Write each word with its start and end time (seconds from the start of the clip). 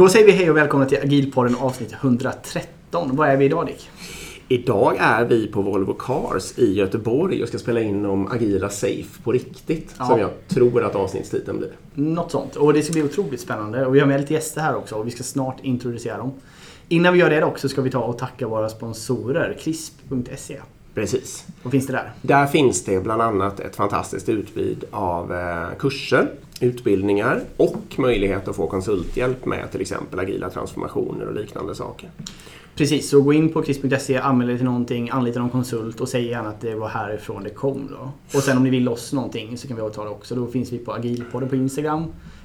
Då 0.00 0.08
säger 0.08 0.26
vi 0.26 0.32
hej 0.32 0.50
och 0.50 0.56
välkomna 0.56 0.86
till 0.86 0.98
Agilpodden 0.98 1.56
avsnitt 1.56 1.92
113. 1.92 3.16
Vad 3.16 3.28
är 3.28 3.36
vi 3.36 3.44
idag 3.44 3.66
Dick? 3.66 3.90
Idag 4.48 4.96
är 4.98 5.24
vi 5.24 5.46
på 5.46 5.62
Volvo 5.62 5.94
Cars 5.94 6.58
i 6.58 6.74
Göteborg 6.74 7.42
och 7.42 7.48
ska 7.48 7.58
spela 7.58 7.80
in 7.80 8.06
om 8.06 8.26
agila 8.26 8.68
safe 8.68 9.22
på 9.24 9.32
riktigt. 9.32 9.94
Ja. 9.98 10.06
Som 10.06 10.20
jag 10.20 10.30
tror 10.48 10.84
att 10.84 10.94
avsnittstiteln 10.94 11.58
blir. 11.58 11.70
Något 11.94 12.30
sånt. 12.30 12.56
Och 12.56 12.72
det 12.72 12.82
ska 12.82 12.92
bli 12.92 13.02
otroligt 13.02 13.40
spännande. 13.40 13.86
Och 13.86 13.94
vi 13.94 14.00
har 14.00 14.06
med 14.06 14.20
lite 14.20 14.34
gäster 14.34 14.60
här 14.60 14.76
också 14.76 14.94
och 14.94 15.06
vi 15.06 15.10
ska 15.10 15.22
snart 15.22 15.56
introducera 15.62 16.16
dem. 16.16 16.32
Innan 16.88 17.12
vi 17.12 17.18
gör 17.18 17.30
det 17.30 17.40
dock 17.40 17.58
så 17.58 17.68
ska 17.68 17.82
vi 17.82 17.90
ta 17.90 18.00
och 18.00 18.18
tacka 18.18 18.48
våra 18.48 18.68
sponsorer. 18.68 19.56
Crisp.se. 19.60 20.60
Precis. 20.94 21.46
Vad 21.62 21.72
finns 21.72 21.86
det 21.86 21.92
där? 21.92 22.12
Där 22.22 22.46
finns 22.46 22.84
det 22.84 23.00
bland 23.00 23.22
annat 23.22 23.60
ett 23.60 23.76
fantastiskt 23.76 24.28
utbud 24.28 24.84
av 24.90 25.32
eh, 25.32 25.78
kurser, 25.78 26.30
utbildningar 26.60 27.40
och 27.56 27.82
möjlighet 27.96 28.48
att 28.48 28.56
få 28.56 28.66
konsulthjälp 28.66 29.44
med 29.44 29.70
till 29.70 29.80
exempel 29.80 30.20
agila 30.20 30.50
transformationer 30.50 31.26
och 31.26 31.34
liknande 31.34 31.74
saker. 31.74 32.10
Precis, 32.74 33.10
så 33.10 33.20
gå 33.20 33.32
in 33.32 33.52
på 33.52 33.62
crisp.se, 33.62 34.18
anmäl 34.18 34.46
dig 34.46 34.56
till 34.56 34.64
någonting, 34.64 35.10
anlita 35.10 35.40
någon 35.40 35.50
konsult 35.50 36.00
och 36.00 36.08
säg 36.08 36.26
gärna 36.26 36.48
att 36.48 36.60
det 36.60 36.74
var 36.74 36.88
härifrån 36.88 37.42
det 37.42 37.50
kom. 37.50 37.88
Då. 37.90 38.10
Och 38.38 38.42
sen 38.42 38.56
om 38.56 38.64
ni 38.64 38.70
vill 38.70 38.88
oss 38.88 39.12
någonting 39.12 39.58
så 39.58 39.68
kan 39.68 39.76
vi 39.76 39.90
ta 39.90 40.04
det 40.04 40.10
också. 40.10 40.34
Då 40.34 40.46
finns 40.46 40.72
vi 40.72 40.78
på 40.78 40.92
agilpodden 40.92 41.48
på 41.48 41.56
Instagram 41.56 42.04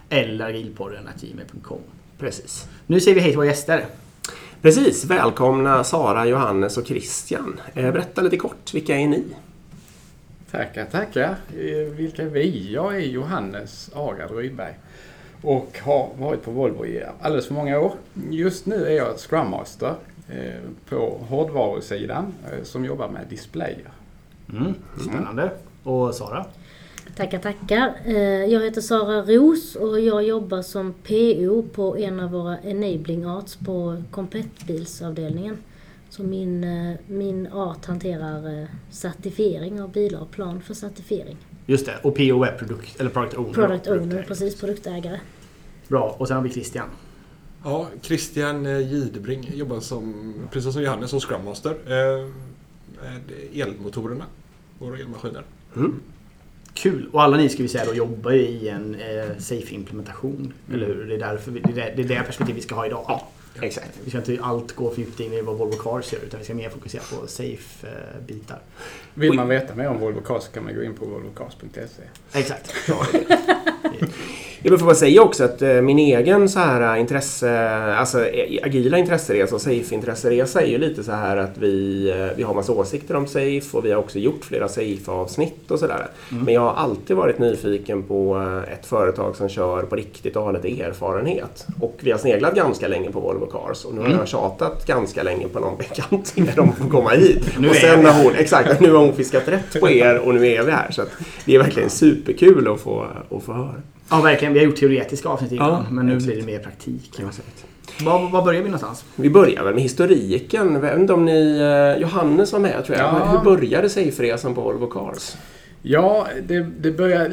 eller 0.10 0.46
agilpodden.gmail.com. 0.46 1.80
Precis. 2.18 2.68
Nu 2.88 3.00
säger 3.00 3.16
vi 3.16 3.22
hej 3.22 3.32
till 3.32 3.38
våra 3.38 3.48
gäster. 3.48 3.86
Precis. 4.66 5.06
Välkomna 5.06 5.84
Sara, 5.84 6.26
Johannes 6.26 6.78
och 6.78 6.88
Christian. 6.88 7.60
Eh, 7.74 7.92
berätta 7.92 8.22
lite 8.22 8.38
kort, 8.38 8.74
vilka 8.74 8.96
är 8.96 9.08
ni? 9.08 9.24
Tackar, 10.52 10.86
tackar. 10.86 11.36
Eh, 11.58 11.94
Vilka 11.96 12.22
är 12.22 12.28
vi? 12.28 12.74
Jag 12.74 12.96
är 12.96 13.00
Johannes 13.00 13.90
Agard 13.96 14.32
Rydberg 14.32 14.74
och 15.42 15.80
har 15.84 16.10
varit 16.20 16.44
på 16.44 16.52
Volvo 16.52 16.86
i 16.86 17.04
alldeles 17.22 17.48
för 17.48 17.54
många 17.54 17.80
år. 17.80 17.94
Just 18.30 18.66
nu 18.66 18.86
är 18.86 18.96
jag 18.96 19.18
Scrum 19.18 19.50
Master 19.50 19.96
eh, 20.30 20.62
på 20.90 21.18
hårdvarusidan 21.30 22.34
som 22.64 22.86
jobbar 22.86 23.10
med 23.10 23.28
displayer. 23.30 23.92
Mm, 24.54 24.74
spännande. 25.10 25.52
Och 25.84 26.16
Sara? 26.16 26.46
Tackar, 27.16 27.40
tackar. 27.40 27.94
Eh, 28.06 28.16
Jag 28.46 28.62
heter 28.64 28.82
Sara 28.82 29.22
Ros 29.22 29.76
och 29.76 30.00
jag 30.00 30.24
jobbar 30.24 30.62
som 30.62 30.94
PO 30.94 31.64
på 31.74 31.98
en 31.98 32.20
av 32.20 32.32
våra 32.32 32.58
enabling 32.60 33.26
arts 33.26 33.56
på 33.56 34.04
komplettbilsavdelningen. 34.12 35.58
Så 36.10 36.24
min, 36.24 36.64
eh, 36.64 36.96
min 37.08 37.48
art 37.48 37.86
hanterar 37.86 38.62
eh, 38.62 38.68
certifiering 38.92 39.82
av 39.82 39.92
bilar 39.92 40.20
och 40.20 40.32
plan 40.32 40.62
för 40.62 40.74
certifiering. 40.74 41.38
Just 41.66 41.86
det, 41.86 41.98
och 42.04 42.16
PO 42.16 42.44
är 42.44 42.52
produkt, 42.58 43.00
eller 43.00 43.10
product 43.10 43.38
owner. 43.38 43.54
Product 43.54 43.88
owner, 43.88 43.98
Produktägare. 44.00 44.26
precis, 44.28 44.60
produktägare. 44.60 45.20
Bra, 45.88 46.16
och 46.20 46.28
sen 46.28 46.38
har 46.38 46.44
vi 46.44 46.50
Christian. 46.50 46.90
Ja, 47.64 47.88
Christian 48.02 48.66
Gidebring 48.90 49.52
jobbar 49.54 49.80
som, 49.80 50.34
precis 50.52 50.74
som 50.74 50.84
Johannes, 50.84 51.10
som 51.10 51.20
Scrum 51.20 51.46
Master. 51.46 51.72
Eh, 51.72 52.28
med 53.02 53.22
elmotorerna, 53.68 54.26
våra 54.80 54.98
elmaskiner. 54.98 55.44
Mm. 55.76 56.00
Kul! 56.76 57.10
Och 57.12 57.24
alla 57.24 57.38
ni 57.38 57.50
ska 57.50 57.64
vi 57.64 57.70
säga 57.70 57.86
då 57.86 57.94
jobbar 57.94 58.32
ju 58.32 58.42
i 58.42 58.70
en 58.70 58.96
eh, 58.96 59.38
safe-implementation. 59.40 60.54
Eller 60.74 60.88
hur? 60.88 61.06
Det 61.06 61.16
är, 61.16 61.20
därför 61.20 61.52
vi, 61.52 61.60
det, 61.60 61.82
är 61.82 61.96
det, 61.96 62.04
det 62.04 62.16
är 62.16 62.24
perspektiv 62.24 62.56
vi 62.56 62.62
ska 62.62 62.76
ha 62.76 62.86
idag. 62.86 63.06
Ja, 63.08 63.28
exakt. 63.62 64.00
Vi 64.04 64.10
ska 64.10 64.18
inte 64.18 64.38
allt 64.42 64.76
gå 64.76 64.92
för 64.92 65.02
djupt 65.02 65.20
in 65.20 65.34
i 65.34 65.42
vad 65.42 65.58
Volvo 65.58 65.76
Cars 65.78 66.14
gör 66.14 66.20
utan 66.20 66.40
vi 66.40 66.44
ska 66.44 66.54
mer 66.54 66.70
fokusera 66.70 67.02
på 67.02 67.28
safe-bitar. 67.28 68.60
Vill 69.14 69.34
man 69.34 69.48
veta 69.48 69.76
mer 69.76 69.88
om 69.88 70.00
Volvo 70.00 70.22
Cars 70.22 70.44
så 70.44 70.52
kan 70.52 70.64
man 70.64 70.76
gå 70.76 70.84
in 70.84 70.94
på 70.94 71.06
volvocars.se. 71.06 72.40
Exakt. 72.40 72.74
Jag 74.66 74.72
vill 74.72 74.80
få 74.80 74.86
bara 74.86 74.96
säga 74.96 75.22
också 75.22 75.44
att 75.44 75.62
eh, 75.62 75.82
min 75.82 76.00
egen 76.00 76.50
så 76.50 76.60
här 76.60 76.96
intresse, 76.96 77.76
alltså 77.96 78.26
eh, 78.26 78.60
agila 78.64 78.98
intresseresa 78.98 79.56
och 79.56 79.62
safe-intresseresa 79.62 80.62
är 80.62 80.66
ju 80.66 80.78
lite 80.78 81.04
så 81.04 81.12
här 81.12 81.38
att 81.38 81.58
vi, 81.58 82.10
eh, 82.10 82.38
vi 82.38 82.44
har 82.44 82.54
massa 82.54 82.72
åsikter 82.72 83.16
om 83.16 83.28
safe 83.28 83.78
och 83.78 83.86
vi 83.86 83.92
har 83.92 84.00
också 84.00 84.20
gjort 84.20 84.46
flera 84.46 84.68
safe-avsnitt 84.68 85.72
och 85.72 85.80
sådär. 85.80 86.08
Men 86.30 86.54
jag 86.54 86.62
har 86.62 86.74
alltid 86.74 87.16
varit 87.16 87.40
nyfiken 87.40 88.04
på 88.04 88.38
eh, 88.38 88.74
ett 88.74 88.86
företag 88.86 89.36
som 89.36 89.50
kör 89.50 89.82
på 89.82 89.96
riktigt 89.96 90.36
och 90.36 90.44
har 90.44 90.54
lite 90.54 90.82
erfarenhet. 90.82 91.68
Och 91.82 91.98
vi 92.00 92.12
har 92.12 92.20
sneglat 92.20 92.56
ganska 92.56 92.88
länge 92.88 93.12
på 93.12 93.20
Volvo 93.20 93.46
Cars 93.46 93.86
och 93.86 93.94
nu 93.94 94.02
har 94.02 94.10
jag 94.10 94.28
tjatat 94.28 94.86
ganska 94.86 95.24
länge 95.24 95.48
på 95.48 95.60
någon 95.60 95.78
bekant 95.78 96.34
er 96.36 96.60
om 96.60 96.70
att 96.70 96.92
komma 96.92 97.10
hit. 97.10 97.46
Nu 97.60 97.70
och 97.70 97.76
sen 97.76 98.06
har 98.06 98.24
hon, 98.24 98.34
exakt, 98.36 98.80
nu 98.80 98.92
har 98.92 99.00
hon 99.00 99.14
fiskat 99.14 99.48
rätt 99.48 99.80
på 99.80 99.90
er 99.90 100.20
och 100.20 100.36
nu 100.36 100.48
är 100.48 100.64
vi 100.64 100.72
här. 100.72 100.92
Så 100.92 101.04
det 101.46 101.56
är 101.56 101.60
verkligen 101.60 101.90
superkul 101.90 102.68
att 102.68 102.80
få, 102.80 103.06
att 103.30 103.44
få 103.44 103.54
höra. 103.54 103.82
Ja, 104.10 104.22
verkligen. 104.22 104.54
Vi 104.54 104.60
har 104.60 104.66
gjort 104.66 104.76
teoretiska 104.76 105.30
avsnitt 105.30 105.52
innan, 105.52 105.70
Ja, 105.72 105.86
men 105.92 106.06
nu 106.06 106.12
exakt. 106.16 106.26
blir 106.34 106.42
det 106.42 106.52
mer 106.52 106.60
praktik. 106.60 107.20
Var, 108.02 108.30
var 108.30 108.42
börjar 108.46 108.62
vi 108.62 108.68
någonstans? 108.70 109.06
Vi 109.16 109.30
börjar 109.30 109.64
väl 109.64 109.74
med 109.74 109.84
historiken. 109.84 110.84
Inte 111.00 111.14
om 111.14 111.26
ni... 111.26 111.58
eh, 111.96 112.02
Johannes 112.02 112.54
var 112.54 112.60
med 112.60 112.86
tror 112.86 112.98
jag. 112.98 113.06
Ja. 113.08 113.26
Hur 113.26 113.40
började 113.56 113.90
Safe-resan 113.90 114.56
på 114.56 114.62
Volvo 114.62 114.88
Cars? 114.88 115.36
Ja, 115.82 116.28
det, 116.48 116.68
det 116.80 116.92
börjar 116.92 117.32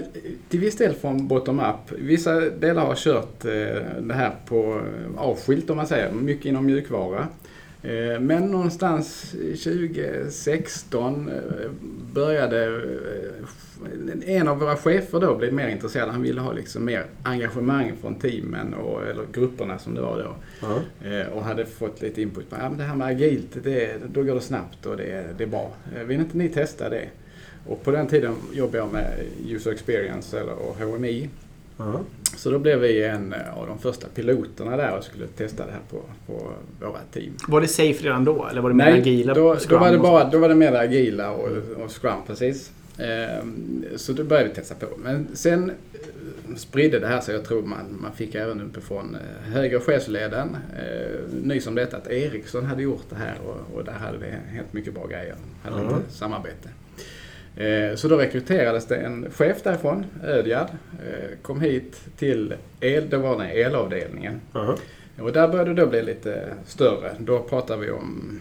till 0.49 0.61
viss 0.61 0.77
del 0.77 0.95
från 0.95 1.29
bottom-up. 1.29 1.93
Vissa 1.99 2.41
delar 2.41 2.87
har 2.87 2.95
kört 2.95 3.45
eh, 3.45 3.51
det 4.03 4.15
här 4.15 4.31
på 4.49 4.81
avskilt 5.17 5.71
om 5.71 5.77
man 5.77 5.87
säger, 5.87 6.13
mycket 6.13 6.47
inom 6.47 6.67
mjukvara. 6.67 7.27
Eh, 7.83 8.21
Men 8.21 8.47
någonstans 8.47 9.35
2016 9.65 11.29
eh, 11.29 11.35
började 12.13 12.65
eh, 12.67 14.37
en 14.37 14.49
av 14.49 14.59
våra 14.59 14.77
chefer 14.77 15.21
då 15.21 15.35
bli 15.35 15.51
mer 15.51 15.69
intresserad. 15.69 16.09
Han 16.09 16.23
ville 16.23 16.41
ha 16.41 16.53
liksom 16.53 16.85
mer 16.85 17.05
engagemang 17.23 17.93
från 18.01 18.15
teamen 18.15 18.75
och, 18.75 19.03
eller 19.07 19.25
grupperna 19.33 19.79
som 19.79 19.95
det 19.95 20.01
var 20.01 20.19
då. 20.19 20.35
Ja. 20.61 21.09
Eh, 21.09 21.27
och 21.27 21.45
hade 21.45 21.67
fått 21.67 22.03
lite 22.03 22.23
input 22.23 22.51
på 22.51 22.57
ja, 22.57 22.69
men 22.69 22.79
det 22.79 22.85
här 22.85 22.97
med 22.97 23.07
agilt, 23.07 23.57
det, 23.65 23.97
då 24.13 24.23
går 24.23 24.35
det 24.35 24.41
snabbt 24.41 24.87
och 24.87 24.97
det, 24.97 25.25
det 25.39 25.45
är 25.45 25.49
bra. 25.49 25.73
Vill 26.07 26.21
inte 26.21 26.39
ni 26.39 26.49
testa 26.49 26.89
det? 26.89 27.09
Och 27.67 27.85
på 27.85 27.91
den 27.91 28.07
tiden 28.07 28.35
jobbade 28.53 28.79
jag 28.79 28.93
med 28.93 29.13
user 29.49 29.73
experience 29.73 30.41
eller, 30.41 30.53
och 30.53 30.77
HMI. 30.77 31.29
Så 32.37 32.51
då 32.51 32.59
blev 32.59 32.79
vi 32.79 33.05
en 33.05 33.33
eh, 33.33 33.59
av 33.59 33.67
de 33.67 33.79
första 33.79 34.09
piloterna 34.15 34.77
där 34.77 34.97
och 34.99 35.05
skulle 35.05 35.27
testa 35.27 35.67
det 35.67 35.73
här 35.73 35.81
på, 35.91 36.01
på 36.27 36.53
våra 36.87 36.99
team. 37.13 37.33
Var 37.49 37.61
det 37.61 37.69
safe 37.69 38.05
redan 38.05 38.25
då? 38.25 38.47
Eller 38.51 38.61
var 38.61 38.71
det 38.71 38.77
mer 38.77 38.93
agila? 38.93 39.35
då, 39.35 39.57
då, 39.69 39.79
var 39.79 39.93
det 39.93 39.99
bara, 39.99 40.25
då 40.31 40.39
var 40.39 40.49
det 40.49 40.55
mer 40.55 40.73
agila 40.73 41.31
och, 41.31 41.49
och 41.85 41.91
scrum 41.91 42.19
precis. 42.27 42.73
Ehm, 42.99 43.85
så 43.97 44.13
då 44.13 44.25
började 44.25 44.49
vi 44.49 44.55
testa 44.55 44.75
på. 44.75 44.87
Men 44.97 45.29
sen 45.33 45.71
eh, 45.71 46.57
spridde 46.57 46.99
det 46.99 47.07
här 47.07 47.21
sig. 47.21 47.35
Jag 47.35 47.45
tror 47.45 47.63
man, 47.63 47.99
man 48.03 48.13
fick 48.13 48.35
även 48.35 48.61
uppifrån 48.61 49.15
eh, 49.15 49.53
högre 49.53 49.81
chefsleden 49.81 50.57
eh, 50.79 51.21
nys 51.43 51.67
om 51.67 51.75
detta 51.75 51.97
att 51.97 52.07
Ericsson 52.11 52.65
hade 52.65 52.83
gjort 52.83 53.05
det 53.09 53.17
här 53.17 53.35
och, 53.47 53.77
och 53.77 53.85
där 53.85 53.93
hade 53.93 54.19
det 54.19 54.39
hänt 54.49 54.73
mycket 54.73 54.95
bra 54.95 55.07
grejer. 55.07 55.35
Hade 55.63 55.77
Mm. 55.77 55.99
lite 55.99 56.13
samarbete. 56.13 56.69
Eh, 57.57 57.95
Så 57.97 58.09
då 58.09 58.17
rekryterades 58.17 58.87
det 58.87 58.97
en 58.97 59.31
chef 59.31 59.63
därifrån, 59.63 60.05
Ödjard, 60.25 60.69
eh, 61.07 61.39
kom 61.43 61.61
hit 61.61 62.01
till 62.17 62.55
el, 62.81 63.09
det 63.11 63.17
var 63.17 63.39
den 63.39 63.51
elavdelningen. 63.51 64.41
Ja. 64.53 64.77
Och 65.19 65.33
där 65.33 65.49
började 65.49 65.75
det 65.75 65.81
då 65.83 65.87
bli 65.87 66.03
lite 66.03 66.45
större. 66.67 67.13
Då 67.19 67.39
pratar 67.43 67.77
vi 67.77 67.91
om, 67.91 68.41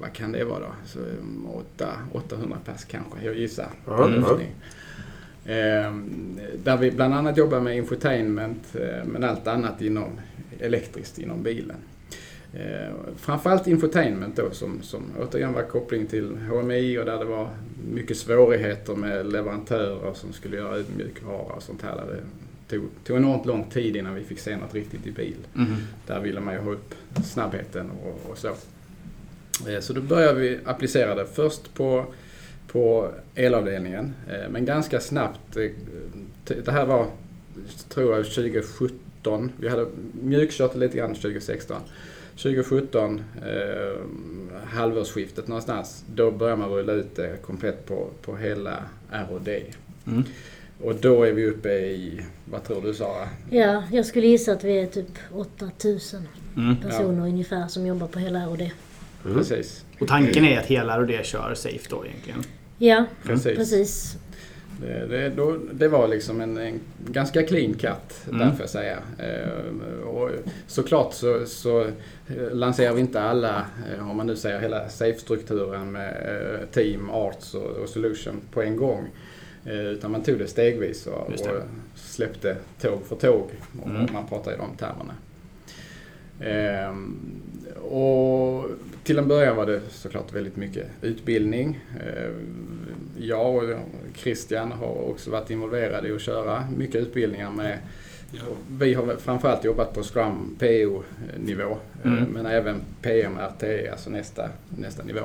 vad 0.00 0.12
kan 0.12 0.32
det 0.32 0.44
vara 0.44 0.58
då? 0.60 0.72
Så, 0.86 0.98
um, 0.98 1.46
åtta- 1.54 1.96
800 2.12 2.56
pers 2.64 2.84
kanske, 2.84 3.18
jag 3.24 3.34
gissar. 3.36 3.68
Ehm, 5.46 6.38
där 6.64 6.76
vi 6.76 6.90
bland 6.90 7.14
annat 7.14 7.36
jobbar 7.36 7.60
med 7.60 7.76
infotainment, 7.76 8.74
eh, 8.74 9.04
men 9.04 9.24
allt 9.24 9.46
annat 9.46 9.82
inom 9.82 10.10
elektriskt 10.60 11.18
inom 11.18 11.42
bilen. 11.42 11.76
Eh, 12.54 12.94
framförallt 13.16 13.66
infotainment 13.66 14.36
då 14.36 14.50
som, 14.50 14.82
som 14.82 15.02
återigen 15.20 15.52
var 15.52 15.62
koppling 15.62 16.06
till 16.06 16.36
HMI 16.36 16.98
och 16.98 17.04
där 17.04 17.18
det 17.18 17.24
var 17.24 17.48
mycket 17.92 18.16
svårigheter 18.16 18.94
med 18.94 19.26
leverantörer 19.32 20.14
som 20.14 20.32
skulle 20.32 20.56
göra 20.56 20.76
ut 20.76 20.96
mjukvara 20.96 21.52
och 21.54 21.62
sånt 21.62 21.82
här. 21.82 21.96
Där 21.96 22.06
det 22.06 22.22
tog, 22.76 22.88
tog 23.04 23.16
enormt 23.16 23.46
lång 23.46 23.64
tid 23.70 23.96
innan 23.96 24.14
vi 24.14 24.24
fick 24.24 24.38
se 24.38 24.56
något 24.56 24.74
riktigt 24.74 25.06
i 25.06 25.10
bil. 25.10 25.36
Mhm. 25.52 25.76
Där 26.06 26.20
ville 26.20 26.40
man 26.40 26.54
ju 26.54 26.60
ha 26.60 26.70
upp 26.70 26.94
snabbheten 27.24 27.90
och, 27.90 28.30
och 28.30 28.38
så. 28.38 28.48
Eh, 29.68 29.80
Så 29.80 29.92
då 29.92 30.00
började 30.00 30.40
vi 30.40 30.58
applicera 30.64 31.14
det 31.14 31.26
först 31.26 31.74
på, 31.74 32.04
på 32.66 33.10
elavdelningen. 33.34 34.14
eh, 34.28 34.50
Men 34.50 34.64
ganska 34.64 35.00
snabbt, 35.00 35.56
eh, 35.56 35.70
det 36.64 36.72
här 36.72 36.86
var 36.86 37.06
tror 37.88 38.16
jag 38.16 38.24
2017. 38.24 39.52
Vi 39.60 39.68
hade 39.68 39.86
mjukkört 40.22 40.76
lite 40.76 40.96
grann 40.96 41.14
2016. 41.14 41.76
2017, 42.42 43.24
eh, 43.36 44.00
halvårsskiftet 44.66 45.48
någonstans, 45.48 46.04
då 46.14 46.30
börjar 46.30 46.56
man 46.56 46.68
rulla 46.70 46.92
ut 46.92 47.16
det 47.16 47.42
komplett 47.42 47.86
på, 47.86 48.08
på 48.22 48.36
hela 48.36 48.76
R&D. 49.10 49.62
Mm. 50.06 50.24
Och 50.82 50.94
då 50.94 51.22
är 51.22 51.32
vi 51.32 51.46
uppe 51.46 51.68
i, 51.72 52.20
vad 52.50 52.64
tror 52.64 52.82
du 52.82 52.94
Sara? 52.94 53.28
Ja, 53.50 53.82
jag 53.92 54.06
skulle 54.06 54.26
gissa 54.26 54.52
att 54.52 54.64
vi 54.64 54.78
är 54.80 54.86
typ 54.86 55.18
8000 55.32 56.28
Mm. 56.56 56.76
personer 56.76 57.22
ungefär 57.28 57.68
som 57.68 57.86
jobbar 57.86 58.06
på 58.06 58.18
hela 58.18 58.46
ROD. 58.46 58.60
Mm. 58.60 58.72
Precis. 59.36 59.84
Och 60.00 60.08
tanken 60.08 60.44
är 60.44 60.58
att 60.58 60.66
hela 60.66 60.98
det 60.98 61.26
kör 61.26 61.54
safe 61.54 61.86
då 61.90 62.06
egentligen. 62.06 62.42
Ja, 62.78 63.04
Precis. 63.22 63.56
precis. 63.58 64.16
Det, 64.82 65.06
det, 65.06 65.28
då, 65.28 65.56
det 65.72 65.88
var 65.88 66.08
liksom 66.08 66.40
en, 66.40 66.56
en 66.58 66.80
ganska 67.06 67.42
clean 67.42 67.74
cut, 67.74 68.26
Mm. 68.28 68.38
jag 68.60 68.70
säga. 68.70 68.98
Eh, 69.18 70.06
och 70.06 70.30
såklart 70.66 71.14
så, 71.14 71.46
så 71.46 71.80
eh, 72.28 72.50
lanserar 72.52 72.92
vi 72.94 73.00
inte 73.00 73.20
alla, 73.20 73.66
eh, 73.92 74.10
om 74.10 74.16
man 74.16 74.26
nu 74.26 74.36
säger 74.36 74.60
hela 74.60 74.88
safe-strukturen 74.88 75.92
med 75.92 76.10
eh, 76.10 76.66
team, 76.68 77.10
arts 77.10 77.54
och, 77.54 77.70
och 77.70 77.88
solution 77.88 78.40
på 78.52 78.62
en 78.62 78.76
gång. 78.76 79.08
Eh, 79.66 79.80
utan 79.86 80.10
man 80.10 80.22
tog 80.22 80.38
det 80.38 80.46
stegvis 80.46 81.06
och, 81.06 81.30
det. 81.32 81.50
och 81.50 81.62
släppte 81.94 82.56
tåg 82.80 83.02
för 83.08 83.16
tåg, 83.16 83.50
om 83.84 83.90
Mm. 83.96 84.06
man 84.12 84.26
pratar 84.26 84.52
i 84.52 84.56
de 84.56 84.76
termerna. 84.76 85.14
Ehm, 86.44 87.16
och 87.90 88.66
till 89.04 89.18
en 89.18 89.28
början 89.28 89.56
var 89.56 89.66
det 89.66 89.80
såklart 89.90 90.32
väldigt 90.32 90.56
mycket 90.56 90.86
utbildning. 91.02 91.80
Ehm, 92.06 92.86
jag 93.18 93.56
och 93.56 93.62
Christian 94.14 94.72
har 94.72 95.10
också 95.10 95.30
varit 95.30 95.50
involverade 95.50 96.08
i 96.08 96.12
att 96.12 96.20
köra 96.20 96.64
mycket 96.76 96.96
utbildningar 96.96 97.50
med 97.50 97.78
vi 98.70 98.94
har 98.94 99.16
framförallt 99.16 99.64
jobbat 99.64 99.94
på 99.94 100.02
Scrum 100.02 100.56
PO-nivå 100.58 101.76
Mm. 102.04 102.18
eh, 102.18 102.24
men 102.28 102.46
även 102.46 102.80
PM 103.02 103.38
RTE, 103.38 103.90
alltså 103.90 104.10
nästa, 104.10 104.48
nästa 104.68 105.02
nivå. 105.02 105.20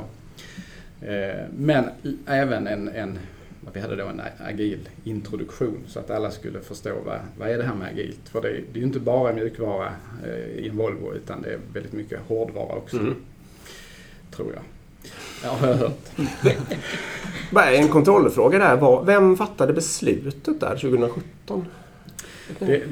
Men 1.58 1.86
även 2.28 2.68
en, 2.68 2.88
en 2.88 3.20
vad 3.68 3.74
vi 3.74 3.80
hade 3.82 3.96
då 3.96 4.06
en 4.08 4.22
agil 4.48 4.90
introduktion 5.04 5.78
så 5.88 6.00
att 6.00 6.10
alla 6.10 6.32
skulle 6.32 6.60
förstå 6.62 6.92
vad, 7.06 7.20
vad 7.38 7.50
är 7.50 7.58
det 7.58 7.64
här 7.64 7.76
med 7.76 7.88
agilt. 7.88 8.30
För 8.30 8.42
det, 8.42 8.48
är- 8.50 8.64
det 8.74 8.80
är 8.80 8.82
ju 8.82 8.88
inte 8.88 9.00
bara 9.00 9.34
mjukvara 9.34 9.92
eh, 10.26 10.36
i 10.64 10.70
en 10.70 10.78
Volvo 10.78 11.14
utan 11.14 11.42
det 11.42 11.54
är 11.54 11.60
väldigt 11.74 11.94
mycket 11.94 12.20
hårdvara 12.28 12.76
också. 12.76 12.98
Mm. 12.98 13.16
Tror 14.32 14.54
jag. 14.54 14.64
Ja, 15.44 15.50
har 15.50 15.68
jag 15.68 15.76
hört. 15.76 16.00
Bara 17.52 17.72
en 17.72 17.88
kontrollfråga 17.88 18.60
där. 18.60 18.78
Var, 18.78 19.04
vem 19.04 19.38
fattade 19.38 19.74
beslutet 19.74 20.60
där 20.60 20.76
2017? 20.78 21.66
Det, 22.60 22.84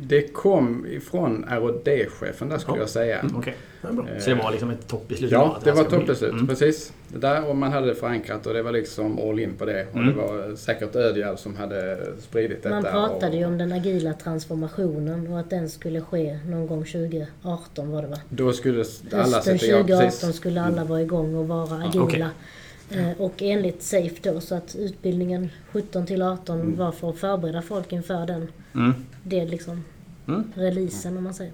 det 0.00 0.22
kom 0.32 0.86
ifrån 0.86 1.44
RD-chefen 1.50 2.48
där 2.48 2.58
skulle 2.58 2.76
Ja. 2.76 2.82
jag 2.82 2.90
säga. 2.90 3.24
Okej. 3.36 3.54
Ja, 3.82 3.92
bra. 3.92 4.06
Så 4.18 4.30
det 4.30 4.36
var 4.36 4.50
liksom 4.50 4.70
ett 4.70 4.88
toppbeslut? 4.88 5.30
Ja, 5.30 5.58
det 5.64 5.70
här 5.70 5.76
var 5.76 5.88
bli- 5.90 5.98
toppbeslut. 5.98 6.32
Mm. 6.32 6.46
Precis. 6.46 6.92
Det 7.08 7.18
där 7.18 7.48
och 7.48 7.56
man 7.56 7.72
hade 7.72 7.86
det 7.86 7.94
förankrat 7.94 8.46
och 8.46 8.54
det 8.54 8.62
var 8.62 8.72
liksom 8.72 9.18
all 9.18 9.40
in 9.40 9.52
på 9.58 9.64
det. 9.64 9.86
Och 9.92 9.96
Mm. 9.96 10.08
det 10.08 10.22
var 10.22 10.56
säkert 10.56 10.96
Ödjärv 10.96 11.36
som 11.36 11.56
hade 11.56 11.98
spridit 12.20 12.62
detta. 12.62 12.74
Man 12.74 12.82
pratade 12.82 13.26
och, 13.32 13.34
ju 13.38 13.44
om 13.46 13.58
den 13.58 13.72
agila 13.72 14.12
transformationen 14.12 15.26
och 15.32 15.40
att 15.40 15.50
den 15.50 15.68
skulle 15.68 16.00
ske 16.00 16.38
någon 16.46 16.66
gång 16.66 16.84
2018 16.84 17.90
var 17.90 18.02
det 18.02 18.08
va? 18.08 18.18
Då 18.28 18.52
skulle 18.52 18.84
alla 19.12 19.22
Hösten 19.22 19.58
sätta 19.58 19.66
igång. 19.66 19.80
2018 19.82 20.10
Precis. 20.10 20.36
skulle 20.36 20.62
alla 20.62 20.84
vara 20.84 21.02
igång 21.02 21.34
och 21.34 21.48
vara 21.48 21.76
agila. 21.84 22.04
okej. 22.04 22.24
Eh, 22.94 23.10
Och 23.20 23.42
enligt 23.42 23.82
SAFE 23.82 24.32
då, 24.32 24.40
så 24.40 24.54
att 24.54 24.74
utbildningen 24.74 25.48
17 25.72 26.06
till 26.06 26.22
18 26.22 26.76
var 26.76 26.92
för 26.92 27.10
att 27.10 27.16
förbereda 27.18 27.62
folk 27.62 27.92
inför 27.92 28.26
den. 28.26 28.48
Mm. 28.74 28.92
Det 29.22 29.44
liksom, 29.44 29.84
Mm. 30.28 30.44
releasen 30.54 31.16
om 31.16 31.24
man 31.24 31.34
säger. 31.34 31.52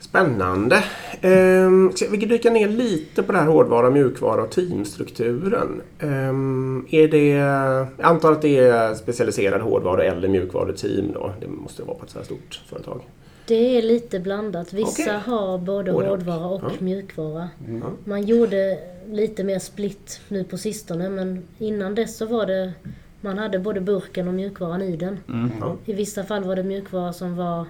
Spännande. 0.00 0.84
Ehm, 1.20 1.92
ska 1.94 2.08
vi 2.10 2.16
dyka 2.16 2.50
ner 2.50 2.68
lite 2.68 3.22
på 3.22 3.32
det 3.32 3.38
här 3.38 3.46
hårdvara, 3.46 3.90
mjukvara 3.90 4.42
och 4.42 4.50
teamstrukturen. 4.50 5.80
Ehm, 5.98 6.86
är 6.90 7.08
det, 7.08 7.28
jag 7.28 7.86
antar 8.00 8.32
att 8.32 8.42
det 8.42 8.58
är 8.58 8.94
specialiserad 8.94 9.60
hårdvara 9.60 10.04
eller 10.04 10.28
mjukvaruteam 10.28 11.12
då. 11.12 11.32
Det 11.40 11.46
måste 11.48 11.82
vara 11.82 11.96
på 11.98 12.04
ett 12.04 12.10
så 12.10 12.18
här 12.18 12.24
stort 12.24 12.60
företag. 12.66 13.00
Det 13.46 13.78
är 13.78 13.82
lite 13.82 14.20
blandat. 14.20 14.72
Vissa 14.72 15.02
Okej. 15.02 15.18
har 15.24 15.58
både 15.58 15.92
Både 15.92 16.08
hårdvara 16.08 16.46
och 16.46 16.62
Ja. 16.62 16.70
mjukvara. 16.78 17.48
Mm. 17.68 17.82
Man 18.04 18.22
gjorde 18.26 18.78
lite 19.10 19.44
mer 19.44 19.58
split 19.58 20.20
nu 20.28 20.44
på 20.44 20.58
sistone 20.58 21.08
men 21.10 21.42
innan 21.58 21.94
dess 21.94 22.16
så 22.16 22.26
var 22.26 22.46
det 22.46 22.72
man 23.20 23.38
hade 23.38 23.58
både 23.58 23.80
burken 23.80 24.28
och 24.28 24.34
mjukvaran 24.34 24.82
i 24.82 24.96
den. 24.96 25.18
Mm. 25.28 25.50
Ja. 25.60 25.76
I 25.84 25.92
vissa 25.92 26.24
fall 26.24 26.44
var 26.44 26.56
det 26.56 26.62
mjukvara 26.62 27.12
som 27.12 27.36
var 27.36 27.66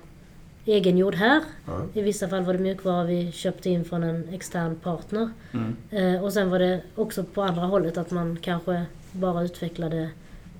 egengjord 0.66 1.14
här. 1.14 1.42
Ja. 1.66 1.80
I 1.94 2.02
vissa 2.02 2.28
fall 2.28 2.42
var 2.42 2.52
det 2.52 2.58
mjukvara 2.58 3.04
vi 3.04 3.32
köpte 3.32 3.70
in 3.70 3.84
från 3.84 4.02
en 4.02 4.28
extern 4.32 4.74
partner. 4.76 5.30
Mm. 5.52 5.76
Eh, 6.14 6.24
och 6.24 6.32
sen 6.32 6.50
var 6.50 6.58
det 6.58 6.80
också 6.94 7.24
på 7.24 7.42
andra 7.42 7.62
hållet 7.62 7.98
att 7.98 8.10
man 8.10 8.38
kanske 8.42 8.82
bara 9.12 9.42
utvecklade 9.42 10.08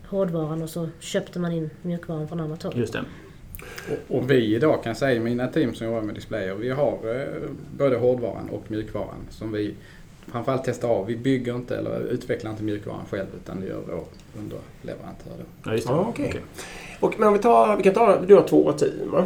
hårdvaran 0.07 0.63
och 0.63 0.71
så 0.71 0.89
köpte 1.01 1.39
man 1.39 1.53
in 1.53 1.71
mjukvaran 1.83 2.29
från 2.29 2.41
annat 2.41 2.63
håll. 2.63 2.73
Just 2.77 2.93
det. 2.93 3.05
Och, 3.91 4.17
och 4.17 4.31
vi 4.31 4.55
idag 4.55 4.83
kan 4.85 4.95
säga, 4.95 5.21
mina 5.21 5.49
team 5.49 5.75
som 5.75 5.87
jobbar 5.87 6.03
med 6.03 6.15
displayer, 6.15 6.55
vi 6.55 6.71
har 6.71 6.93
eh, 6.93 7.51
både 7.79 7.97
hårdvaran 7.97 8.49
och 8.53 8.71
mjukvaran 8.71 9.27
som 9.31 9.53
vi 9.53 9.75
framförallt 10.33 10.63
testar 10.65 10.89
av. 10.89 11.07
Vi 11.07 11.17
bygger 11.17 11.55
inte 11.55 11.77
eller 11.77 12.01
utvecklar 12.01 12.51
inte 12.51 12.63
mjukvaran 12.63 13.05
själv 13.11 13.27
utan 13.45 13.61
det 13.61 13.67
gör 13.67 13.81
vår 13.89 14.05
underleverantör. 14.39 15.31
Då. 15.39 15.45
Ja, 15.65 15.73
just 15.73 15.87
det. 15.89 15.93
Ja, 15.93 16.07
okej. 16.09 16.35
Och, 17.01 17.15
men 17.19 17.29
om 17.29 17.35
vi, 17.35 17.41
tar, 17.41 17.77
vi 17.77 17.83
kan 17.83 17.95
ta, 17.95 18.21
du 18.27 18.35
har 18.35 18.43
två 18.43 18.73
team 18.73 19.17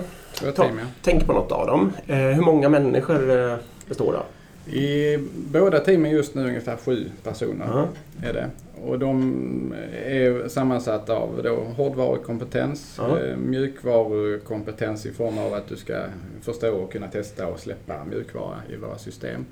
Ta- 0.41 0.53
team, 0.53 0.79
ja. 0.79 0.85
Tänk 1.03 1.27
på 1.27 1.33
något 1.33 1.53
av 1.53 1.67
dem. 1.67 1.93
Eh, 2.07 2.17
hur 2.17 2.43
många 2.43 2.69
människor 2.69 3.51
eh, 3.51 3.57
består 3.89 4.13
det 4.13 4.19
av? 4.19 4.25
I 4.67 5.19
båda 5.53 5.81
teamen 5.81 6.11
just 6.11 6.35
nu 6.35 6.45
ungefär 6.45 6.77
sju 6.77 7.11
personer. 7.23 7.67
Ja. 7.67 7.89
är 8.23 8.33
det. 8.33 8.51
Och 8.83 8.99
de 8.99 9.75
är 10.07 10.49
sammansatta 10.49 11.15
av 11.15 11.41
då 11.45 11.55
hårdvarukompetens, 11.55 12.99
eh, 12.99 13.37
mjukvarukompetens 13.37 15.07
i 15.07 15.13
form 15.13 15.39
av 15.39 15.55
att 15.55 15.69
du 15.69 15.77
ska 15.77 16.05
förstå 16.43 16.77
och 16.77 16.93
kunna 16.93 17.09
testa 17.09 17.47
och 17.47 17.61
släppa 17.61 18.05
mjukvara 18.05 18.57
i 18.73 18.77
våra 18.77 18.99
system. 18.99 19.47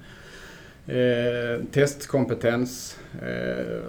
Eh, 0.87 1.65
testkompetens, 1.73 2.99
eh, 3.23 3.81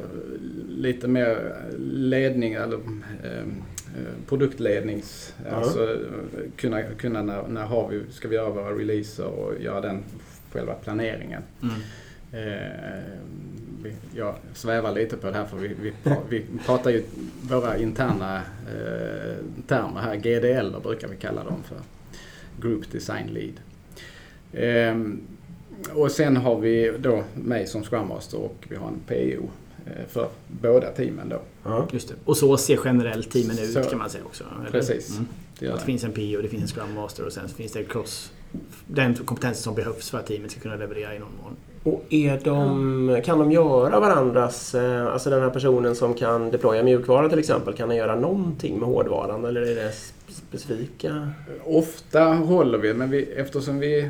lite 0.70 1.08
mer 1.08 1.56
ledning 1.80 2.54
eller 2.54 2.78
eh, 3.24 3.46
produktlednings... 4.28 5.34
Ja. 5.46 5.56
Alltså 5.56 5.84
eh, 5.84 5.98
kunna, 6.56 6.84
kunna 6.84 7.22
när, 7.22 7.48
när 7.48 7.66
har 7.66 7.90
vi, 7.90 8.02
ska 8.12 8.28
vi 8.28 8.36
göra 8.36 8.50
våra 8.50 8.72
releaser 8.72 9.26
och 9.26 9.62
göra 9.62 9.82
den 9.82 10.04
själva 10.56 10.74
planeringen. 10.74 11.42
Mm. 11.62 11.76
Eh, 12.32 13.04
jag 14.16 14.36
svävar 14.54 14.92
lite 14.92 15.18
på 15.18 15.28
det 15.28 15.34
här 15.34 15.46
för 15.46 15.58
vi, 15.58 15.68
vi, 15.82 15.94
vi 16.30 16.46
pratar 16.66 16.92
ju 16.92 17.04
våra 17.42 17.78
interna 17.78 18.36
eh, 18.38 19.36
termer 19.68 20.02
här. 20.02 20.16
GDL 20.16 20.82
brukar 20.84 21.08
vi 21.08 21.16
kalla 21.16 21.44
dem 21.44 21.64
för. 21.64 21.78
Group 22.62 22.92
Design 22.92 23.28
Lead. 23.28 23.54
Ehm, 24.54 25.22
och 25.94 26.12
sen 26.12 26.38
har 26.38 26.60
vi 26.60 26.94
då 27.00 27.24
mig 27.34 27.68
som 27.68 27.84
Scrum 27.84 28.08
Master 28.08 28.40
och 28.40 28.66
vi 28.70 28.76
har 28.76 28.88
en 28.88 29.00
PO 29.08 29.50
eh, 29.86 30.06
för 30.08 30.30
båda 30.48 30.92
teamen 30.92 31.30
då. 31.30 31.42
Ja. 31.64 31.88
Just 31.92 32.08
det. 32.10 32.16
Och 32.26 32.38
så 32.38 32.58
ser 32.58 32.80
generellt 32.86 33.32
teamen 33.32 33.60
ut 33.60 33.74
Så- 33.74 33.84
kan 33.84 34.00
man 34.00 34.10
säga 34.10 34.24
också. 34.26 34.44
eller? 34.60 34.72
Precis. 34.72 35.10
Mm. 35.12 35.28
Det 35.60 35.66
det 35.66 35.72
det. 35.72 35.80
finns 35.80 36.04
en 36.04 36.12
PO, 36.12 36.42
det 36.42 36.48
finns 36.48 36.64
en 36.64 36.68
Scrum 36.68 36.94
Master 36.96 37.26
och 37.26 37.34
sen 37.34 37.50
så 37.50 37.56
finns 37.56 37.72
det 37.72 37.84
cross... 37.84 38.32
Den 38.88 39.16
kompetensen 39.16 39.64
som 39.64 39.76
behövs 39.76 40.10
för 40.10 40.18
att 40.18 40.28
teamet 40.28 40.52
ska 40.52 40.60
kunna 40.60 40.76
leverera 40.76 41.16
i 41.16 41.20
någon 41.20 41.30
mån. 41.44 41.56
Och 41.84 42.04
är 42.10 42.40
de, 42.44 43.22
kan 43.26 43.40
de 43.40 43.52
göra 43.52 44.00
varandras, 44.00 44.76
eh, 44.76 45.14
alltså 45.14 45.30
den 45.30 45.42
här 45.42 45.50
personen 45.50 45.96
som 45.96 46.14
kan 46.14 46.52
deploya 46.52 46.84
mjukvara 46.84 47.30
till 47.30 47.40
exempel, 47.40 47.74
kan 47.74 47.90
den 47.90 47.98
göra 47.98 48.16
någonting 48.16 48.80
med 48.80 48.90
hårdvaran 48.90 49.46
eller 49.46 49.62
är 49.62 49.76
det 49.76 49.92
specifika? 50.36 51.30
Ofta 51.64 52.24
håller 52.24 52.78
vi, 52.78 52.94
men 52.94 53.10
vi, 53.10 53.24
eftersom 53.24 53.80
vi, 53.80 54.10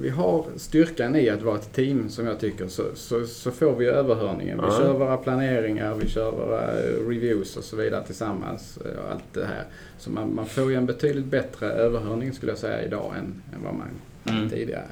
vi 0.00 0.08
har 0.08 0.46
styrkan 0.56 1.16
i 1.16 1.30
att 1.30 1.42
vara 1.42 1.56
ett 1.58 1.72
team 1.72 2.08
som 2.08 2.26
jag 2.26 2.40
tycker 2.40 2.68
så, 2.68 2.82
så, 2.94 3.26
så 3.26 3.50
får 3.50 3.76
vi 3.76 3.86
överhörningen. 3.86 4.58
Vi 4.58 4.64
Ja. 4.66 4.78
kör 4.78 4.92
våra 4.92 5.16
planeringar, 5.16 5.94
vi 5.94 6.08
kör 6.08 6.30
våra 6.30 6.62
eh, 6.62 7.08
reviews 7.08 7.56
och 7.56 7.64
så 7.64 7.76
vidare 7.76 8.06
tillsammans. 8.06 8.76
eh, 8.84 9.04
Och 9.04 9.12
allt 9.12 9.24
det 9.32 9.46
här. 9.46 9.64
Så 9.98 10.10
man, 10.10 10.34
man 10.34 10.46
får 10.46 10.70
ju 10.70 10.76
en 10.76 10.86
betydligt 10.86 11.24
bättre 11.26 11.66
överhörning 11.70 12.32
skulle 12.32 12.52
jag 12.52 12.58
säga 12.58 12.82
idag 12.84 13.12
än, 13.18 13.42
än 13.54 13.64
vad 13.64 13.74
man 13.74 13.88
Mm. 14.28 14.50
tidigare. 14.50 14.86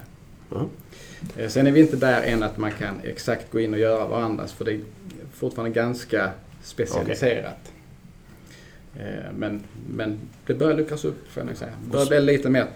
Eh, 1.36 1.48
Sen 1.48 1.66
är 1.66 1.70
vi 1.72 1.80
inte 1.80 1.96
där 1.96 2.22
än 2.22 2.42
att 2.42 2.58
man 2.58 2.72
kan 2.72 2.94
exakt 3.02 3.52
gå 3.52 3.60
in 3.60 3.72
och 3.74 3.80
göra 3.80 4.06
varandras 4.08 4.52
för 4.52 4.64
det 4.64 4.72
är 4.72 4.80
fortfarande 5.34 5.74
ganska 5.74 6.30
specialiserat. 6.62 7.46
Eh, 7.64 7.71
Men, 9.34 9.62
men 9.88 10.18
det 10.46 10.54
börjar 10.54 10.76
luckras 10.76 11.04
upp 11.04 11.28
får 11.28 11.40
jag 11.40 11.46
nog 11.46 11.56
säga. 11.56 11.72
Det 11.84 11.90
börjar 11.90 12.06
bli 12.06 12.20
lite 12.20 12.50
mer 12.50 12.66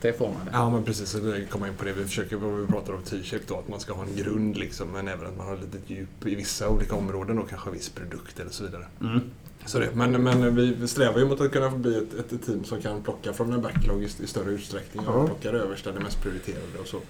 T-formade. 0.00 0.50
Ja 0.52 0.70
men 0.70 0.84
precis, 0.84 1.08
så 1.08 1.18
det 1.18 1.44
kommer 1.44 1.66
in 1.66 1.74
på 1.74 1.84
det 1.84 1.92
vi 1.92 2.04
försöker, 2.04 2.36
vad 2.36 2.60
vi 2.60 2.66
pratar 2.66 2.92
om 2.92 3.02
T-shape 3.02 3.44
då, 3.46 3.56
att 3.58 3.68
man 3.68 3.80
ska 3.80 3.92
ha 3.92 4.02
en 4.02 4.16
grund 4.16 4.56
liksom 4.56 4.88
men 4.92 5.08
även 5.08 5.26
att 5.26 5.36
man 5.36 5.46
har 5.46 5.56
lite 5.56 5.94
djup 5.94 6.26
i 6.26 6.34
vissa 6.34 6.68
olika 6.68 6.94
områden 6.94 7.38
och 7.38 7.48
kanske 7.48 7.68
en 7.68 7.74
viss 7.74 7.88
produkt 7.88 8.40
eller 8.40 8.50
så 8.50 8.64
vidare. 8.64 8.84
Mm. 9.00 9.20
Så 9.66 9.78
det, 9.78 9.88
men, 9.94 10.22
men 10.22 10.56
vi 10.56 10.74
vi 10.74 10.88
strävar 10.88 11.18
ju 11.18 11.26
mot 11.26 11.40
att 11.40 11.52
kunna 11.52 11.70
bli 11.70 11.96
ett, 11.98 12.32
ett 12.32 12.46
team 12.46 12.64
som 12.64 12.80
kan 12.80 13.02
plocka 13.02 13.32
från 13.32 13.52
en 13.52 13.62
backlog 13.62 14.02
i, 14.02 14.04
i 14.04 14.26
större 14.26 14.50
utsträckning 14.50 15.06
och 15.06 15.26
plocka 15.26 15.52
det 15.52 15.58
översta, 15.58 15.92
det 15.92 16.00
mest 16.00 16.22
prioriterade 16.22 16.78
och 16.80 16.86
så. 16.86 17.00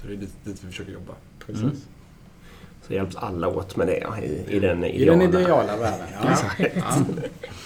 Så 0.00 0.06
det 0.06 0.12
är 0.12 0.16
dit, 0.16 0.34
dit 0.44 0.64
vi 0.64 0.66
försöker 0.66 0.92
jobba. 0.92 1.12
Precis. 1.46 1.62
Mm. 1.62 1.76
Så 2.86 2.94
hjälps 2.94 3.16
alla 3.16 3.48
åt 3.48 3.76
med 3.76 3.86
det 3.86 3.98
ja, 3.98 4.18
i, 4.18 4.44
i 4.48 4.58
den 4.58 4.84
I 4.84 5.04
den 5.04 5.22
ideala. 5.22 5.40
ideala 5.40 5.76
världen, 5.76 6.06
ja. 6.12 6.38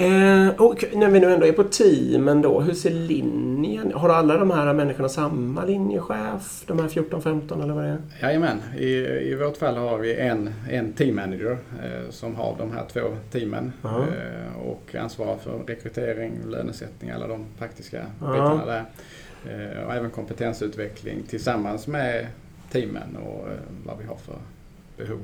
Eh, 0.00 0.48
och 0.60 0.84
när 0.94 1.08
vi 1.10 1.20
nu 1.20 1.32
ändå 1.32 1.46
är 1.46 1.52
på 1.52 1.64
teamen 1.64 2.42
då, 2.42 2.60
hur 2.60 2.74
ser 2.74 2.90
linjen? 2.90 3.92
Har 3.94 4.08
alla 4.08 4.36
de 4.36 4.50
här 4.50 4.72
människorna 4.74 5.08
samma 5.08 5.64
linjechef? 5.64 6.64
De 6.66 6.78
här 6.78 6.88
14-15 6.88 7.62
eller 7.62 7.74
vad 7.74 7.84
det 7.84 7.90
är? 7.90 7.98
Jajamän, 8.22 8.62
i, 8.78 8.86
i 9.30 9.34
vårt 9.34 9.56
fall 9.56 9.76
har 9.76 9.98
vi 9.98 10.14
en, 10.14 10.50
en 10.70 10.92
team 10.92 11.16
manager 11.16 11.58
eh, 11.84 12.10
som 12.10 12.34
har 12.36 12.54
de 12.58 12.72
här 12.72 12.84
två 12.92 13.00
teamen 13.32 13.72
eh, 13.84 14.66
och 14.66 14.94
ansvarar 14.94 15.36
för 15.36 15.58
rekrytering, 15.66 16.32
lönesättning, 16.48 17.10
alla 17.10 17.26
de 17.26 17.44
praktiska 17.58 18.06
Ja. 18.20 18.32
bitarna 18.32 18.66
där. 18.66 18.84
Eh, 19.46 19.84
och 19.86 19.94
även 19.94 20.10
kompetensutveckling 20.10 21.22
tillsammans 21.28 21.86
med 21.86 22.26
teamen 22.70 23.16
och 23.16 23.48
eh, 23.48 23.54
vad 23.86 23.98
vi 23.98 24.04
har 24.04 24.16
för 24.16 24.34
behov. 24.96 25.20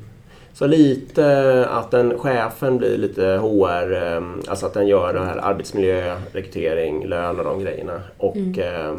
Så 0.58 0.66
lite 0.66 1.66
att 1.68 1.90
den 1.90 2.18
chefen 2.18 2.78
blir 2.78 2.98
lite 2.98 3.22
HR, 3.22 3.92
eh, 3.92 4.22
alltså 4.48 4.66
att 4.66 4.74
den 4.74 4.86
gör 4.88 5.14
det 5.14 5.24
här 5.24 5.36
arbetsmiljö, 5.36 6.16
rekrytering, 6.32 7.06
lön 7.06 7.38
och 7.38 7.44
de 7.44 7.60
grejerna. 7.60 8.00
Och 8.16 8.58
eh, 8.58 8.98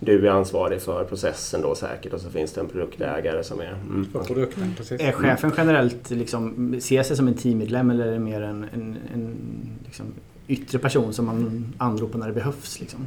du 0.00 0.26
är 0.26 0.30
ansvarig 0.30 0.80
för 0.80 1.04
processen 1.04 1.62
då 1.62 1.74
säkert 1.74 2.12
och 2.12 2.20
så 2.20 2.30
finns 2.30 2.52
det 2.52 2.60
en 2.60 2.68
produktägare 2.68 3.44
som 3.44 3.60
är... 3.60 3.68
Mm. 3.72 4.08
Produkten, 4.26 4.74
precis. 4.76 5.00
Är 5.00 5.12
chefen 5.12 5.52
generellt 5.56 6.10
liksom, 6.10 6.76
ser 6.80 7.02
sig 7.02 7.16
som 7.16 7.28
en 7.28 7.34
teammedlem 7.34 7.90
eller 7.90 8.06
är 8.06 8.12
det 8.12 8.18
mer 8.18 8.42
en, 8.42 8.66
en, 8.74 8.96
en 9.14 9.36
liksom, 9.84 10.06
yttre 10.48 10.78
person 10.78 11.12
som 11.12 11.26
man 11.26 11.72
anropar 11.78 12.18
när 12.18 12.26
det 12.26 12.34
behövs? 12.34 12.80
Liksom? 12.80 13.06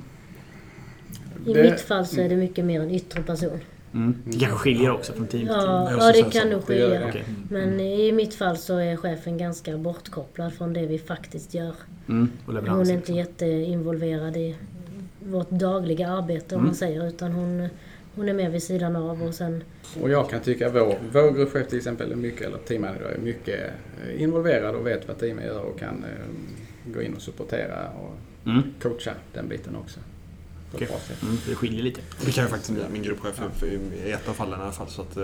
I 1.45 1.53
Det- 1.53 1.63
mitt 1.63 1.81
fall 1.81 2.05
så 2.05 2.21
är 2.21 2.29
det 2.29 2.35
mycket 2.35 2.65
mer 2.65 2.81
en 2.81 2.91
yttre 2.91 3.21
person. 3.23 3.59
Mm. 3.93 4.15
Det 4.25 4.39
kanske 4.39 4.57
skiljer 4.57 4.91
också 4.91 5.13
från 5.13 5.27
team 5.27 5.41
till 5.41 5.55
team. 5.55 5.57
Ja, 5.99 6.11
det 6.13 6.31
kan 6.39 6.49
nog 6.49 6.63
skilja. 6.63 6.87
det. 6.89 7.05
Okej. 7.09 7.23
Men 7.49 7.79
i 7.79 8.11
mitt 8.11 8.33
fall 8.35 8.57
så 8.57 8.77
är 8.77 8.95
chefen 8.95 9.37
ganska 9.37 9.77
bortkopplad 9.77 10.53
från 10.53 10.73
det 10.73 10.85
vi 10.85 10.99
faktiskt 10.99 11.53
gör. 11.53 11.73
Mm. 12.09 12.29
Hon 12.45 12.89
är 12.89 12.93
inte 12.93 13.13
jätteinvolverad 13.13 14.37
i 14.37 14.55
vårt 15.19 15.49
dagliga 15.49 16.07
arbete 16.09 16.55
om 16.55 16.59
Mm. 16.61 16.65
man 16.67 16.75
säger 16.75 17.07
utan 17.07 17.31
hon, 17.31 17.67
hon 18.15 18.29
är 18.29 18.33
med 18.33 18.51
vid 18.51 18.63
sidan 18.63 18.95
av 18.95 19.23
och 19.23 19.33
sen 19.33 19.63
Och 20.01 20.09
jag 20.09 20.29
kan 20.29 20.39
tycka 20.39 20.69
vår, 20.69 20.95
vår 21.13 21.31
gruppchef 21.31 21.67
till 21.67 21.77
exempel 21.77 22.11
är 22.11 22.15
mycket, 22.15 22.41
eller 22.47 22.57
teammanager 22.57 23.05
är 23.05 23.17
mycket 23.19 23.59
eh, 24.07 24.21
involverad 24.21 24.75
och 24.75 24.87
vet 24.87 25.07
vad 25.07 25.19
teamet 25.19 25.45
gör 25.45 25.59
och 25.61 25.79
kan 25.79 26.03
eh, 26.03 26.91
gå 26.93 27.01
in 27.01 27.13
och 27.13 27.21
supportera 27.21 27.89
och 27.89 28.13
Mm. 28.49 28.61
coacha 28.81 29.11
den 29.33 29.47
biten 29.47 29.75
också. 29.75 29.99
Bra 30.71 30.79
sätt. 30.87 31.23
Mm. 31.23 31.37
Det 31.47 31.55
skiljer 31.55 31.83
lite. 31.83 32.01
Det 32.25 32.31
kan 32.31 32.43
ju 32.43 32.49
faktiskt 32.49 32.71
bli 32.71 32.81
min 32.93 33.03
gruppchef 33.03 33.63
i- 33.63 34.07
i 34.07 34.11
ett 34.11 34.29
av 34.29 34.33
fallen 34.33 34.59
i 34.59 34.63
alla 34.63 34.71
fall. 34.71 34.87
Så 34.87 35.01
att, 35.01 35.17
eh, 35.17 35.23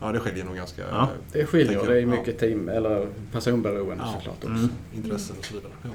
ja, 0.00 0.12
det 0.12 0.20
skiljer 0.20 0.44
nog 0.44 0.56
ganska 0.56 0.82
Ja. 0.92 1.08
Det 1.32 1.46
skiljer 1.46 1.80
och 1.80 1.86
det 1.86 2.00
är 2.00 2.06
mycket 2.06 2.38
team 2.38 2.68
eller 2.68 3.06
personberoende 3.32 4.04
Ja. 4.06 4.12
såklart 4.12 4.36
också. 4.36 4.48
Mm. 4.48 4.68
intressen 4.96 5.36
och 5.38 5.44
så 5.44 5.54
vidare. 5.54 5.72
Ja. 5.82 5.88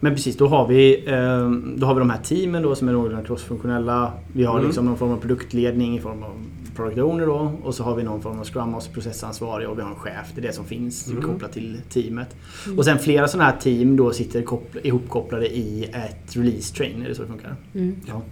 Men 0.00 0.14
precis, 0.14 0.36
då 0.36 0.46
har 0.48 0.66
vi, 0.68 1.04
eh, 1.06 1.50
då 1.76 1.86
har 1.86 1.94
vi 1.94 1.98
de 1.98 2.10
här 2.10 2.22
teamen 2.22 2.62
då 2.62 2.74
som 2.74 2.88
är 2.88 2.92
någorlunda 2.92 3.24
crossfunktionella. 3.24 4.12
Vi 4.32 4.44
har 4.44 4.54
Mm. 4.54 4.66
liksom 4.66 4.84
någon 4.86 4.96
form 4.98 5.10
av 5.10 5.16
produktledning 5.20 5.96
i 5.96 6.00
form 6.00 6.22
av 6.22 6.44
product 6.78 6.98
owner 6.98 7.26
då. 7.26 7.52
Och 7.62 7.74
så 7.74 7.82
har 7.84 7.94
vi 7.94 8.02
någon 8.02 8.22
form 8.22 8.38
av 8.38 8.44
scrum 8.44 8.70
master, 8.70 8.92
processansvarig 8.92 9.68
och 9.68 9.78
vi 9.78 9.82
har 9.82 9.90
en 9.90 9.96
chef. 9.96 10.26
Det 10.34 10.40
är 10.40 10.46
det 10.46 10.52
som 10.52 10.64
finns 10.64 11.08
Mm. 11.08 11.22
kopplat 11.22 11.52
till 11.52 11.80
teamet. 11.90 12.36
Och 12.76 12.84
sen 12.84 12.98
flera 12.98 13.28
sådana 13.28 13.50
här 13.50 13.58
team 13.60 13.96
då 13.96 14.12
sitter 14.12 14.42
koppl- 14.42 14.80
ihopkopplade 14.82 15.46
i 15.56 15.84
ett 15.84 16.36
release 16.36 16.74
train. 16.74 17.02
Är 17.02 17.08
det 17.08 17.14
så 17.14 17.22
det 17.22 17.28
funkar? 17.28 17.56
mm. 17.74 17.96
Ja. 18.06 18.22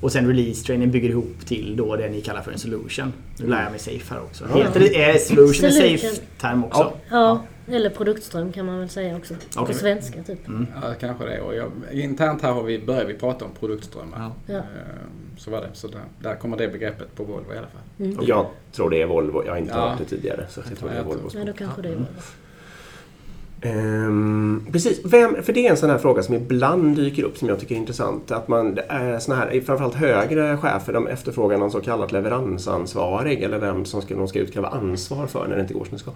Och 0.00 0.12
sen 0.12 0.26
release 0.26 0.64
trainen 0.66 0.90
bygger 0.90 1.08
ihop 1.08 1.36
till 1.46 1.76
då 1.76 1.96
det 1.96 2.08
ni 2.08 2.20
kallar 2.20 2.42
för 2.42 2.52
en 2.52 2.58
solution. 2.58 3.12
Nu 3.38 3.46
lär 3.46 3.62
jag 3.62 3.70
mig 3.70 3.80
safe 3.80 4.14
här 4.14 4.22
också. 4.22 4.44
Ja. 4.50 4.56
Heter 4.62 4.80
det, 4.80 5.02
är 5.02 5.18
solution 5.18 5.64
en 5.64 5.72
Solution. 5.72 5.98
safe 5.98 6.20
term 6.40 6.64
också? 6.64 6.92
Ja, 7.10 7.42
eller 7.70 7.90
produktström 7.90 8.52
kan 8.52 8.66
man 8.66 8.78
väl 8.78 8.88
säga 8.88 9.16
också. 9.16 9.34
På 9.54 9.60
Okej. 9.62 9.74
svenska 9.74 10.22
typ. 10.22 10.38
Ja, 10.82 10.94
kanske 11.00 11.24
det. 11.24 11.40
Och 11.40 11.54
jag, 11.54 11.70
internt 11.92 12.42
här 12.42 12.52
har 12.52 12.62
vi, 12.62 12.78
börjar 12.78 13.04
vi 13.04 13.14
prata 13.14 13.44
om 13.44 13.50
produktströmmar. 13.60 14.18
Ja. 14.18 14.32
Ja. 14.54 14.58
Eh, 14.58 14.62
Så 15.38 15.50
var 15.50 15.60
det. 15.60 15.68
Så 15.72 15.88
där, 15.88 16.00
där 16.22 16.34
kommer 16.34 16.56
det 16.56 16.68
begreppet 16.68 17.14
på 17.14 17.24
Volvo 17.24 17.54
i 17.54 17.58
alla 17.58 17.66
fall. 17.66 17.80
Mm. 18.06 18.18
Jag 18.22 18.46
tror 18.72 18.90
det 18.90 19.02
är 19.02 19.06
Volvo. 19.06 19.42
Jag 19.44 19.52
har 19.52 19.58
inte 19.58 19.72
Ja. 19.74 19.88
hört 19.88 19.98
det 19.98 20.04
tidigare. 20.04 20.46
Så 20.48 20.60
jag 20.70 20.78
tror 20.78 20.88
det 20.90 20.96
är 20.96 21.02
Volvo. 21.04 21.30
Ja, 21.34 21.44
då 21.44 21.52
kanske 21.52 21.82
det 21.82 21.88
är 21.88 21.96
bra. 21.96 22.06
Um, 23.62 24.66
precis, 24.72 25.00
Vem, 25.04 25.42
för 25.42 25.52
det 25.52 25.66
är 25.66 25.70
en 25.70 25.76
sån 25.76 25.90
här 25.90 25.98
fråga 25.98 26.22
som 26.22 26.34
ibland 26.34 26.96
dyker 26.96 27.22
upp 27.22 27.38
som 27.38 27.48
jag 27.48 27.60
tycker 27.60 27.74
är 27.74 27.78
intressant. 27.78 28.30
Att 28.30 28.48
man, 28.48 28.78
eh, 28.78 29.18
såna 29.18 29.36
här, 29.36 29.60
framförallt 29.60 29.94
högre 29.94 30.56
chefer, 30.56 30.92
de 30.92 31.06
efterfrågar 31.06 31.58
någon 31.58 31.70
så 31.70 31.80
kallad 31.80 32.12
leveransansvarig 32.12 33.42
eller 33.42 33.58
vem 33.58 33.84
som 33.84 34.02
ska, 34.02 34.16
de 34.16 34.28
ska 34.28 34.38
utkräva 34.38 34.68
ansvar 34.68 35.26
för 35.26 35.48
när 35.48 35.56
det 35.56 35.62
inte 35.62 35.74
går 35.74 35.84
som 35.84 35.92
det 35.92 35.98
ska. 35.98 36.10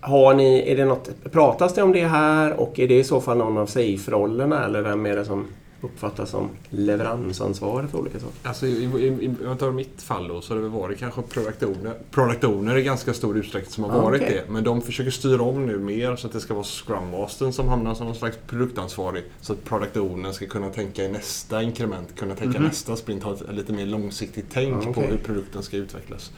Har 0.00 0.34
ni, 0.34 0.72
är 0.72 0.76
det 0.76 0.84
något, 0.84 1.10
pratas 1.32 1.74
det 1.74 1.82
om 1.82 1.92
det 1.92 2.06
här 2.06 2.52
och 2.60 2.78
är 2.78 2.88
det 2.88 2.98
i 2.98 3.04
så 3.04 3.20
fall 3.20 3.38
någon 3.38 3.58
av 3.58 3.66
safe-rollerna 3.66 4.64
eller 4.64 4.82
vem 4.82 5.06
är 5.06 5.16
det 5.16 5.24
som 5.24 5.46
uppfattas 5.82 6.30
som 6.30 6.48
leveransansvarig 6.70 7.90
för 7.90 7.98
olika 7.98 8.20
saker? 8.20 8.34
Alltså, 8.48 8.66
i, 8.66 8.84
i, 8.84 9.06
i, 9.06 9.34
jag 9.44 9.58
tar 9.58 9.70
mitt 9.72 10.02
fall 10.02 10.28
då 10.28 10.40
så 10.40 10.50
har 10.52 10.56
det 10.56 10.62
väl 10.62 10.70
varit 10.70 10.98
kanske 10.98 11.22
product 11.22 11.62
owner, 11.62 11.94
product 12.10 12.44
owner 12.44 12.76
i 12.76 12.82
ganska 12.82 13.14
stor 13.14 13.36
utsträckning 13.38 13.70
som 13.72 13.84
har 13.84 13.90
Ah, 13.98 14.02
varit 14.02 14.22
okej. 14.22 14.42
det. 14.46 14.52
Men 14.52 14.64
de 14.64 14.82
försöker 14.82 15.10
styra 15.10 15.42
om 15.42 15.66
nu 15.66 15.78
mer 15.78 16.16
så 16.16 16.26
att 16.26 16.32
det 16.32 16.40
ska 16.40 16.54
vara 16.54 16.64
Scrum 16.64 17.10
Mastern 17.10 17.52
som 17.52 17.68
hamnar 17.68 17.94
som 17.94 18.06
någon 18.06 18.16
slags 18.16 18.36
produktansvarig. 18.46 19.24
Så 19.40 19.52
att 19.52 19.64
product 19.64 19.96
owner 19.96 20.32
ska 20.32 20.46
kunna 20.46 20.70
tänka 20.70 21.04
i 21.04 21.08
nästa 21.08 21.62
inkrement, 21.62 22.16
kunna 22.16 22.34
tänka 22.34 22.58
Mhm. 22.58 22.68
nästa 22.68 22.96
sprint, 22.96 23.22
ha 23.22 23.34
ett 23.34 23.42
lite 23.54 23.72
mer 23.72 23.86
långsiktigt 23.86 24.46
tänk 24.52 24.74
Ah, 24.74 24.84
på 24.84 24.90
okej. 24.90 25.06
hur 25.10 25.18
produkten 25.18 25.62
ska 25.62 25.76
utvecklas. 25.76 26.30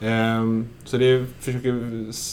Ehm, 0.00 0.66
så 0.84 0.96
det, 0.96 1.26
försöker, 1.40 1.72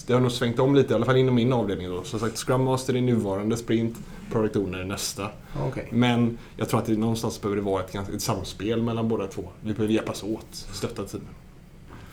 det 0.07 0.13
har 0.13 0.19
nog 0.19 0.31
svängt 0.31 0.59
om 0.59 0.75
lite, 0.75 0.93
i 0.93 0.95
alla 0.95 1.05
fall 1.05 1.17
inom 1.17 1.35
min 1.35 1.53
avdelning. 1.53 1.89
Då. 1.89 2.03
Som 2.03 2.19
sagt, 2.19 2.37
Scrum 2.37 2.63
Master 2.63 2.95
i 2.95 3.01
nuvarande 3.01 3.57
sprint, 3.57 3.97
Product 4.31 4.55
Owner 4.55 4.81
i 4.81 4.85
nästa. 4.85 5.29
Okej. 5.67 5.87
Men 5.91 6.37
jag 6.57 6.69
tror 6.69 6.79
att 6.79 6.85
det 6.85 6.97
någonstans 6.97 7.41
behöver 7.41 7.55
det 7.55 7.65
vara 7.65 7.83
ett, 7.83 8.09
ett 8.09 8.21
samspel 8.21 8.81
mellan 8.81 9.07
båda 9.07 9.27
två. 9.27 9.43
Vi 9.61 9.73
behöver 9.73 9.93
hjälpas 9.93 10.23
åt, 10.23 10.47
stötta 10.51 11.03
teamen. 11.03 11.27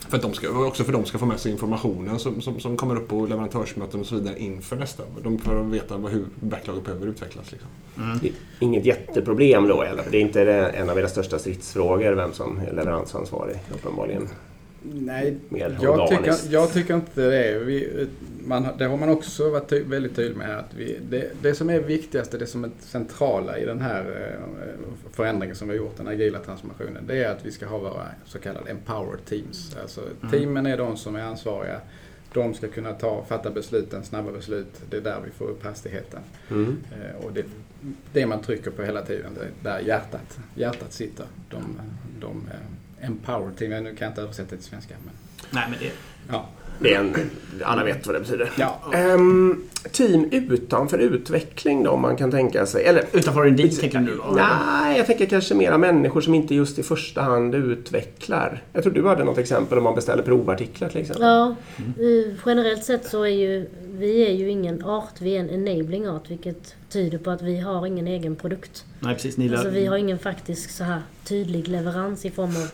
För 0.08 0.16
att 0.16 0.22
de 0.22 0.34
ska, 0.34 0.66
också 0.66 0.84
för 0.84 0.92
att 0.92 0.98
de 0.98 1.06
ska 1.08 1.18
få 1.18 1.26
med 1.26 1.40
sig 1.40 1.52
informationen 1.52 2.18
som, 2.18 2.40
som, 2.40 2.60
som 2.60 2.76
kommer 2.76 2.96
upp 2.96 3.08
på 3.08 3.26
leverantörsmöten 3.26 4.00
och 4.00 4.06
så 4.06 4.14
vidare 4.14 4.38
inför 4.38 4.76
nästa. 4.76 5.02
De 5.22 5.34
att 5.34 5.66
veta 5.66 5.96
vad, 5.96 6.12
hur 6.12 6.24
backlogget 6.40 6.84
behöver 6.84 7.06
utvecklas. 7.06 7.52
Liksom. 7.52 7.68
Är 8.22 8.32
Inget 8.60 8.84
jätteproblem 8.84 9.68
då 9.68 9.82
eller? 9.82 10.04
Det 10.10 10.16
är 10.16 10.20
inte 10.20 10.42
en 10.52 10.90
av 10.90 10.98
era 10.98 11.08
största 11.08 11.38
stridsfrågor 11.38 12.12
vem 12.12 12.32
som 12.32 12.58
är 12.58 12.72
leveransansvarig 12.72 13.56
uppenbarligen. 13.74 14.28
Nej, 14.84 15.36
Mer 15.48 15.78
jag 15.82 16.08
tycker, 16.08 16.34
jag 16.50 16.72
tycker 16.72 16.94
inte 16.94 17.20
det. 17.30 17.58
Vi, 17.58 18.06
man, 18.44 18.68
det 18.78 18.84
har 18.84 18.96
man 18.96 19.08
också 19.08 19.50
varit 19.50 19.68
ty, 19.68 19.82
väldigt 19.84 20.16
tydlig 20.16 20.36
med. 20.36 20.58
Att 20.58 20.74
vi, 20.74 20.98
det, 21.10 21.30
det 21.42 21.54
som 21.54 21.70
är 21.70 21.80
viktigast, 21.80 22.38
det 22.38 22.46
som 22.46 22.64
är 22.64 22.70
centrala 22.80 23.58
i 23.58 23.64
den 23.64 23.80
här 23.80 24.00
eh, 24.00 25.12
förändringen 25.12 25.56
som 25.56 25.68
vi 25.68 25.78
har 25.78 25.84
gjort, 25.84 25.96
den 25.96 26.08
agila 26.08 26.38
transformationen, 26.38 27.06
det 27.06 27.24
är 27.24 27.30
att 27.30 27.46
vi 27.46 27.50
ska 27.50 27.66
ha 27.66 27.78
våra 27.78 28.06
så 28.24 28.38
kallade 28.38 28.70
empowered 28.70 29.24
teams. 29.24 29.76
Alltså 29.82 30.00
teamen 30.30 30.66
är 30.66 30.76
de 30.76 30.96
som 30.96 31.16
är 31.16 31.22
ansvariga. 31.22 31.80
De 32.34 32.54
ska 32.54 32.68
kunna 32.68 32.92
ta, 32.92 33.24
fatta 33.28 33.50
besluten, 33.50 34.04
snabba 34.04 34.32
beslut. 34.32 34.80
Det 34.90 34.96
är 34.96 35.00
där 35.00 35.20
vi 35.24 35.30
får 35.30 35.44
upp 35.44 35.64
hastigheten. 35.64 36.20
Mm. 36.50 36.76
Eh, 36.92 37.24
Och 37.24 37.32
det, 37.32 37.44
det 38.12 38.26
man 38.26 38.42
trycker 38.42 38.70
på 38.70 38.82
hela 38.82 39.02
tiden, 39.02 39.30
det 39.34 39.40
är 39.70 39.78
där 39.78 39.86
hjärtat, 39.86 40.38
hjärtat 40.54 40.92
sitter. 40.92 41.26
De, 41.50 41.80
de 42.20 42.42
eh, 43.02 43.08
empowered 43.08 43.56
team, 43.56 43.70
nu 43.70 43.94
kan 43.94 44.04
jag 44.04 44.10
inte 44.10 44.22
översätta 44.22 44.50
det 44.50 44.56
till 44.56 44.70
svenska. 44.70 44.94
Men, 45.04 45.14
Nej 45.50 45.64
men 45.70 45.78
det... 45.78 45.92
ja. 46.28 46.48
Det 46.78 46.94
är 46.94 47.00
en, 47.00 47.30
alla 47.64 47.84
vet 47.84 48.06
vad 48.06 48.16
det 48.16 48.20
betyder. 48.20 48.50
Ja. 48.58 48.80
Ehm, 48.94 49.64
team 49.92 50.28
utanför 50.32 50.98
utveckling 50.98 51.82
då, 51.82 51.90
om 51.90 52.00
man 52.00 52.16
kan 52.16 52.30
tänka 52.30 52.66
sig. 52.66 52.84
Eller 52.84 53.04
Utanför 53.12 53.46
en 53.46 53.56
dit 53.56 53.80
tänker 53.80 53.98
du 53.98 54.16
då? 54.16 54.32
Nej, 54.36 54.96
jag 54.98 55.06
tänker 55.06 55.26
kanske 55.26 55.54
mera 55.54 55.78
människor 55.78 56.20
som 56.20 56.34
inte 56.34 56.54
just 56.54 56.78
i 56.78 56.82
första 56.82 57.22
hand 57.22 57.54
utvecklar. 57.54 58.62
Jag 58.72 58.82
tror 58.82 58.92
du 58.92 59.06
hade 59.06 59.24
något 59.24 59.38
exempel 59.38 59.78
om 59.78 59.84
man 59.84 59.94
beställer 59.94 60.22
provartiklar 60.22 60.88
till 60.88 61.00
exempel. 61.00 61.26
Ja, 61.26 61.56
eh, 61.78 62.34
generellt 62.46 62.84
sett 62.84 63.06
så 63.06 63.22
är 63.22 63.28
ju 63.28 63.66
vi 63.92 64.26
är 64.26 64.32
ju 64.32 64.50
ingen 64.50 64.84
art, 64.84 65.20
vi 65.20 65.36
är 65.36 65.40
en 65.40 65.50
enabling 65.50 66.08
art 66.08 66.30
vilket 66.30 66.74
tyder 66.88 67.18
på 67.18 67.30
att 67.30 67.42
vi 67.42 67.60
har 67.60 67.86
ingen 67.86 68.06
egen 68.06 68.36
produkt. 68.36 68.84
Nej 69.00 69.14
precis, 69.14 69.36
ni 69.36 69.54
Alltså 69.54 69.70
vi 69.70 69.86
har 69.86 69.96
ingen 69.96 70.18
faktisk 70.18 70.70
så 70.70 70.84
här 70.84 71.02
tydlig 71.24 71.68
leverans 71.68 72.24
i 72.24 72.30
form 72.30 72.50
av 72.50 72.70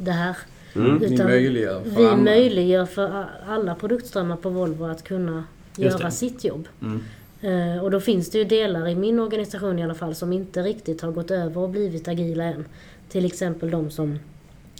det 0.00 0.10
här. 0.12 0.36
Mm. 0.74 0.96
Ni 0.96 1.14
Utan 1.14 1.26
möjliggör 1.26 1.80
för 1.82 1.90
Vi 1.90 2.06
andra. 2.06 2.24
möjliggör 2.24 2.86
för 2.86 3.26
alla 3.48 3.74
produktströmmar 3.74 4.36
på 4.36 4.50
Volvo 4.50 4.84
att 4.84 5.04
kunna 5.04 5.44
Just 5.76 5.98
göra 5.98 6.04
det. 6.08 6.14
sitt 6.14 6.44
jobb. 6.44 6.68
Mm. 6.82 7.00
Eh, 7.76 7.82
Och 7.84 7.90
då 7.90 8.00
finns 8.00 8.30
det 8.30 8.38
ju 8.38 8.44
delar 8.44 8.88
i 8.88 8.94
min 8.94 9.18
organisation 9.20 9.78
i 9.78 9.82
alla 9.84 9.94
fall 9.94 10.14
som 10.14 10.32
inte 10.32 10.62
riktigt 10.62 11.00
har 11.00 11.12
gått 11.12 11.30
över 11.30 11.58
och 11.60 11.68
blivit 11.70 12.08
agila 12.08 12.44
än. 12.44 12.64
Till 13.08 13.24
exempel 13.24 13.70
de 13.70 13.90
som 13.90 14.18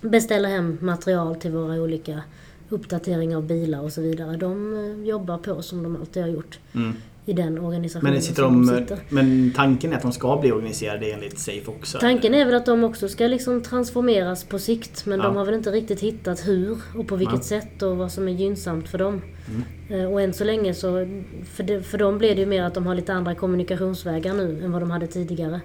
beställer 0.03 0.49
hem 0.49 0.79
material 0.81 1.37
till 1.37 1.51
våra 1.53 1.75
olika 1.75 2.23
uppdatering 2.69 3.37
av 3.37 3.47
bilar 3.47 3.81
och 3.81 3.93
så 3.93 4.01
vidare. 4.01 4.37
De 4.37 4.77
eh, 4.77 5.09
jobbar 5.09 5.39
på 5.39 5.63
som 5.63 5.83
de 5.83 5.97
alltid 5.97 6.23
har 6.23 6.31
gjort 6.31 6.59
Mm. 6.75 6.93
I 7.27 7.33
den 7.33 7.59
organisationen 7.59 8.13
Men, 8.13 8.23
sitter 8.23 8.43
de, 8.43 8.67
de 8.67 8.79
sitter. 8.79 8.99
men 9.09 9.53
tanken 9.57 9.93
är 9.93 9.97
att 9.97 10.03
de 10.03 10.13
ska 10.13 10.37
bli 10.37 10.53
organiserade 10.53 11.13
enligt 11.13 11.39
SAFE 11.39 11.63
också? 11.67 11.99
Tanken 11.99 12.35
är 12.35 12.45
väl 12.45 12.55
att 12.55 12.67
de 12.67 12.85
också 12.85 13.09
ska 13.09 13.27
liksom 13.27 13.63
transformeras 13.63 14.45
på 14.45 14.59
sikt 14.59 15.07
men 15.07 15.19
Ja. 15.19 15.25
de 15.27 15.37
har 15.37 15.45
väl 15.45 15.55
inte 15.55 15.71
riktigt 15.71 16.01
hittat 16.01 16.49
hur 16.49 16.79
och 16.99 17.07
på 17.09 17.17
vilket 17.17 17.37
Ja. 17.37 17.43
sätt 17.43 17.83
och 17.83 17.97
vad 17.97 18.13
som 18.13 18.29
är 18.29 18.33
gynnsamt 18.33 18.89
för 18.89 18.99
dem. 18.99 19.23
Mm. 19.49 20.01
Eh, 20.01 20.13
Och 20.13 20.21
än 20.23 20.33
så 20.33 20.45
länge 20.45 20.75
så, 20.75 21.07
för, 21.45 21.63
det, 21.63 21.83
för 21.83 21.99
dem 21.99 22.19
blir 22.19 22.35
det 22.35 22.41
ju 22.41 22.47
mer 22.47 22.63
att 22.63 22.75
de 22.75 22.87
har 22.87 22.95
lite 22.95 23.13
andra 23.15 23.35
kommunikationsvägar 23.35 24.35
nu 24.35 24.65
än 24.65 24.73
vad 24.73 24.83
de 24.83 24.91
hade 24.91 25.07
tidigare. 25.07 25.61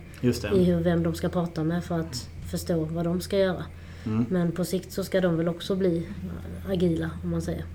I 0.53 0.63
hur, 0.63 0.79
vem 0.79 1.03
de 1.03 1.13
ska 1.15 1.29
prata 1.29 1.63
med 1.63 1.83
för 1.83 1.99
att 1.99 2.29
förstå 2.51 2.83
vad 2.83 3.03
de 3.05 3.21
ska 3.21 3.37
göra. 3.37 3.63
Mm. 4.05 4.25
Men 4.29 4.51
på 4.51 4.65
sikt 4.65 4.91
så 4.91 5.03
ska 5.03 5.21
de 5.21 5.37
väl 5.37 5.47
också 5.47 5.75
bli 5.75 6.07
agila 6.69 7.09
om 7.23 7.29
man 7.31 7.41
säger. 7.41 7.65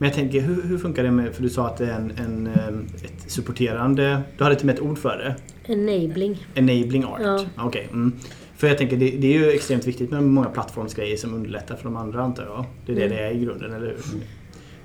Men 0.00 0.08
jag 0.08 0.14
tänker, 0.16 0.40
hur, 0.40 0.62
hur 0.62 0.78
funkar 0.78 1.02
det 1.04 1.10
med, 1.10 1.34
för 1.34 1.42
du 1.42 1.48
sa 1.48 1.66
att 1.66 1.76
det 1.76 1.86
är 1.86 1.96
en, 1.96 2.10
en, 2.18 2.46
eh, 2.46 3.04
ett 3.04 3.30
supporterande, 3.30 4.20
du 4.38 4.44
hade 4.44 4.56
till 4.56 4.62
och 4.62 4.66
med 4.66 4.74
ett 4.74 4.80
ord 4.80 4.98
för 4.98 5.16
det. 5.18 5.34
Enabling. 5.72 6.46
Enabling 6.54 7.04
art. 7.04 7.20
Ja. 7.22 7.44
Okej. 7.58 7.88
mm. 7.92 8.12
För 8.56 8.66
jag 8.68 8.78
tänker, 8.78 8.96
det, 8.96 9.10
det 9.10 9.26
är 9.34 9.38
ju 9.38 9.50
extremt 9.50 9.86
viktigt 9.86 10.10
med 10.10 10.22
många 10.22 10.48
plattformsgrejer 10.48 11.16
som 11.16 11.34
underlättar 11.34 11.76
för 11.76 11.84
de 11.84 11.96
andra 11.96 12.22
antar 12.22 12.44
jag. 12.44 12.64
Det 12.86 12.92
är 12.92 12.96
det 12.96 13.02
Mm. 13.04 13.16
det 13.16 13.22
är 13.24 13.30
i 13.30 13.44
grunden, 13.44 13.72
eller 13.72 13.86
hur? 13.86 13.96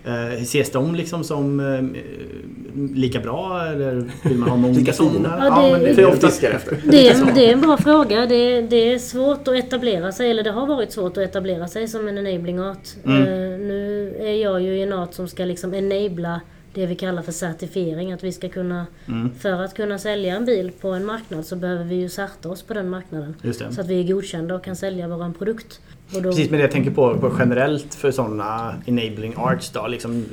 Eh, 0.08 0.42
ses 0.42 0.72
de 0.72 0.96
liksom 0.96 1.24
som 1.24 1.60
eh, 1.60 2.02
lika 2.94 3.20
bra 3.20 3.66
eller 3.66 4.12
vill 4.24 4.38
man 4.38 4.50
ha 4.50 4.58
många 4.58 4.74
Lika 4.80 4.94
sådana? 4.94 5.36
Ja, 5.40 5.62
det- 5.62 5.72
men 5.72 6.00
är 6.06 6.12
fiskar 6.28 6.52
efter. 6.52 6.78
Det 6.92 7.08
är, 7.08 7.34
det 7.36 7.46
är 7.50 7.54
en 7.54 7.62
bra 7.62 7.78
fråga. 7.78 8.26
Det 8.26 8.36
är, 8.36 8.62
det 8.62 8.94
är 8.94 9.00
svårt 9.00 9.48
att 9.48 9.56
etablera 9.56 10.12
sig, 10.12 10.32
eller 10.32 10.44
det 10.44 10.52
har 10.52 10.68
varit 10.68 10.92
svårt 10.92 11.12
att 11.18 11.24
etablera 11.24 11.68
sig 11.68 11.88
som 11.88 12.08
en 12.08 12.18
enabling 12.28 12.60
art. 12.62 12.88
Mm. 13.06 13.22
Eh, 13.22 13.60
nu 13.60 14.16
är 14.20 14.34
jag 14.34 14.62
ju 14.62 14.82
en 14.84 14.94
art 14.94 15.14
som 15.14 15.28
ska 15.28 15.46
liksom 15.46 15.74
enabla 15.74 16.42
det 16.74 16.86
vi 16.86 16.96
kallar 16.96 17.22
för 17.22 17.32
certifiering. 17.32 18.12
Att 18.14 18.24
vi 18.24 18.32
ska 18.32 18.50
kunna, 18.50 18.86
Mm, 19.08 19.32
för 19.40 19.52
att 19.64 19.74
kunna 19.74 19.98
sälja 19.98 20.36
en 20.36 20.46
bil 20.46 20.72
på 20.82 20.90
en 20.90 21.06
marknad 21.06 21.46
så 21.46 21.56
behöver 21.56 21.84
vi 21.84 21.96
ju 21.96 22.10
certa 22.10 22.50
oss 22.50 22.62
på 22.64 22.74
den 22.74 22.90
marknaden. 22.90 23.36
det. 23.42 23.54
Så 23.72 23.82
att 23.82 23.88
vi 23.88 24.00
är 24.00 24.04
godkända 24.14 24.56
och 24.56 24.64
kan 24.64 24.76
sälja 24.76 25.08
våran 25.08 25.34
produkt. 25.34 25.80
Och 26.14 26.22
då, 26.22 26.30
Precis, 26.30 26.50
men 26.50 26.58
det 26.60 26.64
jag 26.64 26.72
tänker 26.72 26.92
på, 26.92 27.18
på 27.18 27.32
generellt 27.40 27.96
för 27.96 28.12
sådana 28.12 28.76
enabling 28.86 29.34
arts 29.38 29.70
då, 29.70 29.88
liksom, 29.88 30.26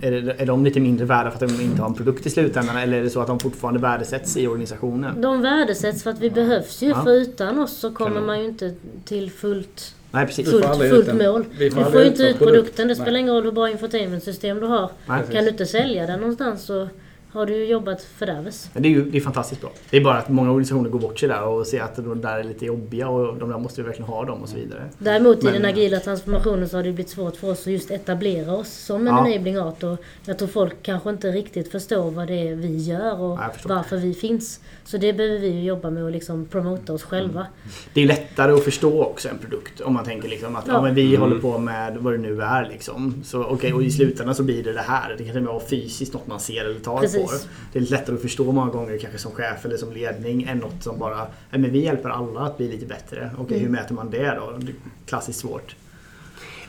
är, 0.00 0.10
det, 0.12 0.34
är 0.40 0.46
de 0.46 0.64
lite 0.64 0.80
mindre 0.80 1.06
värda 1.06 1.30
för 1.30 1.44
att 1.46 1.52
de 1.58 1.62
inte 1.64 1.80
har 1.82 1.88
en 1.88 1.94
produkt 1.94 2.26
i 2.26 2.30
slutändan 2.30 2.76
eller 2.76 2.98
är 2.98 3.02
det 3.02 3.10
så 3.10 3.20
att 3.20 3.26
de 3.26 3.38
fortfarande 3.40 3.80
värdesätts 3.80 4.36
i 4.36 4.46
organisationen? 4.46 5.20
de 5.20 5.42
värdesätts 5.42 6.02
för 6.02 6.10
att 6.10 6.18
vi 6.20 6.30
behövs 6.30 6.82
ju. 6.82 6.88
Ja. 6.88 7.02
För 7.04 7.10
utan 7.12 7.58
oss 7.58 7.76
så 7.76 7.90
kommer 7.90 8.20
man 8.20 8.38
ju 8.40 8.44
inte 8.46 8.74
till 9.04 9.30
fullt 9.30 9.94
Nej, 10.10 10.26
precis. 10.26 10.50
Fullt, 10.50 10.66
fullt 10.76 11.08
en- 11.08 11.18
mål. 11.18 11.44
vi 11.58 11.64
Vi 11.68 11.70
får 11.70 11.94
ju 11.94 12.00
ut 12.00 12.06
inte 12.06 12.22
ut 12.22 12.38
produkt. 12.38 12.54
produkten. 12.56 12.88
Det 12.88 12.94
Nej. 12.94 13.02
spelar 13.02 13.18
ingen 13.20 13.34
roll 13.34 13.44
hur 13.44 13.52
bra 13.52 13.70
infotainmentsystem 13.70 14.60
du 14.60 14.66
har. 14.66 14.90
Nej. 15.06 15.22
Kan 15.32 15.44
du 15.44 15.50
inte 15.50 15.66
sälja 15.66 16.06
den 16.06 16.20
någonstans 16.20 16.62
så 16.62 16.88
har 17.36 17.46
du 17.46 17.64
jobbat 17.64 18.02
fördärves. 18.02 18.70
Men 18.72 18.82
det 18.82 18.88
är 18.88 18.90
ju 18.90 19.10
det 19.10 19.16
är 19.18 19.20
fantastiskt 19.20 19.60
bra. 19.60 19.70
Det 19.90 19.96
är 19.96 20.00
bara 20.04 20.18
att 20.18 20.28
många 20.28 20.50
organisationer 20.50 20.90
går 20.90 20.98
bort 20.98 21.18
sig 21.18 21.28
där 21.28 21.42
och 21.42 21.66
ser 21.66 21.80
att 21.80 21.96
de 21.96 22.20
där 22.20 22.38
är 22.38 22.44
lite 22.44 22.66
jobbiga 22.66 23.08
och 23.08 23.36
de 23.38 23.48
där 23.50 23.58
måste 23.58 23.82
vi 23.82 23.86
verkligen 23.86 24.08
ha 24.10 24.24
dem 24.24 24.42
och 24.42 24.48
så 24.48 24.56
vidare. 24.56 24.82
Däremot 24.98 25.42
i 25.42 25.44
Men- 25.44 25.52
den 25.54 25.64
agila 25.64 26.00
transformationen 26.00 26.68
så 26.68 26.76
har 26.76 26.82
det 26.84 26.92
blivit 26.92 27.10
svårt 27.10 27.36
för 27.36 27.50
oss 27.50 27.60
att 27.60 27.72
just 27.72 27.90
etablera 27.90 28.52
oss 28.54 28.68
som 28.72 29.00
en 29.00 29.14
Ja. 29.14 29.28
enabling 29.28 29.58
art. 29.60 29.82
Och 29.82 29.96
jag 30.24 30.38
tror 30.38 30.48
folk 30.48 30.74
kanske 30.82 31.10
inte 31.10 31.28
riktigt 31.32 31.72
förstår 31.72 32.10
vad 32.10 32.26
det 32.28 32.48
är 32.48 32.54
vi 32.54 32.76
gör 32.76 33.20
och 33.20 33.38
Ja, 33.38 33.50
varför 33.64 33.96
vi 33.96 34.14
finns. 34.14 34.60
Så 34.84 34.96
det 34.96 35.12
behöver 35.12 35.38
vi 35.38 35.48
ju 35.48 35.64
jobba 35.64 35.90
med 35.90 36.02
och 36.04 36.10
liksom 36.10 36.46
promota 36.46 36.92
oss 36.92 37.02
själva. 37.02 37.46
Det 37.94 38.00
är 38.02 38.06
lättare 38.06 38.52
att 38.52 38.64
förstå 38.64 39.02
också 39.02 39.28
en 39.28 39.38
produkt 39.38 39.80
om 39.80 39.94
man 39.94 40.04
tänker 40.04 40.28
liksom 40.28 40.56
att 40.56 40.64
ja. 40.66 40.72
Ja. 40.72 40.82
men 40.82 40.94
vi 40.94 41.08
Mm. 41.08 41.20
håller 41.20 41.38
på 41.40 41.58
med 41.58 41.96
vad 41.96 42.12
det 42.14 42.18
nu 42.18 42.42
är. 42.42 42.68
Liksom. 42.68 43.14
Så, 43.24 43.44
okej, 43.44 43.72
och 43.72 43.82
i 43.82 43.90
slutändan 43.90 44.34
så 44.34 44.42
blir 44.42 44.62
det 44.62 44.72
det 44.72 44.80
här. 44.80 45.08
Det 45.18 45.24
kan 45.24 45.26
till 45.26 45.36
och 45.36 45.42
med 45.42 45.52
vara 45.54 45.64
fysiskt 45.66 46.12
något 46.14 46.26
man 46.26 46.40
ser 46.40 46.64
eller 46.64 46.80
tar 46.80 46.96
på. 46.96 47.25
Precis. 47.26 47.48
Det 47.72 47.78
är 47.78 47.82
lättare 47.82 48.16
att 48.16 48.22
förstå 48.22 48.52
många 48.52 48.70
gånger 48.70 48.98
kanske 48.98 49.18
som 49.18 49.32
chef 49.32 49.64
eller 49.64 49.76
som 49.76 49.92
ledning 49.92 50.42
än 50.42 50.58
något 50.58 50.82
som 50.82 50.98
bara 50.98 51.16
Nej, 51.50 51.60
men 51.60 51.72
vi 51.72 51.78
hjälper 51.84 52.08
alla 52.08 52.40
att 52.40 52.56
bli 52.56 52.68
lite 52.68 52.86
bättre. 52.86 53.30
Okej, 53.38 53.58
hur 53.58 53.66
Mm. 53.66 53.72
mäter 53.80 53.94
man 53.94 54.10
det 54.10 54.34
då? 54.34 54.52
Det 54.58 54.66
är 54.66 54.74
klassiskt 55.06 55.38
svårt. 55.38 55.76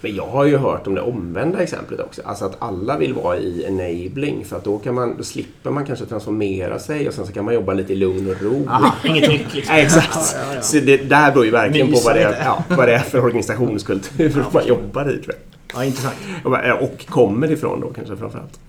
Men 0.01 0.15
jag 0.15 0.27
har 0.27 0.45
ju 0.45 0.57
hört 0.57 0.87
om 0.87 0.95
det 0.95 1.01
omvända 1.01 1.59
exemplet 1.63 1.99
också. 1.99 2.21
Alltså 2.25 2.45
att 2.45 2.55
alla 2.59 2.97
vill 2.97 3.13
vara 3.13 3.37
i 3.37 3.63
enabling 3.65 4.45
för 4.45 4.57
att 4.57 4.63
då, 4.63 4.77
kan 4.77 4.95
man, 4.95 5.17
då 5.17 5.23
slipper 5.23 5.69
man 5.71 5.85
kanske 5.85 6.05
transformera 6.05 6.79
sig 6.79 7.07
och 7.07 7.13
sen 7.13 7.25
så 7.27 7.33
kan 7.33 7.45
man 7.45 7.53
jobba 7.53 7.73
lite 7.73 7.93
i 7.93 7.95
lugn 7.95 8.29
och 8.29 8.41
ro. 8.41 8.67
Aha, 8.69 8.95
inget 9.03 9.25
tryck 9.25 9.53
liksom. 9.53 9.75
Exakt. 9.75 10.35
Ja, 10.35 10.39
ja, 10.47 10.55
ja. 10.55 10.61
Så 10.61 10.79
det 10.79 10.97
där 10.97 11.31
beror 11.31 11.45
ju 11.45 11.51
verkligen 11.51 11.87
på 11.87 11.91
Mysa 11.91 12.05
vad 12.09 12.15
det, 12.15 12.23
är, 12.23 12.45
ja, 12.45 12.63
vad 12.69 12.87
det 12.87 12.93
är 12.93 12.99
för 12.99 13.23
organisationskultur 13.23 14.43
man 14.53 14.67
jobbar 14.67 15.09
i 15.11 15.17
tror 15.23 15.35
jag. 15.35 15.56
Ja, 15.73 15.83
intressant. 15.85 16.15
Och 16.43 16.51
bara- 16.51 16.75
Och 16.79 17.05
kommer 17.07 17.51
ifrån 17.51 17.81
då 17.81 17.87
kanske 17.93 18.15
framförallt. 18.17 18.59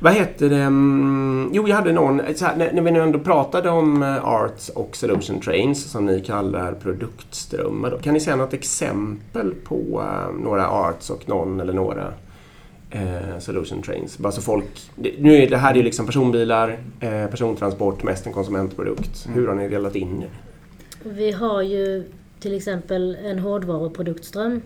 Vad 0.00 0.12
heter 0.12 0.48
det? 0.48 0.56
mm, 0.62 1.50
Jo, 1.52 1.68
jag 1.68 1.76
hade 1.76 1.92
någon... 1.92 2.20
Så 2.34 2.44
här, 2.44 2.56
när, 2.56 2.82
vi 2.82 2.90
nu 2.90 3.00
ändå 3.00 3.18
pratade 3.18 3.70
om 3.70 4.02
eh, 4.02 4.24
Arts 4.28 4.68
och 4.68 4.96
Solution 4.96 5.40
Trains 5.40 5.84
som 5.90 6.06
ni 6.06 6.20
kallar 6.20 6.72
produktströmmar. 6.72 7.90
Då, 7.90 7.98
kan 7.98 8.14
ni 8.14 8.20
säga 8.20 8.36
något 8.36 8.52
exempel 8.52 9.54
på 9.64 10.02
eh, 10.06 10.42
några 10.44 10.68
Arts 10.68 11.10
och 11.10 11.28
någon 11.28 11.60
eller 11.60 11.72
några 11.72 12.12
eh, 12.90 13.38
Solution 13.38 13.82
Trains? 13.82 14.18
Bara 14.18 14.32
så 14.32 14.40
folk... 14.42 14.66
Det, 14.96 15.12
nu 15.18 15.36
är 15.36 15.50
det 15.50 15.56
här 15.56 15.70
är 15.70 15.76
ju 15.76 15.82
liksom 15.82 16.06
personbilar, 16.06 16.78
eh, 17.00 17.26
persontransport, 17.26 18.02
mest 18.02 18.26
en 18.26 18.32
konsumentprodukt. 18.32 19.26
Hur 19.34 19.46
har 19.48 19.54
ni 19.54 19.68
delat 19.68 19.96
in 19.96 20.20
det? 20.20 20.28
Vi 21.10 21.32
har 21.32 21.62
ju 21.62 22.04
till 22.40 22.54
exempel 22.56 23.16
en 23.24 23.38
hårdvaruproduktström 23.38 24.60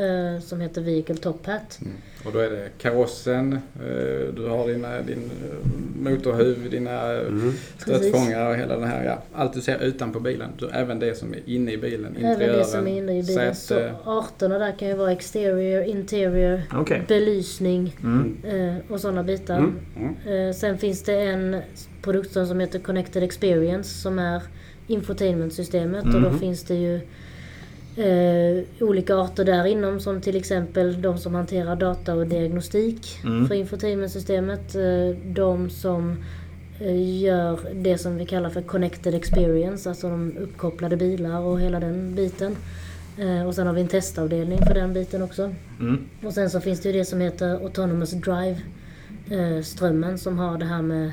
eh, 0.00 0.40
som 0.40 0.60
heter 0.60 0.80
Vehicle 0.82 1.14
Top 1.16 1.46
Hat. 1.46 1.78
Mm. 1.82 1.92
Och 2.24 2.32
då 2.32 2.38
är 2.38 2.50
det 2.50 2.68
karossen, 2.78 3.52
eh, 3.52 4.34
du 4.36 4.46
har 4.48 4.68
dina, 4.68 5.02
din 5.02 5.18
eh, 5.44 6.02
motorhuv, 6.02 6.70
dina 6.70 7.12
eh, 7.12 7.20
Mm. 7.26 7.52
stötfångare 7.78 8.48
och 8.48 8.56
hela 8.56 8.74
den 8.76 8.88
här, 8.88 9.04
ja, 9.04 9.22
allt 9.34 9.52
du 9.52 9.60
ser 9.60 9.82
utanpå 9.84 10.20
bilen. 10.20 10.48
Du, 10.58 10.68
även 10.68 10.98
det 10.98 11.14
som 11.18 11.34
är 11.34 11.40
inne 11.46 11.72
i 11.72 11.76
bilen, 11.78 12.16
Även 12.16 12.30
interiören, 12.30 12.58
det 12.58 12.64
som 12.64 12.86
är 12.86 12.98
inne 12.98 13.18
i 13.18 13.22
bilen. 13.22 13.54
Så 13.54 13.60
säte. 13.74 13.94
arterna 14.04 14.58
där 14.58 14.72
kan 14.78 14.88
ju 14.88 14.94
vara 14.94 15.12
exterior, 15.12 15.82
interior, 15.84 16.62
Okej. 16.74 17.02
belysning 17.08 17.96
Mm. 18.02 18.36
eh, 18.44 18.92
och 18.92 19.00
sådana 19.00 19.22
bitar. 19.22 19.58
Mm. 19.58 19.74
Mm. 20.26 20.48
Eh, 20.48 20.54
sen 20.54 20.78
finns 20.78 21.02
det 21.02 21.20
en 21.20 21.56
produktström 22.02 22.46
som 22.46 22.60
heter 22.60 22.78
Connected 22.78 23.22
Experience 23.22 24.00
som 24.02 24.18
är 24.18 24.42
infotainmentsystemet 24.86 26.04
och 26.04 26.12
då 26.20 26.28
Mhm. 26.30 26.38
finns 26.38 26.62
det 26.64 26.74
ju 26.74 27.00
eh, 28.00 28.64
olika 28.80 29.16
arter 29.16 29.44
där 29.44 29.64
inom 29.66 30.00
som 30.00 30.20
till 30.20 30.36
exempel 30.36 31.02
de 31.02 31.18
som 31.18 31.34
hanterar 31.34 31.76
data 31.76 32.14
och 32.14 32.26
diagnostik 32.26 33.18
Mm. 33.24 33.48
för 33.48 33.54
infotainmentsystemet. 33.54 34.74
Eh, 34.74 35.16
de 35.24 35.70
som 35.70 36.16
eh, 36.80 37.20
gör 37.22 37.58
det 37.74 37.98
som 37.98 38.16
vi 38.16 38.26
kallar 38.26 38.50
för 38.50 38.62
Connected 38.62 39.14
Experience, 39.14 39.88
alltså 39.88 40.08
de 40.08 40.36
uppkopplade 40.38 40.96
bilar 40.96 41.40
och 41.40 41.60
hela 41.60 41.80
den 41.80 42.14
biten. 42.14 42.56
Eh, 43.18 43.46
och 43.46 43.54
sen 43.54 43.66
har 43.66 43.74
vi 43.74 43.80
en 43.80 43.88
testavdelning 43.88 44.58
för 44.66 44.74
den 44.74 44.92
biten 44.92 45.22
också. 45.22 45.54
Mm. 45.80 46.04
Och 46.24 46.32
sen 46.32 46.50
så 46.50 46.60
finns 46.60 46.80
det 46.80 46.88
ju 46.88 46.98
det 46.98 47.04
som 47.04 47.20
heter 47.20 47.48
Autonomous 47.64 48.10
Drive 48.10 48.56
eh, 49.30 50.16
som 50.16 50.38
har 50.38 50.58
det 50.58 50.64
här 50.64 50.82
med 50.82 51.12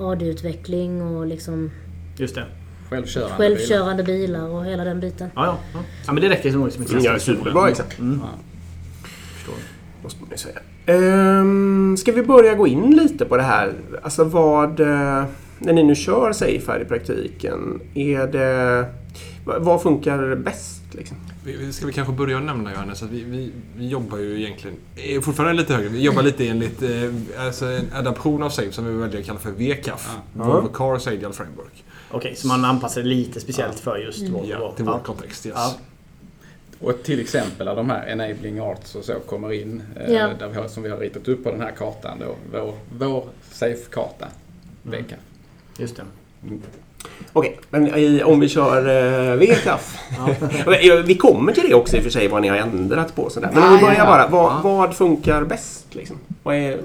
AD-utveckling 0.00 1.02
och 1.02 1.26
liksom 1.26 1.70
Just 2.16 2.34
det. 2.34 2.44
Självkörande, 2.92 3.36
självkörande 3.36 4.02
bilar 4.02 4.48
och 4.48 4.64
hela 4.64 4.84
den 4.84 5.00
biten. 5.00 5.30
Ja, 5.34 5.46
ja. 5.46 5.58
ja. 5.74 5.78
ja 6.06 6.12
men 6.12 6.22
det 6.22 6.28
räcker 6.28 6.50
som 6.52 6.70
som 6.70 6.82
ett 6.82 6.90
Mm, 6.90 7.04
ja, 7.04 7.18
superbra 7.18 7.68
exempel. 7.70 7.98
Mm. 8.00 8.14
bilar. 8.14 8.28
Förstår. 9.34 9.54
Måste 10.02 10.20
man 10.20 10.30
ju 10.30 10.36
säga. 10.36 10.58
Ehm, 10.86 11.96
ska 11.96 12.12
vi 12.12 12.22
börja 12.22 12.54
gå 12.54 12.66
in 12.66 12.90
lite 12.96 13.24
på 13.24 13.36
det 13.36 13.42
här? 13.42 13.72
Alltså 14.02 14.24
vad... 14.24 14.80
eh, 14.80 15.24
När 15.58 15.72
ni 15.72 15.82
nu 15.82 15.94
kör 15.94 16.32
Safe 16.32 16.62
här 16.72 16.80
i 16.80 16.84
praktiken, 16.84 17.80
är 17.94 18.26
det... 18.26 18.84
vad- 19.44 19.62
funkar 19.82 20.34
bäst? 20.36 20.82
Liksom? 20.94 21.16
Ska 21.72 21.86
vi 21.86 21.92
kanske 21.92 22.12
börja 22.14 22.40
nämna 22.40 22.72
Johannes 22.72 23.02
att 23.02 23.10
vi, 23.10 23.24
vi, 23.24 23.52
vi 23.76 23.88
jobbar 23.88 24.18
ju 24.18 24.40
egentligen, 24.40 24.76
är 24.96 25.20
fortfarande 25.20 25.54
lite 25.62 25.74
högre, 25.74 25.88
vi 25.88 26.00
jobbar 26.02 26.22
lite 26.22 26.48
enligt 26.48 26.82
eh, 26.82 27.44
alltså 27.46 27.66
en 27.66 27.84
adaption 27.94 28.42
av 28.42 28.50
SAFE 28.50 28.72
som 28.72 28.84
vi 28.86 28.92
väljer 28.92 29.20
att 29.20 29.26
kalla 29.26 29.38
för 29.38 29.50
VCAF. 29.50 30.10
Ja. 30.38 30.44
Volvo 30.44 30.68
Cars 30.68 31.06
Ideal 31.06 31.32
Framework. 31.32 31.84
Okej, 32.12 32.36
så 32.36 32.46
man 32.46 32.64
anpassar 32.64 33.02
det 33.02 33.08
lite 33.08 33.40
speciellt 33.40 33.80
för 33.80 33.96
just 33.96 34.20
Mm. 34.20 34.32
Volvo. 34.32 34.46
Ja, 34.50 34.72
till 34.76 34.84
vår 34.84 34.98
kontext. 34.98 35.46
Yes. 35.46 35.54
Ja. 35.56 35.74
Och 36.80 37.02
till 37.02 37.20
exempel 37.20 37.66
de 37.66 37.90
här 37.90 38.06
enabling 38.08 38.58
arts 38.60 38.94
och 38.94 39.04
så 39.04 39.14
kommer 39.14 39.52
in, 39.52 39.82
eh, 39.96 40.12
Ja. 40.14 40.28
där 40.38 40.48
vi 40.48 40.56
har, 40.56 40.68
som 40.68 40.82
vi 40.82 40.90
har 40.90 40.98
ritat 40.98 41.28
upp 41.28 41.44
på 41.44 41.50
den 41.50 41.60
här 41.60 41.70
kartan 41.78 42.18
då, 42.18 42.34
vår, 42.52 42.74
vår 42.98 43.24
safe-karta. 43.52 44.26
Mm. 44.86 45.04
Just 45.78 45.96
det. 45.96 46.02
Okej, 47.32 47.58
men 47.70 47.94
i, 47.96 48.22
om 48.22 48.40
vi 48.40 48.48
kör 48.48 48.78
eh, 49.32 49.36
VCAF. 49.36 49.98
Okej, 50.66 51.02
Vi 51.02 51.14
kommer 51.14 51.52
till 51.52 51.68
det 51.68 51.74
också 51.74 51.96
i 51.96 51.98
och 51.98 52.02
för 52.04 52.10
sig, 52.10 52.28
vad 52.28 52.42
ni 52.42 52.48
har 52.48 52.56
ändrat 52.56 53.14
på. 53.16 53.30
Sådär. 53.30 53.50
Men 53.54 53.62
om 53.62 53.68
vi 53.68 53.74
Ja, 53.74 53.80
börjar 53.80 53.98
ja, 53.98 54.06
bara, 54.06 54.22
ja. 54.22 54.28
vad, 54.28 54.52
Ja. 54.52 54.60
vad 54.62 54.96
funkar 54.96 55.44
bäst? 55.44 55.86
Liksom? 55.94 56.16
Vad 56.42 56.54
är, 56.56 56.80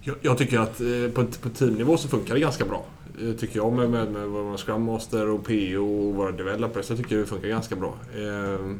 Jag, 0.00 0.16
jag 0.20 0.38
tycker 0.38 0.58
att 0.58 0.80
eh, 0.80 0.86
på, 1.14 1.24
på 1.42 1.48
teamnivå 1.48 1.96
så 1.96 2.08
funkar 2.08 2.34
det 2.34 2.40
ganska 2.40 2.64
bra. 2.64 2.84
Eh, 3.22 3.32
Tycker 3.34 3.56
jag 3.56 3.72
med, 3.72 3.90
med, 3.90 4.12
med 4.12 4.28
våra 4.28 4.56
Scrum 4.56 4.82
Master 4.82 5.28
och 5.28 5.44
PO 5.44 6.08
och 6.08 6.14
våra 6.14 6.32
developers 6.32 6.84
så 6.84 6.96
tycker 6.96 7.14
jag 7.16 7.24
det 7.24 7.28
funkar 7.28 7.48
ganska 7.48 7.76
bra. 7.76 7.94
Eh, 8.16 8.70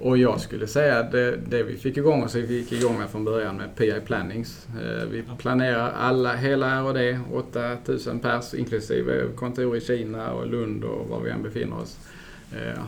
Och 0.00 0.18
jag 0.18 0.40
skulle 0.40 0.66
säga 0.66 0.98
att 0.98 1.12
det, 1.12 1.36
det 1.36 1.62
vi 1.62 1.76
fick 1.76 1.96
igång 1.96 2.22
oss, 2.22 2.34
vi 2.34 2.56
gick 2.58 2.72
igång 2.72 2.98
med 2.98 3.10
från 3.10 3.24
början 3.24 3.56
med 3.56 3.76
PI 3.76 4.00
Plannings. 4.06 4.66
Eh, 4.82 5.08
Vi 5.10 5.24
planerar 5.38 5.92
alla, 5.92 6.34
hela 6.34 6.66
R&D 6.70 7.18
8000 7.32 8.18
pers 8.20 8.54
inklusive 8.54 9.26
kontor 9.36 9.76
i 9.76 9.80
Kina 9.80 10.32
och 10.32 10.46
Lund 10.46 10.84
och 10.84 11.08
var 11.08 11.20
vi 11.20 11.30
än 11.30 11.42
befinner 11.42 11.76
oss. 11.78 11.98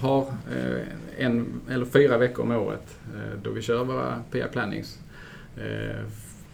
Har 0.01 0.27
en 1.19 1.47
eller 1.71 1.85
fyra 1.85 2.19
veckor 2.19 2.43
om 2.43 2.51
året 2.51 2.99
då 3.43 3.51
vi 3.51 3.63
kör 3.63 3.85
våra 3.85 4.23
PI 4.31 4.43
Plannings. 4.53 4.99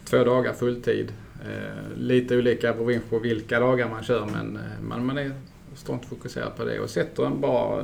Två 0.05 0.23
dagar 0.23 0.53
fulltid. 0.53 1.11
Eh, 1.41 1.97
Lite 1.97 2.37
olika 2.37 2.73
beroende 2.73 2.99
på 3.09 3.19
vilka 3.19 3.59
dagar 3.59 3.89
man 3.89 4.03
kör 4.03 4.25
men 4.25 4.55
eh, 4.55 4.61
man, 4.87 5.05
man 5.05 5.17
är 5.17 5.31
strångt 5.75 6.05
fokuserad 6.05 6.55
på 6.57 6.63
det 6.65 6.79
och 6.79 6.89
sätter 6.89 7.25
en 7.25 7.41
bra, 7.41 7.81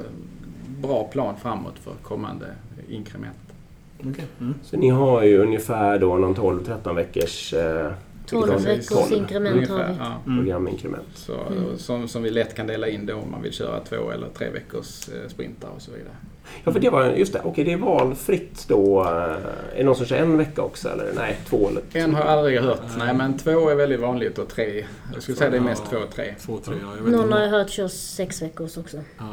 bra 0.81 1.03
plan 1.03 1.35
framåt 1.41 1.79
för 1.79 1.93
kommande 2.01 2.45
inkrement. 2.89 3.37
Okej. 3.99 4.25
Mm. 4.39 4.53
Så 4.63 4.77
ni 4.77 4.89
har 4.89 5.23
ju 5.23 5.37
ungefär 5.37 5.99
då 5.99 6.17
någon 6.17 6.35
12-13 6.35 6.95
veckors 6.95 7.53
eh, 7.53 7.91
12 8.29 8.47
Precis. 8.51 8.67
veckors 8.91 9.11
inkrement 9.11 9.69
har 9.69 9.77
vi. 9.77 9.83
Ja. 9.99 10.21
Mm. 10.25 10.37
programincrement. 10.37 11.07
Så, 11.15 11.33
Mm. 11.33 11.77
som, 11.77 12.07
som 12.07 12.23
vi 12.23 12.29
lätt 12.29 12.55
kan 12.55 12.67
dela 12.67 12.87
in 12.87 13.05
då 13.05 13.13
om 13.15 13.31
man 13.31 13.41
vill 13.41 13.53
köra 13.53 13.79
två 13.79 14.11
eller 14.11 14.27
tre 14.37 14.49
veckors 14.49 15.09
eh, 15.09 15.29
sprintar 15.29 15.69
och 15.75 15.81
så 15.81 15.91
vidare. 15.91 16.13
Ja, 16.63 16.71
för 16.71 16.79
det 16.79 16.89
var 16.89 17.05
just 17.05 17.33
det. 17.33 17.41
Okej, 17.43 17.63
det 17.63 17.73
är 17.73 17.77
valfritt 17.77 18.65
då. 18.67 19.03
Är 19.03 19.39
det 19.77 19.83
någon 19.83 19.95
som 19.95 20.05
kör 20.05 20.15
en 20.17 20.37
vecka 20.37 20.61
också 20.61 20.89
eller? 20.89 21.11
Nej, 21.15 21.37
två 21.49 21.69
eller 21.69 21.81
En 21.93 22.13
har 22.15 22.21
jag 22.21 22.29
aldrig 22.29 22.59
hört. 22.61 22.81
Nej, 22.97 23.13
men 23.13 23.37
två 23.37 23.69
är 23.69 23.75
väldigt 23.75 23.99
vanligt 23.99 24.37
och 24.37 24.47
tre. 24.47 24.85
Jag 25.13 25.23
skulle 25.23 25.37
säga 25.37 25.49
det 25.49 25.57
är 25.57 25.61
mest 25.61 25.83
två 25.89 25.97
och 25.97 26.09
tre. 26.15 26.35
Två, 26.41 26.57
tre, 26.57 26.75
ja, 26.81 26.87
jag 26.97 27.03
vet 27.03 27.11
Någon 27.13 27.23
inte. 27.23 27.35
har 27.35 27.41
jag 27.43 27.49
hört 27.49 27.69
kör 27.69 27.87
sex 27.87 28.41
veckors 28.41 28.77
också. 28.77 28.97
Ja. 29.17 29.23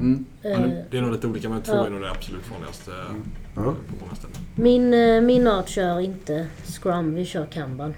Mm. 0.00 0.24
Ja, 0.42 0.56
det- 0.90 0.98
är 0.98 1.02
nog 1.02 1.12
lite 1.12 1.26
olika, 1.26 1.48
men 1.48 1.62
två 1.62 1.72
Ja. 1.74 1.86
är 1.86 1.90
nog 1.90 2.00
det 2.00 2.10
absolut 2.10 2.50
vanligaste 2.50 2.90
Mm. 2.92 3.22
På 3.54 3.62
många 4.04 4.14
ställen. 4.14 4.36
Min, 4.54 4.94
eh, 4.94 5.20
min 5.20 5.46
art 5.48 5.68
kör 5.68 6.00
inte 6.00 6.46
Scrum, 6.64 7.14
vi 7.14 7.24
kör 7.24 7.46
Kanban. 7.46 7.94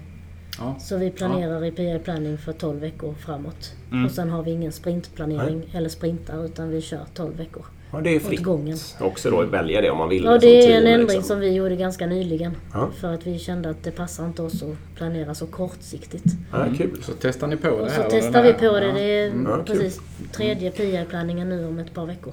Ja. 0.58 0.76
Så 0.80 0.96
vi 0.96 1.10
planerar 1.10 1.64
i 1.64 1.70
PI 1.70 1.98
Planning 2.04 2.38
för 2.38 2.52
12 2.52 2.80
veckor 2.80 3.14
framåt. 3.26 3.72
Mm. 3.90 4.04
Och 4.04 4.10
sen 4.10 4.30
har 4.30 4.42
vi 4.42 4.50
ingen 4.50 4.72
sprintplanering 4.72 5.62
eller 5.74 5.88
sprintar 5.88 6.44
utan 6.44 6.70
vi 6.70 6.80
kör 6.80 7.00
12 7.14 7.36
veckor. 7.36 7.64
Ja, 7.92 8.00
det 8.00 8.10
är 8.10 8.16
Åt 8.16 8.22
fritt 8.22 8.42
gången. 8.42 8.78
också 9.00 9.30
då 9.30 9.40
att 9.40 9.48
välja 9.48 9.80
det 9.80 9.90
om 9.90 9.98
man 9.98 10.08
vill. 10.08 10.24
Ja 10.24 10.30
som 10.30 10.40
det 10.40 10.58
är 10.58 10.62
team, 10.62 10.72
en 10.72 10.86
ändring 10.86 11.06
liksom. 11.06 11.22
som 11.22 11.40
vi 11.40 11.52
gjorde 11.52 11.76
ganska 11.76 12.06
nyligen. 12.06 12.56
Ja. 12.72 12.88
För 13.00 13.14
att 13.14 13.26
vi 13.26 13.38
kände 13.38 13.70
att 13.70 13.82
det 13.84 13.90
passar 13.90 14.26
inte 14.26 14.42
oss 14.42 14.62
att 14.62 14.94
planera 14.96 15.34
så 15.34 15.46
kortsiktigt. 15.46 16.24
Ja, 16.52 16.64
kul. 16.78 17.02
Så 17.02 17.12
testar 17.20 17.46
ni 17.46 17.56
på 17.56 17.66
det 17.68 17.72
Och 17.74 17.88
här? 17.90 18.02
så 18.04 18.10
testar 18.10 18.42
vi 18.42 18.52
på 18.52 18.60
det. 18.80 18.86
Ja. 18.86 18.92
Det 18.94 19.00
är 19.20 19.26
Mm. 19.30 19.46
Ja, 19.50 19.56
kul. 19.56 19.64
precis 19.78 20.00
tredje 20.32 20.70
PI-planningen 20.70 21.48
nu 21.48 21.66
om 21.66 21.78
ett 21.78 21.94
par 21.94 22.06
veckor. 22.06 22.32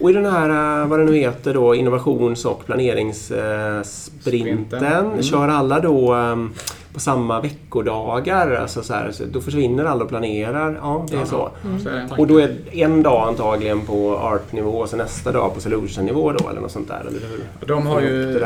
Och 0.00 0.10
i 0.10 0.12
den 0.12 0.26
här, 0.26 0.82
eh, 0.82 0.88
vad 0.88 0.98
det 0.98 1.04
nu 1.04 1.16
heter 1.16 1.54
då, 1.54 1.74
innovations 1.74 2.44
och 2.44 2.66
planeringssprinten. 2.66 3.84
Sprinten. 3.84 4.84
Mm. 4.84 5.22
Kör 5.22 5.48
alla 5.48 5.80
då 5.80 6.14
eh, 6.14 6.36
på 6.94 7.00
samma 7.00 7.40
veckodagar? 7.40 8.50
Alltså 8.54 8.82
så 8.82 8.94
här, 8.94 9.10
så 9.12 9.24
då 9.24 9.40
försvinner 9.40 9.84
alla 9.84 10.02
och 10.04 10.08
planerar? 10.08 10.78
Ja, 10.82 11.06
det 11.10 11.16
är 11.16 11.24
så. 11.24 11.50
Det. 11.84 12.14
Och 12.18 12.26
då 12.26 12.40
är 12.40 12.56
en 12.72 13.02
dag 13.02 13.28
antagligen 13.28 13.80
på 13.80 14.16
art-nivå 14.18 14.70
och 14.70 14.88
så 14.88 14.96
nästa 14.96 15.32
dag 15.32 15.54
på 15.54 15.60
solution-nivå 15.60 16.32
då 16.32 16.48
eller 16.48 16.60
något 16.60 16.70
sånt 16.70 16.88
där? 16.88 17.00
Eller 17.00 17.10
hur? 17.20 17.66
De 17.66 17.86
har 17.86 18.00
ju. 18.00 18.44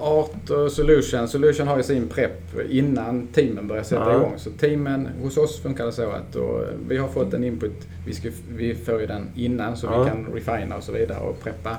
Art 0.00 0.50
och 0.50 0.72
Solution. 0.72 1.28
Solution 1.28 1.68
har 1.68 1.76
ju 1.76 1.82
sin 1.82 2.08
prepp 2.08 2.40
innan 2.70 3.26
teamen 3.26 3.68
börjar 3.68 3.82
sätta 3.82 4.10
Ja. 4.12 4.16
igång. 4.16 4.32
Så 4.36 4.50
teamen, 4.50 5.08
hos 5.22 5.36
oss 5.36 5.60
funkar 5.62 5.86
det 5.86 5.92
så 5.92 6.02
att 6.10 6.32
då, 6.32 6.64
vi 6.88 6.96
har 6.96 7.08
fått 7.08 7.34
en 7.34 7.44
input. 7.44 7.86
Vi, 8.06 8.14
ska, 8.14 8.28
vi 8.56 8.74
får 8.74 9.00
ju 9.00 9.06
den 9.06 9.28
innan 9.36 9.76
så 9.76 9.86
Ja. 9.86 10.02
vi 10.02 10.10
kan 10.10 10.26
refina 10.34 10.76
och 10.76 10.82
så 10.82 10.92
vidare 10.92 11.18
och 11.20 11.42
preppa. 11.42 11.76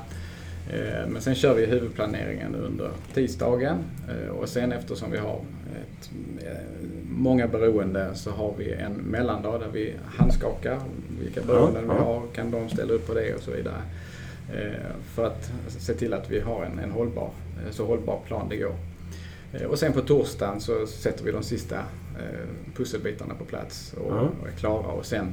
Eh, 0.74 1.08
Men 1.08 1.22
sen 1.22 1.36
kör 1.36 1.54
vi 1.56 1.66
huvudplaneringen 1.66 2.56
under 2.56 2.90
tisdagen 3.14 3.78
Eh, 4.10 4.30
och 4.30 4.50
sen 4.50 4.72
eftersom 4.72 5.12
vi 5.12 5.18
har 5.18 5.36
ett, 5.76 6.10
eh, 6.46 6.52
många 7.10 7.48
beroende 7.48 8.10
så 8.16 8.32
har 8.32 8.54
vi 8.58 8.72
en 8.74 8.94
mellandag 8.94 9.60
där 9.60 9.68
vi 9.74 9.94
handskakar 10.06 10.80
vilka 11.22 11.42
beroenden 11.42 11.84
Ja, 11.88 11.94
vi 11.94 12.00
har. 12.04 12.22
Kan 12.34 12.52
de 12.52 12.70
ställa 12.70 12.94
upp 12.94 13.08
på 13.08 13.14
det 13.14 13.34
och 13.36 13.42
så 13.42 13.52
vidare. 13.52 13.82
För 15.16 15.26
att 15.28 15.52
se 15.68 15.94
till 15.94 16.14
att 16.14 16.32
vi 16.32 16.40
har 16.40 16.66
en, 16.66 16.80
en 16.80 16.92
hållbar, 16.92 17.30
så 17.72 17.86
hållbar 17.86 18.20
plan 18.28 18.50
det 18.50 18.58
går. 18.58 18.76
Och 19.70 19.80
sen 19.80 19.94
på 19.94 20.02
torsdagen 20.02 20.62
så 20.62 20.88
sätter 20.88 21.24
vi 21.24 21.32
de 21.32 21.44
sista 21.44 21.80
pusselbitarna 22.76 23.34
på 23.34 23.46
plats 23.46 23.94
och, 23.94 24.12
Ja. 24.16 24.30
och 24.42 24.48
är 24.48 24.52
klara 24.52 24.88
och 24.88 25.06
sen 25.06 25.28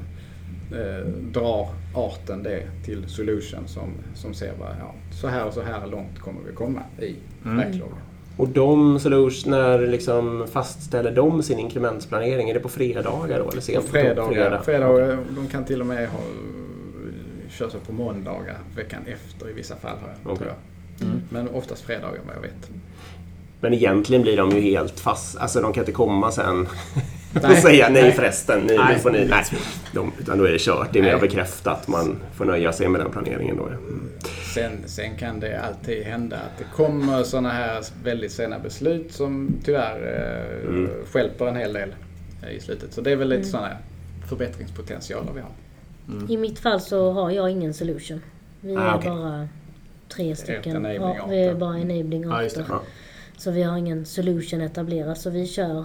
eh, 0.75 1.07
drar 1.33 1.69
arten 1.95 2.43
det 2.43 2.63
till 2.85 3.09
solution 3.09 3.61
som, 3.69 3.91
som 4.15 4.35
ser 4.35 4.53
vad, 4.61 4.69
ja, 4.69 4.95
så 5.21 5.29
här 5.29 5.47
och 5.47 5.55
så 5.55 5.63
här 5.63 5.87
långt 5.87 6.19
kommer 6.19 6.41
vi 6.49 6.53
komma 6.55 6.81
i 7.01 7.17
Mm. 7.45 7.57
backloggen. 7.57 7.97
Och 8.37 8.49
de 8.49 8.99
solution, 9.01 9.51
när 9.51 9.87
liksom 9.87 10.47
fastställer 10.53 11.11
de 11.11 11.43
sin 11.43 11.59
inkrementsplanering? 11.59 12.51
Är 12.51 12.55
det 12.55 12.61
på 12.61 12.69
fredagar 12.69 13.39
då? 13.39 13.45
Eller 13.45 13.57
På 13.57 13.61
sent 13.61 13.85
fredagar, 13.85 14.61
fredagar, 14.65 15.19
de 15.37 15.49
kan 15.49 15.65
till 15.65 15.81
och 15.81 15.87
med 15.87 16.09
ha, 16.09 16.19
köra 17.51 17.71
sig 17.71 17.81
på 17.81 17.93
måndagar 17.93 18.59
veckan 18.77 19.01
efter 19.07 19.51
i 19.51 19.53
vissa 19.53 19.77
fall. 19.77 19.97
Tror 20.23 20.39
jag. 20.41 21.09
Mm. 21.09 21.23
Men 21.31 21.49
oftast 21.49 21.83
fredagar 21.83 22.21
vad 22.27 22.37
jag 22.37 22.43
vet. 22.43 22.71
Men 23.61 23.75
egentligen 23.75 24.23
blir 24.23 24.37
de 24.37 24.51
ju 24.51 24.61
helt 24.61 25.01
fast. 25.01 25.37
Alltså 25.37 25.61
de 25.61 25.73
kan 25.73 25.81
inte 25.83 25.93
komma 25.93 26.31
sen 26.31 26.67
och 27.35 27.43
Nej, 27.43 27.61
säga 27.61 27.89
nej, 27.89 28.03
nej. 28.03 28.13
förresten. 28.13 28.61
Nu, 28.67 28.77
Nej. 28.77 28.95
nu 28.95 28.99
får 29.01 29.11
ni, 29.11 29.25
nej. 29.25 29.45
De, 29.95 30.13
utan 30.21 30.39
då 30.39 30.45
är 30.45 30.53
det 30.53 30.59
kört. 30.61 30.89
Det 30.93 30.99
är 30.99 31.03
mer 31.03 31.19
bekräftat. 31.19 31.89
Man 31.89 32.17
får 32.35 32.45
nöja 32.45 32.73
sig 32.73 32.89
med 32.89 33.01
den 33.01 33.11
planeringen 33.11 33.57
då. 33.57 33.67
Mm. 33.67 34.09
Sen, 34.55 34.73
sen 34.87 35.17
kan 35.17 35.41
det 35.41 35.61
alltid 35.61 36.03
hända 36.05 36.37
att 36.37 36.59
det 36.59 36.65
kommer 36.77 37.23
sådana 37.23 37.51
här 37.51 37.85
väldigt 38.05 38.33
sena 38.33 38.59
beslut 38.59 39.13
som 39.13 39.51
tyvärr 39.65 39.97
eh, 40.63 40.69
Mm. 40.69 40.91
stjälper 41.13 41.47
en 41.47 41.57
hel 41.57 41.73
del 41.73 41.95
i 42.57 42.61
slutet. 42.61 42.93
Så 42.93 43.01
det 43.01 43.11
är 43.13 43.17
väl 43.17 43.29
lite 43.29 43.41
Mm. 43.41 43.51
sådana 43.51 43.71
förbättringspotentialer 44.29 45.33
vi 45.35 45.41
har. 45.41 45.51
I 46.31 46.37
mitt 46.37 46.59
fall 46.59 46.81
så 46.81 47.11
har 47.13 47.31
jag 47.31 47.51
ingen 47.51 47.75
solution. 47.75 48.21
Vi 48.61 48.77
Ah, 48.77 48.81
är 48.81 48.95
okej. 48.97 49.11
bara 49.11 49.49
tre 50.09 50.37
stycken. 50.37 50.85
Ja, 50.85 51.27
vi 51.29 51.45
är 51.45 51.55
bara 51.55 51.79
enabling 51.79 52.25
arter. 52.25 52.65
Ja. 52.69 52.81
Så 53.37 53.51
vi 53.51 53.63
har 53.63 53.77
ingen 53.77 54.07
solution 54.07 54.61
etablerad. 54.61 55.19
Så 55.19 55.31
vi 55.31 55.47
kör 55.47 55.85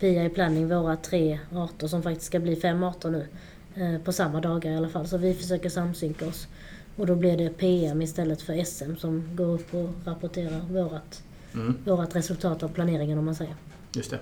via 0.00 0.24
i 0.24 0.28
planning 0.28 0.68
våra 0.68 0.96
tre 0.96 1.38
arter 1.54 1.86
som 1.86 2.02
faktiskt 2.02 2.26
ska 2.26 2.40
bli 2.40 2.56
fem 2.56 2.82
arter 2.82 3.10
nu. 3.10 3.26
Eh, 3.74 4.00
på 4.04 4.12
samma 4.12 4.40
dagar 4.40 4.70
i 4.72 4.76
alla 4.76 4.88
fall. 4.88 5.06
Så 5.06 5.16
vi 5.18 5.34
försöker 5.34 5.68
samsynka 5.68 6.26
oss. 6.26 6.48
Och 6.96 7.06
då 7.06 7.14
blir 7.14 7.36
det 7.36 7.48
PM 7.48 8.02
istället 8.02 8.42
för 8.42 8.64
SM 8.64 8.96
som 8.96 9.28
går 9.36 9.46
upp 9.54 9.74
och 9.74 9.90
rapporterar 10.04 10.60
vårat, 10.70 11.22
Mm. 11.54 11.74
vårat 11.84 12.16
resultat 12.16 12.62
av 12.62 12.68
planeringen 12.68 13.18
om 13.18 13.24
man 13.24 13.34
säger. 13.34 13.54
Just 13.96 14.10
det. 14.10 14.18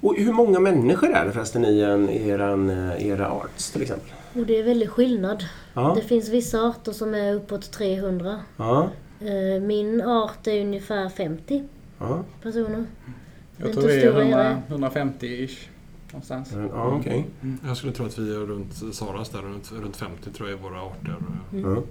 Och 0.00 0.14
hur 0.18 0.32
många 0.32 0.60
människor 0.60 1.10
är 1.10 1.24
det 1.26 1.32
förresten 1.32 1.64
i 1.64 1.80
en, 1.80 2.08
i 2.08 2.28
eran, 2.28 2.70
eh, 2.70 3.06
era 3.06 3.30
arts 3.30 3.70
till 3.70 3.82
exempel? 3.82 4.08
Och 4.34 4.46
det 4.46 4.58
är 4.58 4.62
väldigt 4.62 4.88
skillnad. 4.90 5.44
Ja. 5.74 5.92
Det 5.96 6.02
finns 6.02 6.28
vissa 6.28 6.60
arter 6.60 6.92
som 6.92 7.14
är 7.14 7.34
uppåt 7.34 7.70
300. 7.72 8.40
Ja. 8.56 8.88
Eh, 9.20 9.60
Min 9.62 10.02
art 10.02 10.46
är 10.46 10.60
ungefär 10.60 11.08
50 11.08 11.64
Ja. 11.98 12.24
personer. 12.42 12.84
Jag 13.62 13.72
tror 13.72 13.82
vi 13.86 14.02
är 14.02 14.10
stora 14.10 14.22
är 14.24 14.62
100, 14.68 14.88
150-ish 14.90 15.56
någonstans. 16.12 16.52
Ja, 16.72 16.96
okej. 17.00 17.24
Jag 17.66 17.76
skulle 17.76 17.92
tro 17.92 18.06
att 18.06 18.18
vi 18.18 18.34
är 18.34 18.38
runt 18.38 18.94
Saras 18.94 19.28
där, 19.28 19.38
runt, 19.42 19.72
runt 19.72 19.96
50 19.96 20.30
tror 20.30 20.48
jag 20.50 20.58
är 20.58 20.62
våra 20.62 20.80
arter. 20.82 21.16
Ja. 21.50 21.82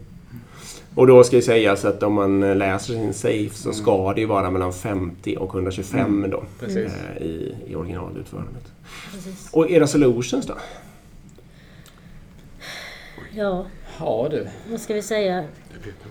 Och 0.96 1.08
då 1.08 1.24
ska 1.24 1.36
ju 1.36 1.42
sägas 1.42 1.86
att 1.86 2.04
om 2.04 2.14
man 2.14 2.40
läser 2.58 2.94
sin 2.94 3.14
safe 3.14 3.50
så 3.56 3.70
Mm. 3.70 3.82
ska 3.82 4.14
det 4.14 4.22
ju 4.22 4.28
vara 4.28 4.52
mellan 4.52 4.74
50 4.74 5.36
och 5.38 5.54
125 5.56 6.00
Mm. 6.18 6.30
då. 6.32 6.44
Eh, 6.66 7.22
I, 7.24 7.56
I 7.68 7.76
originalutförandet. 7.76 8.72
Precis. 9.12 9.50
Och 9.54 9.70
era 9.70 9.88
solutions 9.88 10.46
då? 10.48 10.54
Ja, 13.34 13.66
Ja 14.00 14.28
du. 14.32 14.48
vad 14.72 14.82
ska 14.82 14.94
vi 14.94 15.02
säga? 15.02 15.44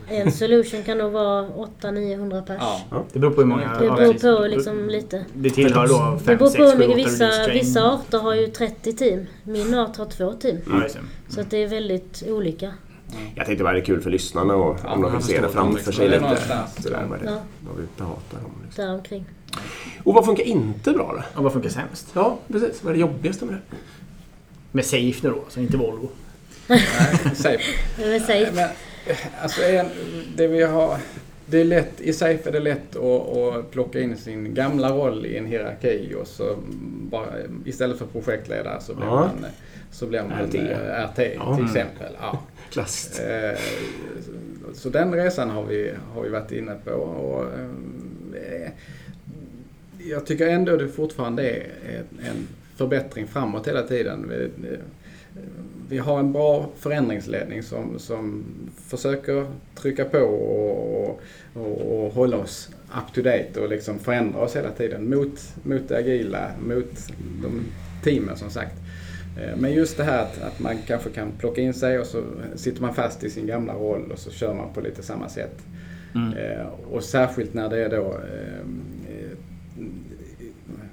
Det. 0.08 0.16
En 0.16 0.32
solution 0.32 0.82
kan 0.82 0.98
nog 0.98 1.12
vara 1.12 1.48
800-900 1.48 2.42
pers. 2.46 2.56
Ja. 2.90 3.04
Det 3.12 3.18
beror 3.18 3.30
på 3.32 3.40
hur 3.40 3.48
många... 3.48 3.78
Det 3.78 3.84
ja, 3.84 3.96
beror 3.96 4.38
på 4.38 4.46
liksom 4.46 4.88
lite. 4.88 5.24
Det 5.34 5.50
tillhör 5.50 5.88
då 5.88 6.18
Det 6.18 6.24
5, 6.24 6.38
beror 6.38 6.48
6, 6.48 6.56
på 6.58 6.62
7, 6.62 6.66
hur 6.66 6.74
8 6.74 6.78
mycket 6.78 6.96
vissa, 6.96 7.48
vissa 7.52 7.92
arter 7.92 8.18
har 8.18 8.34
ju 8.34 8.46
30 8.46 8.92
team. 8.92 9.26
Min 9.44 9.74
art 9.74 9.96
har 9.96 10.06
två 10.06 10.32
team. 10.32 10.56
Ja, 10.66 10.72
det. 10.78 11.34
Så 11.34 11.40
att 11.40 11.50
det 11.50 11.62
är 11.62 11.68
väldigt 11.68 12.22
olika. 12.26 12.72
Jag 13.34 13.46
tänkte 13.46 13.64
bara 13.64 13.72
det 13.72 13.80
är 13.80 13.84
kul 13.84 14.00
för 14.00 14.10
lyssnarna 14.10 14.54
och 14.54 14.78
Ja, 14.84 14.92
om 14.92 15.02
de 15.02 15.12
vill 15.12 15.22
se 15.22 15.40
det 15.40 15.48
framför 15.48 15.92
sig 15.92 16.08
Det 16.08 16.16
är 16.16 16.20
lite. 16.20 16.82
Sådär 16.82 17.06
vad, 17.10 17.18
det, 17.20 17.24
Ja. 17.26 17.38
vad 17.60 17.76
vi 17.76 17.82
hatar 18.04 18.38
dem. 18.42 18.52
Liksom. 18.64 18.84
Däromkring. 18.84 19.24
Och 20.02 20.14
vad 20.14 20.24
funkar 20.24 20.44
inte 20.44 20.92
bra 20.92 21.14
då? 21.16 21.38
Och 21.38 21.44
vad 21.44 21.52
funkar 21.52 21.70
sämst? 21.70 22.08
Ja, 22.12 22.38
precis. 22.48 22.82
Vad 22.82 22.90
är 22.90 22.94
det 22.94 23.00
jobbigaste 23.00 23.44
med 23.44 23.54
det? 23.54 23.76
Med 24.72 24.84
Safe 24.84 25.18
nu 25.22 25.30
då, 25.30 25.44
så 25.48 25.60
inte 25.60 25.76
Volvo. 25.76 26.08
Nej, 26.66 26.80
safe. 27.34 27.62
Men, 27.98 28.58
eh, 28.58 28.70
alltså 29.42 29.62
en, 29.62 29.86
det 30.36 30.46
vi 30.46 30.62
har... 30.62 30.96
Det 31.46 31.60
är 31.60 31.64
lätt, 31.64 32.00
I 32.00 32.12
Safe 32.12 32.48
är 32.48 32.52
det 32.52 32.60
lätt 32.60 32.96
att, 32.96 33.36
att 33.36 33.70
plocka 33.70 34.00
in 34.00 34.16
sin 34.16 34.54
gamla 34.54 34.90
roll 34.90 35.26
i 35.26 35.36
en 35.36 35.46
hierarki 35.46 36.14
och 36.20 36.26
så 36.26 36.56
bara, 37.10 37.26
istället 37.64 37.98
för 37.98 38.06
projektledare 38.06 38.80
så 38.80 38.94
blir 38.94 39.06
Ja. 39.06 39.16
man, 39.40 39.50
så 39.90 40.06
blir 40.06 40.22
man 40.22 40.46
RT. 40.46 40.54
eh, 40.54 41.04
RT 41.04 41.18
Ja. 41.34 41.56
till 41.56 41.64
exempel. 41.64 42.12
Ja. 42.20 42.38
Klassiskt. 42.70 43.20
Eh, 43.20 43.58
så 44.74 44.88
den 44.88 45.14
resan 45.14 45.50
har 45.50 45.64
vi, 45.64 45.92
har 46.14 46.22
vi 46.22 46.28
varit 46.28 46.52
inne 46.52 46.74
på. 46.84 46.90
Och, 46.90 47.44
eh, 48.36 48.70
jag 50.10 50.26
tycker 50.26 50.46
ändå 50.48 50.76
det 50.76 50.88
fortfarande 50.88 51.50
är 51.50 51.64
en 52.28 52.48
förbättring 52.76 53.26
framåt 53.26 53.68
hela 53.68 53.82
tiden. 53.82 54.32
Vi, 55.90 55.98
har 55.98 56.18
en 56.18 56.32
bra 56.32 56.70
förändringsledning 56.76 57.62
som, 57.62 57.98
som 57.98 58.44
försöker 58.76 59.46
trycka 59.74 60.04
på 60.04 60.18
och, 60.18 61.20
och, 61.54 62.04
och 62.04 62.12
hålla 62.12 62.36
oss 62.36 62.70
up 62.96 63.14
to 63.14 63.22
date 63.22 63.60
och 63.60 63.68
liksom 63.68 63.98
förändra 63.98 64.40
oss 64.40 64.56
hela 64.56 64.70
tiden 64.70 65.10
mot, 65.10 65.54
mot 65.62 65.88
det 65.88 65.98
agila, 65.98 66.50
mot 66.66 67.08
de 67.42 67.64
teamen 68.04 68.36
som 68.36 68.50
sagt. 68.50 68.74
Eh, 69.40 69.56
men 69.56 69.72
just 69.72 69.96
det 69.96 70.04
här 70.04 70.22
att, 70.22 70.42
att, 70.42 70.60
man 70.60 70.76
kanske 70.86 71.10
kan 71.10 71.32
plocka 71.38 71.60
in 71.60 71.74
sig 71.74 71.98
och 71.98 72.06
så 72.06 72.22
sitter 72.54 72.82
man 72.82 72.94
fast 72.94 73.24
i 73.24 73.30
sin 73.30 73.46
gamla 73.46 73.74
roll 73.74 74.12
och 74.12 74.18
så 74.18 74.30
kör 74.30 74.54
man 74.54 74.72
på 74.74 74.80
lite 74.80 75.02
samma 75.02 75.28
sätt. 75.28 75.58
Mm. 76.14 76.32
Eh, 76.32 76.66
och 76.90 77.04
särskilt 77.04 77.54
när 77.54 77.68
det 77.68 77.84
är 77.84 77.88
då 77.88 78.06
eh, 78.06 78.66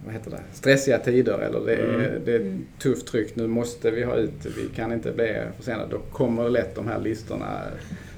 vad 0.08 0.16
heter 0.16 0.32
det, 0.32 0.40
stressiga 0.54 1.00
tider 1.00 1.40
eller 1.40 1.60
det 1.66 1.74
är, 1.76 1.94
mm. 1.94 2.26
det 2.26 2.32
är 2.32 2.40
mm. 2.40 2.66
tufft 2.80 3.08
tryck. 3.08 3.36
Nu 3.36 3.48
måste 3.48 3.92
vi 3.92 4.04
ha 4.04 4.16
ut, 4.16 4.32
vi 4.58 4.76
kan 4.76 4.92
inte 4.92 5.12
bli 5.12 5.42
försenade. 5.58 5.88
Då 5.92 5.98
kommer 5.98 6.50
lätt 6.50 6.76
de 6.76 6.88
här 6.88 7.00
listorna. 7.00 7.62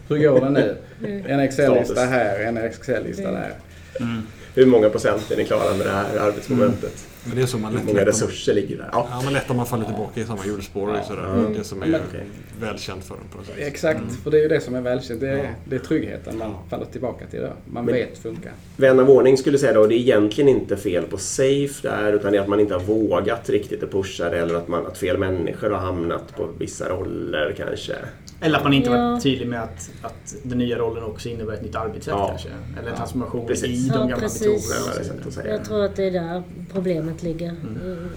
Hur 0.07 0.17
går 0.17 0.41
det 0.41 0.49
nu? 0.49 0.75
Mm. 1.05 1.25
En 1.25 1.39
Excel-lista 1.39 2.01
här, 2.01 2.39
en 2.39 2.57
Excel-lista 2.57 3.31
där. 3.31 3.53
Mm. 3.99 4.21
Hur 4.55 4.65
många 4.65 4.89
procent 4.89 5.31
är 5.31 5.37
ni 5.37 5.45
klara 5.45 5.77
med 5.77 5.85
det 5.85 5.91
här 5.91 6.17
arbetsmomentet? 6.19 7.08
Men 7.23 7.35
det 7.35 7.41
är 7.41 7.45
så 7.45 7.57
man 7.57 7.77
Hur 7.77 7.85
många 7.85 8.05
resurser 8.05 8.53
ligger 8.53 8.77
där? 8.77 8.89
Ja, 8.91 9.07
ja 9.11 9.21
men 9.23 9.33
lätt 9.33 9.49
om 9.49 9.57
man 9.57 9.65
faller 9.65 9.85
tillbaka 9.85 10.21
i 10.21 10.25
samma 10.25 10.45
hjulspår. 10.45 10.95
Ja. 10.95 11.03
Sådär. 11.03 11.33
Mm. 11.33 11.53
Det 11.53 11.63
som 11.63 11.83
är 11.83 11.87
okay. 11.87 12.21
välkänt 12.59 13.03
för 13.03 13.15
en 13.15 13.37
på 13.37 13.43
sätt. 13.43 13.55
Exakt, 13.57 13.99
mm. 13.99 14.13
för 14.23 14.31
det 14.31 14.37
är 14.37 14.41
ju 14.41 14.47
det 14.47 14.61
som 14.61 14.75
är 14.75 14.81
välkänt. 14.81 15.21
Det 15.21 15.29
är, 15.29 15.37
ja. 15.37 15.49
det 15.65 15.75
är 15.75 15.79
tryggheten 15.79 16.37
man 16.37 16.55
faller 16.69 16.85
tillbaka 16.85 17.25
till. 17.25 17.41
Då. 17.41 17.53
Man 17.65 17.85
men, 17.85 17.93
vet 17.93 18.17
funkar. 18.17 18.51
Vän 18.77 18.99
av 18.99 19.09
ordning 19.09 19.37
skulle 19.37 19.57
säga 19.57 19.73
då, 19.73 19.87
det 19.87 19.95
är 19.95 19.99
egentligen 19.99 20.49
inte 20.49 20.77
fel 20.77 21.03
på 21.03 21.17
Safe 21.17 21.87
där, 21.87 22.13
utan 22.13 22.31
det 22.31 22.37
är 22.37 22.41
att 22.41 22.47
man 22.47 22.59
inte 22.59 22.73
har 22.73 22.81
vågat 22.81 23.49
riktigt 23.49 23.83
att 23.83 23.91
pusha 23.91 24.29
det 24.29 24.39
eller 24.39 24.55
att, 24.55 24.67
man, 24.67 24.85
att 24.85 24.97
fel 24.97 25.17
människor 25.17 25.69
har 25.69 25.79
hamnat 25.79 26.35
på 26.35 26.47
vissa 26.59 26.89
roller 26.89 27.55
kanske. 27.57 27.95
Eller 28.41 28.57
att 28.57 28.63
man 28.63 28.73
inte 28.73 28.89
ja. 28.89 29.09
varit 29.09 29.23
tydlig 29.23 29.47
med 29.47 29.63
att, 29.63 29.91
att 30.01 30.35
den 30.43 30.57
nya 30.57 30.77
rollen 30.77 31.03
också 31.03 31.29
innebär 31.29 31.53
ett 31.53 31.61
nytt 31.61 31.75
arbetssätt 31.75 32.13
ja. 32.17 32.27
kanske. 32.27 32.49
Eller 32.79 32.89
en 32.89 32.95
transformation 32.95 33.47
precis. 33.47 33.87
i 33.87 33.89
de 33.89 34.09
gamla 34.09 34.17
metoderna. 34.17 35.49
Jag 35.49 35.65
tror 35.65 35.85
att 35.85 35.95
det 35.95 36.03
är 36.03 36.11
där 36.11 36.43
problemet 36.73 37.23
ligger. 37.23 37.49
Mm. 37.49 38.09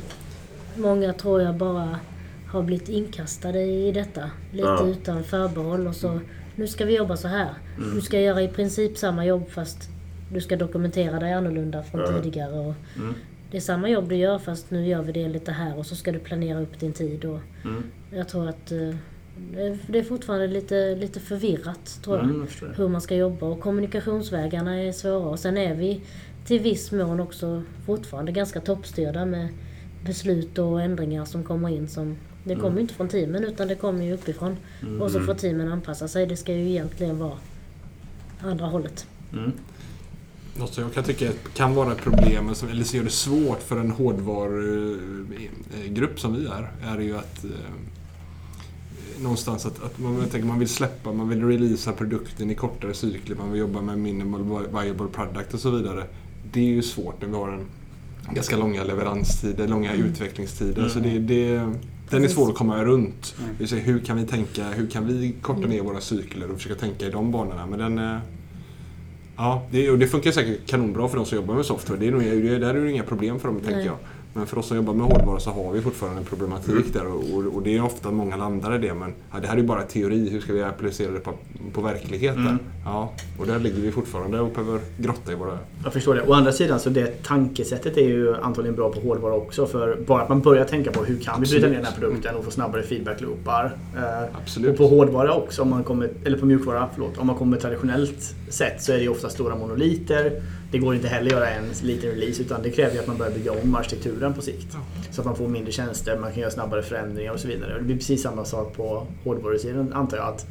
Många 0.77 1.13
tror 1.13 1.43
jag 1.43 1.55
bara 1.55 1.99
har 2.47 2.63
blivit 2.63 2.89
inkastade 2.89 3.63
i 3.63 3.93
detta. 3.93 4.31
Lite 4.53 4.67
ja. 4.67 4.87
utan 4.87 5.25
förbehåll 5.25 5.87
och 5.87 5.97
så 5.97 6.21
nu 6.57 6.67
ska 6.67 6.85
vi 6.85 6.97
jobba 6.97 7.17
så 7.17 7.29
här. 7.29 7.51
Mm. 7.79 7.95
Du 7.95 8.01
ska 8.01 8.21
göra 8.21 8.43
i 8.43 8.49
princip 8.49 8.99
samma 8.99 9.27
jobb 9.27 9.51
fast 9.51 9.89
du 10.33 10.41
ska 10.41 10.57
dokumentera 10.57 11.19
dig 11.19 11.33
annorlunda 11.33 11.83
från 11.83 12.01
ja. 12.01 12.07
tidigare. 12.07 12.59
Och 12.59 12.75
mm. 12.97 13.15
Det 13.51 13.57
är 13.57 13.61
samma 13.61 13.89
jobb 13.89 14.09
du 14.09 14.17
gör 14.17 14.39
fast 14.39 14.71
nu 14.71 14.87
gör 14.87 15.03
vi 15.03 15.13
det 15.13 15.29
lite 15.29 15.53
här 15.53 15.79
och 15.79 15.87
så 15.87 15.97
ska 15.97 16.13
du 16.13 16.19
planera 16.19 16.61
upp 16.61 16.81
din 16.81 16.93
tid. 16.93 17.25
Och 17.25 17.41
mm. 17.65 17.83
Jag 18.11 18.29
tror 18.29 18.49
att 18.49 18.73
eh, 18.73 18.95
det 19.87 19.99
är 19.99 20.03
fortfarande 20.03 20.47
lite, 20.47 20.95
lite 20.95 21.21
förvirrat 21.21 21.99
tror 22.05 22.17
jag. 22.17 22.25
Mm, 22.25 22.47
jag 22.61 22.69
hur 22.69 22.89
man 22.89 23.01
ska 23.01 23.17
jobba 23.17 23.47
och 23.47 23.61
kommunikationsvägarna 23.61 24.83
är 24.83 24.93
svåra. 24.93 25.29
Och 25.29 25.39
sen 25.39 25.57
är 25.57 25.75
vi 25.75 26.01
till 26.47 26.61
viss 26.61 26.93
mån 26.93 27.21
också 27.21 27.63
fortfarande 27.87 28.33
ganska 28.33 28.61
toppstyrda 28.61 29.25
med 29.25 29.49
beslut 30.05 30.59
och 30.59 30.83
ändringar 30.83 31.25
som 31.25 31.45
kommer 31.45 31.69
in 31.69 31.89
som 31.89 32.17
det 32.45 32.55
kommer 32.55 32.69
mm. 32.69 32.79
inte 32.79 32.95
från 32.95 33.09
teamen 33.09 33.45
utan 33.45 33.69
det 33.69 33.75
kommer 33.75 34.05
ju 34.05 34.13
uppifrån. 34.13 34.57
Mm. 34.83 35.03
Och 35.03 35.11
så 35.11 35.21
får 35.21 35.35
teamen 35.35 35.73
anpassa 35.73 36.09
sig. 36.09 36.27
Det 36.27 36.37
ska 36.37 36.53
ju 36.53 36.71
egentligen 36.71 37.19
vara 37.19 37.37
andra 38.41 38.67
hållet. 38.67 39.07
Mm. 39.33 39.53
Något 40.59 40.75
som 40.75 40.85
jag 40.85 40.95
kan 40.95 41.05
tycka 41.05 41.31
kan 41.55 41.75
vara 41.75 41.93
ett 41.93 42.03
problem, 42.03 42.55
eller 42.71 42.85
ser 42.85 43.05
det 43.05 43.11
svårt 43.11 43.63
för 43.63 43.77
en 43.77 43.91
hårdvarugrupp 43.91 46.21
som 46.21 46.35
vi 46.35 46.47
är, 46.47 46.73
är 46.85 46.99
ju 46.99 47.17
att 47.17 47.45
eh, 47.45 47.51
någonstans 49.23 49.67
att, 49.67 49.83
att 49.83 49.99
man, 49.99 50.17
tänker, 50.21 50.49
man 50.49 50.59
vill 50.59 50.69
släppa, 50.69 51.13
man 51.13 51.29
vill 51.29 51.45
releasa 51.45 51.93
produkten 51.93 52.51
i 52.51 52.55
kortare 52.55 52.95
cykler, 52.95 53.37
man 53.37 53.51
vill 53.51 53.61
jobba 53.61 53.81
med 53.81 53.99
minimal 53.99 54.67
viable 54.83 55.07
product 55.13 55.55
och 55.55 55.61
så 55.61 55.71
vidare. 55.71 56.05
Det 56.53 56.61
är 56.61 56.65
ju 56.65 56.83
svårt 56.83 57.21
när 57.21 57.29
vi 57.29 57.35
har 57.35 57.49
en 57.49 58.35
ganska 58.35 58.57
långa 58.57 58.85
leveranstider, 58.85 59.69
långa 59.69 59.93
mm. 59.93 60.07
utvecklingstider. 60.07 60.79
Mm. 60.79 60.91
Så 60.91 60.99
det, 60.99 61.19
det, 61.19 61.73
den 62.11 62.25
är 62.25 62.29
svår 62.29 62.49
att 62.49 62.55
komma 62.55 62.85
runt. 62.85 63.35
Mm. 63.61 63.85
hur 63.85 63.99
kan 63.99 64.17
vi 64.17 64.27
tänka, 64.27 64.69
hur 64.71 64.87
kan 64.87 65.07
vi 65.07 65.35
korta 65.43 65.59
mm. 65.59 65.71
ner 65.71 65.83
våra 65.83 66.01
cykler 66.01 66.51
och 66.51 66.57
försöka 66.57 66.81
tänka 66.81 67.07
i 67.07 67.11
de 67.11 67.31
banorna. 67.33 67.67
Men 67.67 67.79
den, 67.79 68.21
ja, 69.37 69.67
det, 69.71 69.91
och 69.91 69.99
det 69.99 70.07
funkar 70.07 70.31
säkert 70.31 70.67
kanonbra 70.67 71.09
för 71.09 71.17
de 71.17 71.27
som 71.27 71.37
jobbar 71.37 71.55
med 71.55 71.67
software. 71.67 72.01
Det 72.01 72.07
är 72.07 72.11
nog, 72.11 72.23
det, 72.23 72.59
där 72.59 72.75
är 72.75 72.85
det 72.85 72.91
inga 72.91 73.03
problem 73.03 73.41
för 73.41 73.49
dem, 73.49 73.61
tänker 73.61 73.87
jag. 73.87 73.97
Men 74.35 74.47
för 74.47 74.59
oss 74.59 74.67
som 74.67 74.77
jobbar 74.77 74.95
med 74.95 75.07
hårdvara 75.07 75.41
så 75.41 75.51
har 75.51 75.73
vi 75.73 75.81
fortfarande 75.81 76.19
en 76.19 76.25
problematik 76.25 76.71
mm. 76.71 76.93
där 76.93 77.07
och, 77.07 77.55
och, 77.55 77.63
det 77.63 77.77
är 77.77 77.85
ofta 77.85 78.11
många 78.11 78.37
landar 78.37 78.75
i 78.75 78.79
det. 78.79 78.95
Men 78.95 79.15
ja, 79.33 79.41
det 79.41 79.47
här 79.47 79.55
är 79.55 79.59
ju 79.59 79.67
bara 79.67 79.83
teori, 79.83 80.29
hur 80.31 80.41
ska 80.41 80.53
vi 80.53 80.63
applicera 80.63 81.13
det 81.13 81.21
på, 81.21 81.33
på 81.73 81.81
verkligheten? 81.81 82.47
Mm. 82.47 82.59
Ja, 82.85 83.13
och 83.39 83.47
där 83.47 83.59
ligger 83.59 83.81
vi 83.81 83.93
fortfarande 83.93 84.41
och 84.41 84.51
behöver 84.51 84.81
grotta 84.99 85.33
i 85.33 85.35
våra... 85.35 85.59
Jag 85.85 85.93
förstår 85.93 86.15
det. 86.15 86.23
Å 86.23 86.33
andra 86.33 86.53
sidan 86.53 86.81
så 86.81 86.91
det 86.91 87.23
tankesättet 87.23 87.97
är 87.97 88.05
ju 88.09 88.37
antagligen 88.37 88.77
bra 88.77 88.93
på 88.93 89.01
hårdvara 89.01 89.35
också. 89.35 89.67
För 89.67 89.97
bara 90.07 90.23
att 90.23 90.29
man 90.29 90.41
börjar 90.41 90.65
tänka 90.65 90.93
på 90.93 91.05
hur 91.05 91.19
kan 91.19 91.41
vi 91.41 91.49
bryta 91.49 91.67
ner 91.67 91.75
den 91.75 91.85
här 91.85 91.93
produkten 91.93 92.37
och 92.37 92.45
få 92.45 92.51
snabbare 92.51 92.83
feedback-loopar. 92.83 93.77
Eh, 93.97 94.37
Absolut. 94.43 94.71
Och 94.71 94.77
på 94.77 94.87
hårdvara 94.87 95.35
också, 95.35 95.63
om 95.63 95.71
man 95.71 95.85
kommer, 95.85 96.11
eller 96.25 96.39
på 96.39 96.47
mjukvara, 96.47 96.89
förlåt. 96.95 97.19
Om 97.19 97.27
man 97.27 97.37
kommer 97.37 97.57
traditionellt 97.57 98.35
sätt 98.49 98.83
så 98.83 98.93
är 98.93 98.97
det 98.97 99.03
ju 99.03 99.09
ofta 99.09 99.29
stora 99.29 99.57
monoliter 99.57 100.43
det 100.73 100.79
går 100.79 100.95
inte 100.95 101.09
heller 101.09 101.27
att 101.27 101.33
göra 101.33 101.51
en 101.51 101.65
liten 101.83 102.11
release 102.11 102.43
utan 102.43 102.63
det 102.63 102.71
kräver 102.71 102.99
att 102.99 103.07
man 103.07 103.17
börjar 103.19 103.33
bygga 103.33 103.53
om 103.53 103.75
arkitekturen 103.75 104.35
på 104.35 104.43
sikt. 104.43 104.77
Så 105.11 105.21
att 105.21 105.27
man 105.27 105.37
får 105.37 105.49
mindre 105.49 105.73
tjänster, 105.73 106.19
man 106.19 106.33
kan 106.33 106.41
göra 106.41 106.51
snabbare 106.51 106.83
förändringar 106.83 107.33
och 107.33 107.41
så 107.41 107.49
vidare. 107.49 107.79
Det 107.79 107.85
blir 107.85 107.97
precis 107.97 108.23
samma 108.23 108.45
sak 108.45 108.77
på 108.77 109.07
hårdvarusidan 109.25 109.93
antar 109.93 110.17
jag. 110.17 110.29
att 110.29 110.47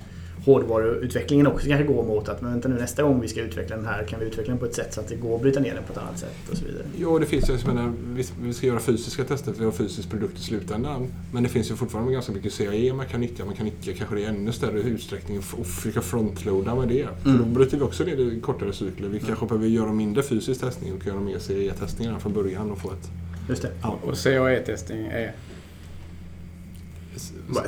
hårdvaruutvecklingen 0.45 1.47
också 1.47 1.67
kanske 1.67 1.86
går 1.93 2.04
mot 2.04 2.30
att 2.30 2.41
men 2.41 2.51
vänta 2.51 2.69
nu 2.69 2.75
nästa 2.75 3.04
gång 3.04 3.21
vi 3.21 3.27
ska 3.27 3.41
utveckla 3.41 3.75
den 3.75 3.86
här 3.86 4.04
kan 4.04 4.19
vi 4.19 4.25
utveckla 4.25 4.51
den 4.51 4.60
på 4.60 4.65
ett 4.65 4.75
sätt 4.75 4.93
så 4.93 4.99
att 4.99 5.08
det 5.08 5.15
går 5.15 5.36
att 5.36 5.41
bryta 5.41 5.60
ner 5.60 5.75
den 5.75 5.84
på 5.84 5.93
ett 5.93 5.99
annat 5.99 6.19
sätt 6.19 6.36
och 6.51 6.58
så 6.58 6.65
vidare. 6.65 6.84
Jo, 6.97 7.19
det 7.19 7.25
finns 7.25 7.49
ju, 7.49 7.54
jag 7.54 7.75
menar, 7.75 7.93
vi 8.41 8.54
ska 8.54 8.67
göra 8.67 8.80
fysiska 8.80 9.23
tester 9.23 9.51
för 9.51 9.60
vi 9.60 9.65
har 9.65 9.71
fysisk 9.71 10.10
produkt 10.10 10.38
i 10.38 10.41
slutändan. 10.41 11.08
Men 11.34 11.43
det 11.43 11.49
finns 11.49 11.71
ju 11.71 11.75
fortfarande 11.75 12.13
ganska 12.13 12.32
mycket 12.32 12.58
CAE 12.58 12.93
man 12.93 13.06
kan 13.06 13.21
nyttja, 13.21 13.45
man 13.45 13.56
kan 13.56 13.65
nyttja 13.65 13.93
kanske 13.93 14.15
det 14.15 14.21
i 14.21 14.25
ännu 14.25 14.51
större 14.51 14.80
utsträckning 14.80 15.38
och 15.38 15.65
försöka 15.65 16.01
frontloada 16.01 16.75
med 16.75 16.88
det. 16.88 17.08
För 17.23 17.30
mm. 17.30 17.41
då 17.41 17.45
bryter 17.45 17.77
vi 17.77 17.84
också 17.84 18.04
ner 18.04 18.15
det 18.15 18.23
i 18.23 18.41
kortare 18.41 18.73
cykler. 18.73 19.08
Vi 19.08 19.17
mm. 19.17 19.27
kanske 19.27 19.45
behöver 19.45 19.67
göra 19.67 19.91
mindre 19.91 20.23
fysisk 20.23 20.62
testning 20.62 20.93
och 20.93 21.08
göra 21.08 21.19
mer 21.19 21.39
CAE-testningar 21.39 22.19
från 22.19 22.34
början 22.34 22.71
och 22.71 22.77
få 22.77 22.91
ett... 22.91 23.10
Just 23.49 23.62
det. 23.62 23.71
Ja. 23.82 23.99
Och 24.04 24.17
CAE-testning 24.23 25.06
är 25.06 25.34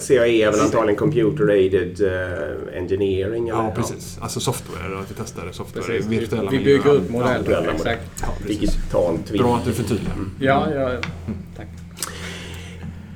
CAE 0.08 0.44
är 0.44 0.52
väl 0.52 0.60
antagligen 0.60 0.96
Computer 0.96 1.48
Aided 1.48 2.02
uh, 2.02 2.78
Engineering? 2.78 3.50
Eller? 3.50 3.64
Ja, 3.64 3.74
precis. 3.76 4.18
Alltså 4.22 4.40
software, 4.40 5.00
att 5.00 5.12
vi 5.12 5.16
testar 5.18 5.52
software. 5.52 5.86
Precis. 5.86 6.12
Virtuella 6.12 6.52
vi, 6.52 6.60
bygger 6.60 6.88
upp 6.88 7.10
modeller. 7.10 7.64
Ja, 7.66 7.72
exakt. 7.74 8.02
Ja, 8.22 8.28
Digitalt 8.48 9.32
Bra 9.32 9.58
att 9.58 9.66
du 9.66 9.72
förtydligar. 9.74 10.14
Mm. 10.14 10.32
Ja, 10.40 10.68
ja, 10.76 10.92
tack. 11.58 11.68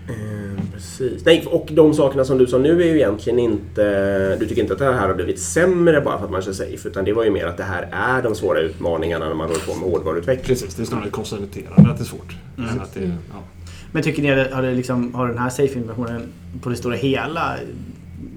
Eh, 0.10 0.63
precis. 0.74 1.26
Nej, 1.26 1.46
och 1.48 1.68
de 1.72 1.94
sakerna 1.94 2.26
som 2.26 2.38
du 2.38 2.48
sa 2.48 2.58
nu 2.58 2.82
är 2.82 2.86
ju 2.86 2.96
egentligen 2.96 3.40
inte... 3.40 4.36
Du 4.36 4.48
tycker 4.48 4.62
inte 4.62 4.74
att 4.74 4.80
det 4.80 4.86
här 4.86 5.08
har 5.08 5.13
blivit 5.13 5.40
sämre 5.40 6.02
bara 6.02 6.18
för 6.18 6.26
att 6.26 6.32
man 6.32 6.42
kör 6.42 6.54
safe, 6.54 6.90
utan 6.90 7.06
det 7.06 7.13
var 7.13 7.24
ju 7.24 7.32
mer 7.32 7.46
att 7.46 7.58
det 7.58 7.63
här 7.63 7.90
är 7.92 8.22
de 8.22 8.36
svåra 8.36 8.60
utmaningarna 8.60 9.28
när 9.28 9.36
man 9.36 9.48
håller 9.48 9.62
på 9.62 9.74
med 9.74 9.90
hårdvaruutveckling. 9.90 10.46
Precis, 10.46 10.76
det 10.76 10.84
är 10.84 10.86
snarare 10.86 11.10
konsoliderande 11.10 11.92
att 11.92 11.98
det 11.98 12.04
är 12.04 12.06
svårt. 12.06 12.36
Mm. 12.58 12.80
Att 12.80 12.94
det, 12.94 13.12
ja. 13.32 13.44
Men 13.91 14.04
tycker 14.04 14.21
ni 14.21 14.32
att 14.32 14.52
har, 14.52 14.62
det 14.62 14.73
liksom, 14.73 15.13
har 15.13 15.28
den 15.28 15.38
här 15.38 15.50
safe-informationen 15.50 16.21
på 16.62 16.69
det 16.69 16.76
stora 16.76 16.95
hela 16.95 17.56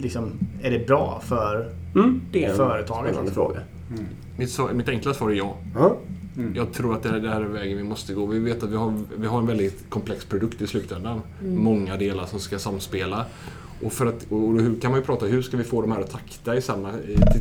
liksom, 0.01 0.33
är 0.63 0.71
det 0.71 0.87
bra 0.87 1.23
för 1.25 1.73
mm, 1.95 2.21
det 2.33 2.45
är 2.45 2.51
en 2.51 2.57
företaget? 2.57 3.11
Spännande 3.11 3.33
fråga. 3.33 3.61
Mm. 3.91 4.05
Mitt, 4.37 4.59
mitt 4.75 4.89
enkla 4.89 5.15
svar 5.15 5.31
är 5.31 5.35
ja. 5.35 5.57
Mm. 5.77 5.93
Mm. 6.37 6.55
Jag 6.55 6.73
tror 6.73 6.95
att 6.95 7.03
det 7.03 7.09
här, 7.09 7.19
det 7.19 7.29
här 7.29 7.41
är 7.41 7.45
vägen 7.45 7.77
vi 7.77 7.85
måste 7.85 8.15
gå. 8.15 8.27
Vi 8.27 8.39
vet 8.39 8.63
att 8.63 8.71
vi 8.71 8.77
har, 8.77 8.95
vi 9.17 9.27
har 9.27 9.39
en 9.39 9.47
väldigt 9.47 9.91
komplex 9.91 10.25
produkt 10.25 10.63
i 10.63 10.67
slutändan. 10.67 11.23
Mm. 11.41 11.63
Många 11.63 11.97
delar 11.97 12.27
som 12.27 12.41
ska 12.41 12.59
samspela. 12.59 13.27
Och, 13.83 13.93
för 13.93 14.07
att, 14.07 14.33
och 14.33 14.61
hur 14.61 14.81
kan 14.81 14.91
man 14.91 15.01
ju 15.01 15.07
prata, 15.07 15.27
hur 15.27 15.43
ska 15.43 15.57
vi 15.57 15.65
få 15.65 15.81
de 15.81 15.93
här 15.93 16.01
att 16.01 16.11
takta 16.11 16.57
i 16.57 16.63
samma, 16.63 16.93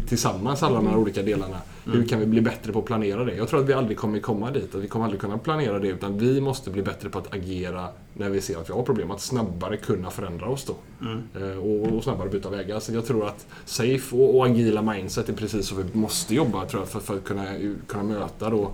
tillsammans, 0.08 0.64
alla 0.64 0.76
de 0.76 0.86
här 0.86 0.94
mm. 0.94 1.04
olika 1.04 1.24
delarna? 1.24 1.58
Mm. 1.86 1.98
Hur 1.98 2.08
kan 2.08 2.20
vi 2.20 2.26
bli 2.26 2.42
bättre 2.42 2.74
på 2.74 2.80
att 2.80 2.86
planera 2.86 3.24
det? 3.24 3.36
Jag 3.36 3.48
tror 3.48 3.60
att 3.60 3.70
vi 3.70 3.74
aldrig 3.74 3.98
kommer 3.98 4.20
komma 4.20 4.52
dit, 4.52 4.76
att 4.76 4.82
vi 4.82 4.88
kommer 4.88 5.06
aldrig 5.06 5.22
kunna 5.22 5.38
planera 5.38 5.80
det, 5.80 5.88
utan 5.88 6.18
vi 6.18 6.42
måste 6.42 6.70
bli 6.70 6.82
bättre 6.82 7.10
på 7.10 7.20
att 7.20 7.34
agera 7.34 7.88
när 8.14 8.30
vi 8.30 8.42
ser 8.42 8.58
att 8.58 8.70
vi 8.70 8.74
har 8.74 8.84
problem, 8.84 9.12
att 9.12 9.22
snabbare 9.22 9.78
kunna 9.78 10.10
förändra 10.10 10.46
oss 10.46 10.66
då. 10.66 10.76
Mm. 11.06 11.22
Eh, 11.42 11.58
och, 11.58 11.98
och, 11.98 12.04
snabbare 12.04 12.30
byta 12.30 12.50
vägar. 12.50 12.80
Så 12.80 12.94
jag 12.94 13.06
tror 13.06 13.28
att 13.28 13.48
safe 13.66 14.16
och, 14.16 14.38
och, 14.38 14.46
agila 14.46 14.82
mindset 14.82 15.30
är 15.30 15.34
precis 15.34 15.68
så 15.68 15.76
vi 15.76 16.00
måste 16.00 16.36
jobba, 16.36 16.66
tror 16.66 16.82
jag, 16.82 16.90
för, 16.90 17.00
för 17.00 17.18
att 17.18 17.24
kunna, 17.24 17.46
kunna 17.88 18.04
möta 18.04 18.50
då 18.50 18.72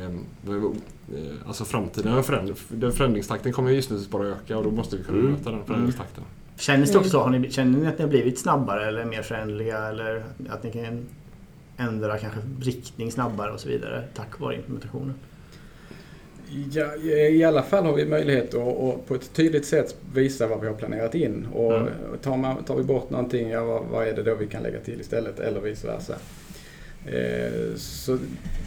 ehm, 0.00 0.24
eh, 0.46 0.64
Alltså 1.46 1.64
framtiden, 1.64 2.24
den 2.68 2.92
förändringstakten 2.92 3.52
kommer 3.52 3.70
just 3.70 3.90
nu 3.90 3.98
bara 4.10 4.26
öka 4.26 4.58
och 4.58 4.64
då 4.64 4.70
måste 4.70 4.96
vi 4.96 5.04
kunna 5.04 5.18
mm. 5.18 5.32
möta 5.32 5.50
den 5.50 5.64
förändringstakten. 5.64 6.24
Känns 6.60 6.92
det 6.92 6.98
också 6.98 7.10
så? 7.10 7.20
Har 7.20 7.30
ni, 7.30 7.50
känner 7.50 7.78
ni 7.78 7.86
att 7.86 7.98
ni 7.98 8.02
har 8.04 8.10
blivit 8.10 8.38
snabbare 8.38 8.86
eller 8.88 9.04
mer 9.04 9.22
förändliga 9.22 9.78
eller 9.88 10.24
att 10.48 10.62
ni 10.62 10.72
kan 10.72 11.06
ändra 11.76 12.18
kanske 12.18 12.40
riktning 12.60 13.12
snabbare 13.12 13.52
och 13.52 13.60
så 13.60 13.68
vidare 13.68 14.04
tack 14.14 14.40
vare 14.40 14.56
implementationen? 14.56 15.14
Ja, 16.72 16.96
I 16.96 17.44
alla 17.44 17.62
fall 17.62 17.84
har 17.84 17.92
vi 17.94 18.06
möjlighet 18.06 18.54
att, 18.54 18.76
att 18.78 19.06
på 19.06 19.14
ett 19.14 19.32
tydligt 19.34 19.66
sätt 19.66 19.96
visa 20.14 20.46
vad 20.46 20.60
vi 20.60 20.66
har 20.66 20.74
planerat 20.74 21.14
in. 21.14 21.46
Och 21.52 21.76
Mm. 21.76 21.88
tar, 22.22 22.36
man, 22.36 22.64
tar 22.64 22.76
vi 22.76 22.82
bort 22.82 23.10
någonting, 23.10 23.50
ja, 23.50 23.64
vad, 23.64 23.84
vad 23.84 24.08
är 24.08 24.12
det 24.12 24.22
då 24.22 24.34
vi 24.34 24.46
kan 24.46 24.62
lägga 24.62 24.80
till 24.80 25.00
istället? 25.00 25.40
Eller 25.40 25.60
vice 25.60 25.86
versa. 25.86 26.14
Eh, 27.06 27.76
så 27.76 28.18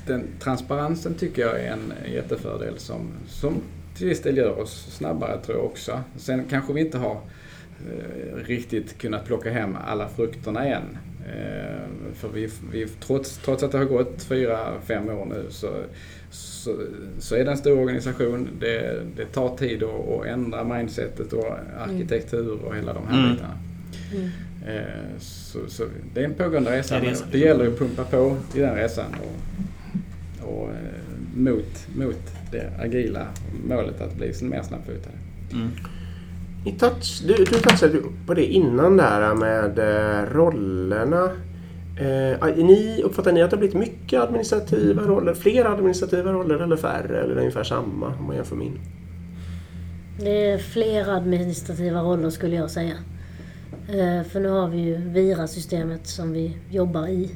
den 0.08 0.28
transparensen 0.40 1.14
tycker 1.14 1.42
jag 1.42 1.60
är 1.60 1.72
en 1.72 1.94
jättefördel 2.14 2.78
som, 2.78 3.12
som 3.28 3.54
till 3.98 4.08
viss 4.08 4.22
del 4.22 4.38
gör 4.38 4.60
oss 4.60 4.96
snabbare 4.98 5.40
tror 5.46 5.58
jag 5.58 5.66
också. 5.66 6.02
Sen 6.18 6.46
kanske 6.50 6.74
vi 6.74 6.82
inte 6.82 6.98
har 6.98 7.18
riktigt 8.46 8.98
kunnat 8.98 9.26
plocka 9.26 9.52
hem 9.52 9.78
alla 9.88 10.10
frukterna 10.10 10.66
än. 10.66 10.98
Eh, 11.28 12.14
för 12.16 12.30
vi, 12.34 12.50
vi, 12.72 12.88
trots, 12.88 13.38
trots 13.38 13.64
att 13.64 13.72
det 13.72 13.78
har 13.78 13.86
gått 13.86 14.24
fyra, 14.24 14.74
fem 14.86 15.10
år 15.10 15.26
nu 15.26 15.46
så, 15.50 15.70
så, 16.32 16.76
så 17.20 17.36
är 17.36 17.46
det 17.46 17.52
en 17.52 17.58
stor 17.58 17.80
organisation. 17.80 18.50
Det, 18.60 19.02
det 19.16 19.26
tar 19.26 19.58
tid 19.58 19.84
att, 19.84 20.10
att 20.10 20.26
ändra 20.26 20.64
mindsetet 20.64 21.34
och 21.34 21.46
arkitektur 21.80 22.60
och 22.66 22.76
hela 22.76 22.94
de 22.94 23.08
här 23.08 23.20
Mm. 23.20 23.34
bitarna. 23.34 23.58
Mm. 24.16 24.30
Eh, 24.68 25.20
Så, 25.20 25.60
så 25.68 25.86
det 26.14 26.20
är 26.22 26.26
en 26.26 26.34
pågående 26.34 26.72
resa. 26.72 26.96
Det 26.96 27.02
men 27.02 27.10
resan. 27.10 27.28
Det 27.32 27.38
gäller 27.38 27.68
att 27.68 27.80
pumpa 27.80 28.04
på 28.04 28.38
i 28.56 28.60
den 28.60 28.76
resan 28.76 29.06
och, 29.22 30.50
och 30.54 30.70
eh, 30.70 30.76
mot, 31.36 31.88
mot 31.96 32.20
det 32.52 32.72
agila 32.80 33.28
målet 33.68 34.02
att 34.02 34.16
bli 34.16 34.34
mer 34.42 34.62
snabbfotade. 34.62 35.16
Mm. 35.54 35.70
Ni 36.66 36.72
touch, 36.72 37.24
du, 37.28 37.34
du 37.34 37.60
touchade 37.60 38.00
på 38.26 38.34
det 38.34 38.46
innan 38.46 38.98
där 38.98 39.36
med 39.36 39.80
eh, 39.80 40.34
rollerna. 40.34 41.30
Eh, 42.00 42.56
ni, 42.56 43.02
uppfattar 43.04 43.32
ni 43.32 43.42
att 43.42 43.50
det 43.50 43.56
har 43.56 43.60
blivit 43.60 43.78
mycket 43.78 44.22
administrativa 44.22 45.02
roller? 45.02 45.34
Fler 45.34 45.66
administrativa 45.66 46.32
roller 46.32 46.60
eller 46.60 46.76
färre? 46.76 47.22
Eller 47.22 47.38
ungefär 47.38 47.64
samma 47.64 48.08
om 48.20 48.26
man 48.28 48.36
jämför 48.36 48.56
min? 48.56 48.80
Det 50.20 50.52
är 50.52 50.58
fler 50.58 51.10
administrativa 51.10 52.02
roller 52.02 52.30
skulle 52.30 52.56
jag 52.56 52.72
säga. 52.72 52.96
Eh, 53.88 54.24
För 54.24 54.40
nu 54.40 54.50
har 54.50 54.68
vi 54.68 54.78
ju 54.78 54.98
Vira-systemet 54.98 56.08
som 56.08 56.32
vi 56.34 56.58
jobbar 56.70 57.08
i. 57.08 57.32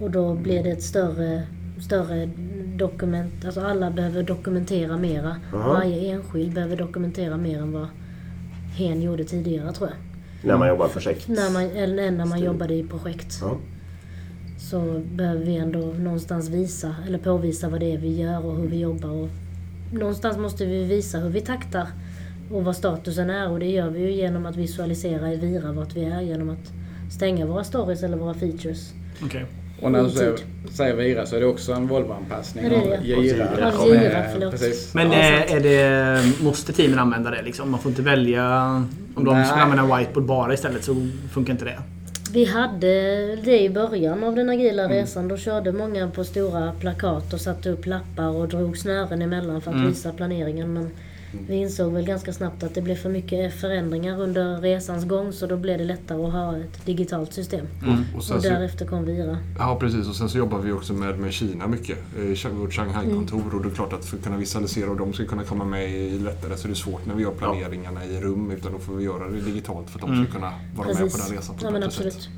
Och 0.00 0.10
då 0.10 0.34
blir 0.34 0.62
det 0.62 0.70
ett 0.70 0.82
större, 0.82 1.42
större 1.86 2.30
dokument. 2.76 3.44
Alltså 3.44 3.60
alla 3.60 3.90
behöver 3.90 4.22
dokumentera 4.22 4.96
mera. 4.96 5.36
Aha. 5.54 5.72
Varje 5.72 6.12
enskild 6.12 6.54
behöver 6.54 6.76
dokumentera 6.76 7.36
mer 7.36 7.58
än 7.58 7.72
vad 7.72 7.86
hen 8.74 9.02
gjorde 9.02 9.24
tidigare 9.24 9.72
tror 9.72 9.88
jag. 9.88 9.96
När 10.48 10.56
man 10.56 10.68
jobbar 10.68 10.88
projekt? 10.88 11.28
När 11.28 11.50
man, 11.50 11.62
eller 11.62 12.10
när 12.10 12.24
man 12.24 12.40
jobbade 12.40 12.74
i 12.74 12.84
projekt. 12.84 13.38
Ja. 13.40 13.56
Så 14.70 15.02
behöver 15.14 15.44
vi 15.44 15.56
ändå 15.56 15.78
någonstans 15.78 16.48
visa, 16.48 16.96
eller 17.06 17.18
påvisa 17.18 17.68
vad 17.68 17.80
det 17.80 17.92
är 17.92 17.98
vi 17.98 18.20
gör 18.20 18.44
och 18.46 18.56
hur 18.56 18.68
vi 18.68 18.78
jobbar. 18.78 19.10
Och 19.10 19.28
någonstans 19.92 20.38
måste 20.38 20.66
vi 20.66 20.84
visa 20.84 21.18
hur 21.18 21.30
vi 21.30 21.40
taktar 21.40 21.88
och 22.50 22.64
vad 22.64 22.76
statusen 22.76 23.30
är. 23.30 23.50
Och 23.50 23.58
det 23.58 23.70
gör 23.70 23.90
vi 23.90 24.00
ju 24.00 24.12
genom 24.12 24.46
att 24.46 24.56
visualisera 24.56 25.32
i 25.32 25.36
Vira 25.36 25.72
vart 25.72 25.96
vi 25.96 26.04
är. 26.04 26.20
Genom 26.20 26.50
att 26.50 26.72
stänga 27.12 27.46
våra 27.46 27.64
stories 27.64 28.02
eller 28.02 28.16
våra 28.16 28.34
features. 28.34 28.92
Okej. 29.24 29.46
Och 29.80 29.92
när 29.92 30.02
du 30.02 30.10
säger, 30.10 30.34
säger 30.72 30.94
Vira 30.94 31.26
så 31.26 31.36
är 31.36 31.40
det 31.40 31.46
också 31.46 31.72
en 31.72 31.88
Volvo-anpassning 31.88 32.66
av 32.66 33.04
Gira. 33.04 33.22
Gira. 33.22 33.48
Förlåt. 34.32 34.54
Men 34.94 35.06
eh, 35.12 35.52
är 35.54 35.60
det, 35.60 36.22
måste 36.44 36.72
teamen 36.72 36.98
använda 36.98 37.30
det 37.30 37.42
liksom? 37.42 37.70
Man 37.70 37.80
får 37.80 37.90
inte 37.90 38.02
välja... 38.02 38.44
Om 39.16 39.24
de 39.24 39.34
Nej. 39.34 39.46
skulle 39.46 39.62
använda 39.62 39.96
whiteboard 39.96 40.24
bara 40.26 40.54
istället 40.54 40.84
så 40.84 41.08
funkar 41.32 41.52
inte 41.52 41.64
det. 41.64 41.78
Vi 42.32 42.44
hade 42.44 42.86
det 43.36 43.60
i 43.60 43.70
början 43.70 44.24
av 44.24 44.34
den 44.36 44.50
agila 44.50 44.88
resan. 44.88 45.28
Då 45.28 45.36
körde 45.36 45.72
många 45.72 46.08
på 46.10 46.24
stora 46.24 46.72
plakat 46.80 47.32
och 47.32 47.40
satte 47.40 47.70
upp 47.70 47.86
lappar 47.86 48.28
och 48.28 48.48
drog 48.48 48.78
snören 48.78 49.22
emellan 49.22 49.60
för 49.60 49.70
att 49.70 49.76
Mm. 49.76 49.88
visa 49.88 50.12
planeringen. 50.12 50.72
Men 50.72 50.90
vi 51.48 51.54
insåg 51.56 51.92
väl 51.92 52.04
ganska 52.06 52.32
snabbt 52.32 52.62
att 52.62 52.74
det 52.74 52.82
blev 52.82 52.94
för 52.96 53.10
mycket 53.10 53.54
förändringar 53.60 54.20
under 54.20 54.60
resans 54.60 55.04
gång 55.04 55.32
så 55.32 55.46
då 55.46 55.56
blev 55.56 55.78
det 55.78 55.84
lättare 55.84 56.24
att 56.26 56.32
ha 56.32 56.56
ett 56.58 56.86
digitalt 56.86 57.32
system. 57.32 57.66
Och 58.16 58.24
sen 58.24 58.36
Och 58.36 58.42
så, 58.42 58.48
därefter 58.48 58.86
kom 58.86 59.04
Vira. 59.04 59.38
ja, 59.58 59.76
precis. 59.80 60.08
Och 60.08 60.16
sen 60.16 60.28
så 60.28 60.38
jobbar 60.38 60.58
vi 60.58 60.72
också 60.72 60.92
med, 60.92 61.18
med 61.18 61.32
Kina 61.32 61.66
mycket. 61.66 61.98
Eh, 62.44 62.50
vårt 62.52 62.72
Shanghai-kontor. 62.72 63.54
Och 63.54 63.62
det 63.62 63.68
är 63.68 63.74
klart 63.74 63.92
att 63.92 64.04
för 64.04 64.16
att 64.16 64.24
kunna 64.24 64.36
visualisera 64.36 64.90
och 64.90 64.96
de 64.96 65.12
ska 65.12 65.24
kunna 65.24 65.42
komma 65.44 65.64
med 65.64 65.90
i 65.90 66.18
lättare 66.18 66.56
så 66.56 66.66
är 66.66 66.70
det 66.70 66.74
svårt 66.76 67.06
när 67.06 67.14
vi 67.14 67.22
gör 67.22 67.30
planeringarna 67.32 68.04
i 68.04 68.20
rum. 68.20 68.50
Utan 68.50 68.72
då 68.72 68.78
får 68.78 68.94
vi 68.94 69.04
göra 69.04 69.28
det 69.30 69.40
digitalt 69.40 69.90
för 69.90 69.98
att 69.98 70.00
de 70.06 70.12
Mm. 70.12 70.24
ska 70.26 70.34
kunna 70.34 70.52
vara 70.76 70.86
med 70.88 70.96
på 70.96 71.02
den 71.02 71.36
resan 71.36 71.56
på 71.56 71.64
Ja 71.64 71.66
ett 71.68 71.72
men 71.72 71.72
bättre 71.72 71.86
absolut. 71.86 72.12
sätt. 72.14 72.28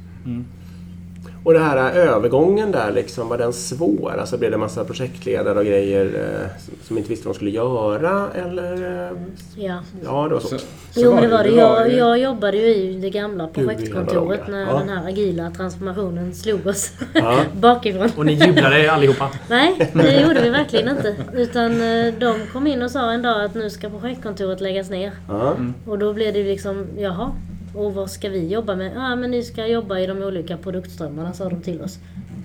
Och 1.46 1.52
det 1.52 1.58
här 1.58 1.76
äh, 1.76 2.08
övergången 2.14 2.72
där 2.72 2.92
liksom, 2.92 3.28
var 3.28 3.38
den 3.38 3.52
svår? 3.52 4.16
Alltså 4.20 4.38
blev 4.38 4.50
det 4.50 4.56
massa 4.56 4.84
projektledare 4.84 5.58
och 5.58 5.64
grejer 5.64 6.04
eh, 6.04 6.62
som- 6.86 6.98
inte 6.98 7.10
visste 7.10 7.26
vad 7.28 7.34
de 7.34 7.36
skulle 7.36 7.50
göra? 7.50 8.26
Eller? 8.34 8.72
eh, 9.06 9.16
Ja. 9.56 9.78
Ja, 10.04 10.28
det 10.28 10.34
var 10.34 10.40
så. 10.40 10.48
Så, 10.48 10.58
så 10.58 10.64
Jo 10.94 11.14
men 11.14 11.22
det 11.22 11.28
var 11.28 11.44
det. 11.44 11.50
Jag, 11.50 11.90
ju- 11.90 11.96
jag 11.96 12.18
jobbade 12.18 12.56
ju 12.56 12.66
i 12.74 12.98
det 13.00 13.10
gamla 13.10 13.46
projektkontoret 13.46 14.40
när 14.48 14.66
långa. 14.66 14.78
den 14.78 14.88
här 14.88 15.08
agila 15.08 15.50
transformationen 15.50 16.34
slog 16.34 16.66
oss 16.66 16.92
Ja. 17.14 17.38
bakifrån. 17.60 18.10
Och 18.16 18.26
ni 18.26 18.32
jublade 18.32 18.92
allihopa. 18.92 19.30
Nej, 19.50 19.90
det 19.94 20.20
gjorde 20.20 20.40
vi 20.42 20.48
verkligen 20.50 20.88
inte. 20.88 21.14
Utan 21.34 21.70
eh, 21.82 22.14
de 22.20 22.34
kom 22.52 22.66
in 22.66 22.82
och 22.82 22.90
sa 22.90 23.12
en 23.12 23.22
dag 23.22 23.44
att 23.44 23.54
nu 23.54 23.70
ska 23.70 23.88
projektkontoret 23.88 24.60
läggas 24.60 24.90
ner. 24.90 25.12
Ja. 25.28 25.56
Och 25.86 25.98
då 25.98 26.12
blev 26.12 26.32
det 26.34 26.42
liksom, 26.44 26.86
jaha. 26.98 27.30
Och 27.76 27.94
vad 27.94 28.10
ska 28.10 28.28
vi 28.28 28.48
jobba 28.48 28.76
med? 28.76 28.92
Ja, 28.94 29.16
men 29.16 29.30
ni 29.30 29.42
ska 29.42 29.66
jobba 29.66 29.98
i 29.98 30.06
de 30.06 30.22
olika 30.22 30.56
produktströmmarna, 30.56 31.32
sa 31.32 31.48
de 31.48 31.60
till 31.62 31.80
oss. 31.82 31.98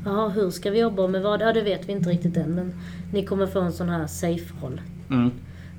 Jaha, 0.06 0.30
hur 0.30 0.50
ska 0.50 0.72
vi 0.72 0.80
jobba 0.80 1.08
med 1.08 1.22
vad? 1.22 1.42
Ja, 1.42 1.54
det 1.54 1.62
vet 1.62 1.90
vi 1.90 1.92
inte 1.92 2.10
riktigt 2.10 2.38
än. 2.38 2.56
Men 2.56 2.74
ni 3.14 3.26
kommer 3.26 3.48
få 3.48 3.60
en 3.62 3.74
sån 3.74 3.90
här 3.90 4.08
safe-roll 4.08 4.82
Mm. 5.10 5.32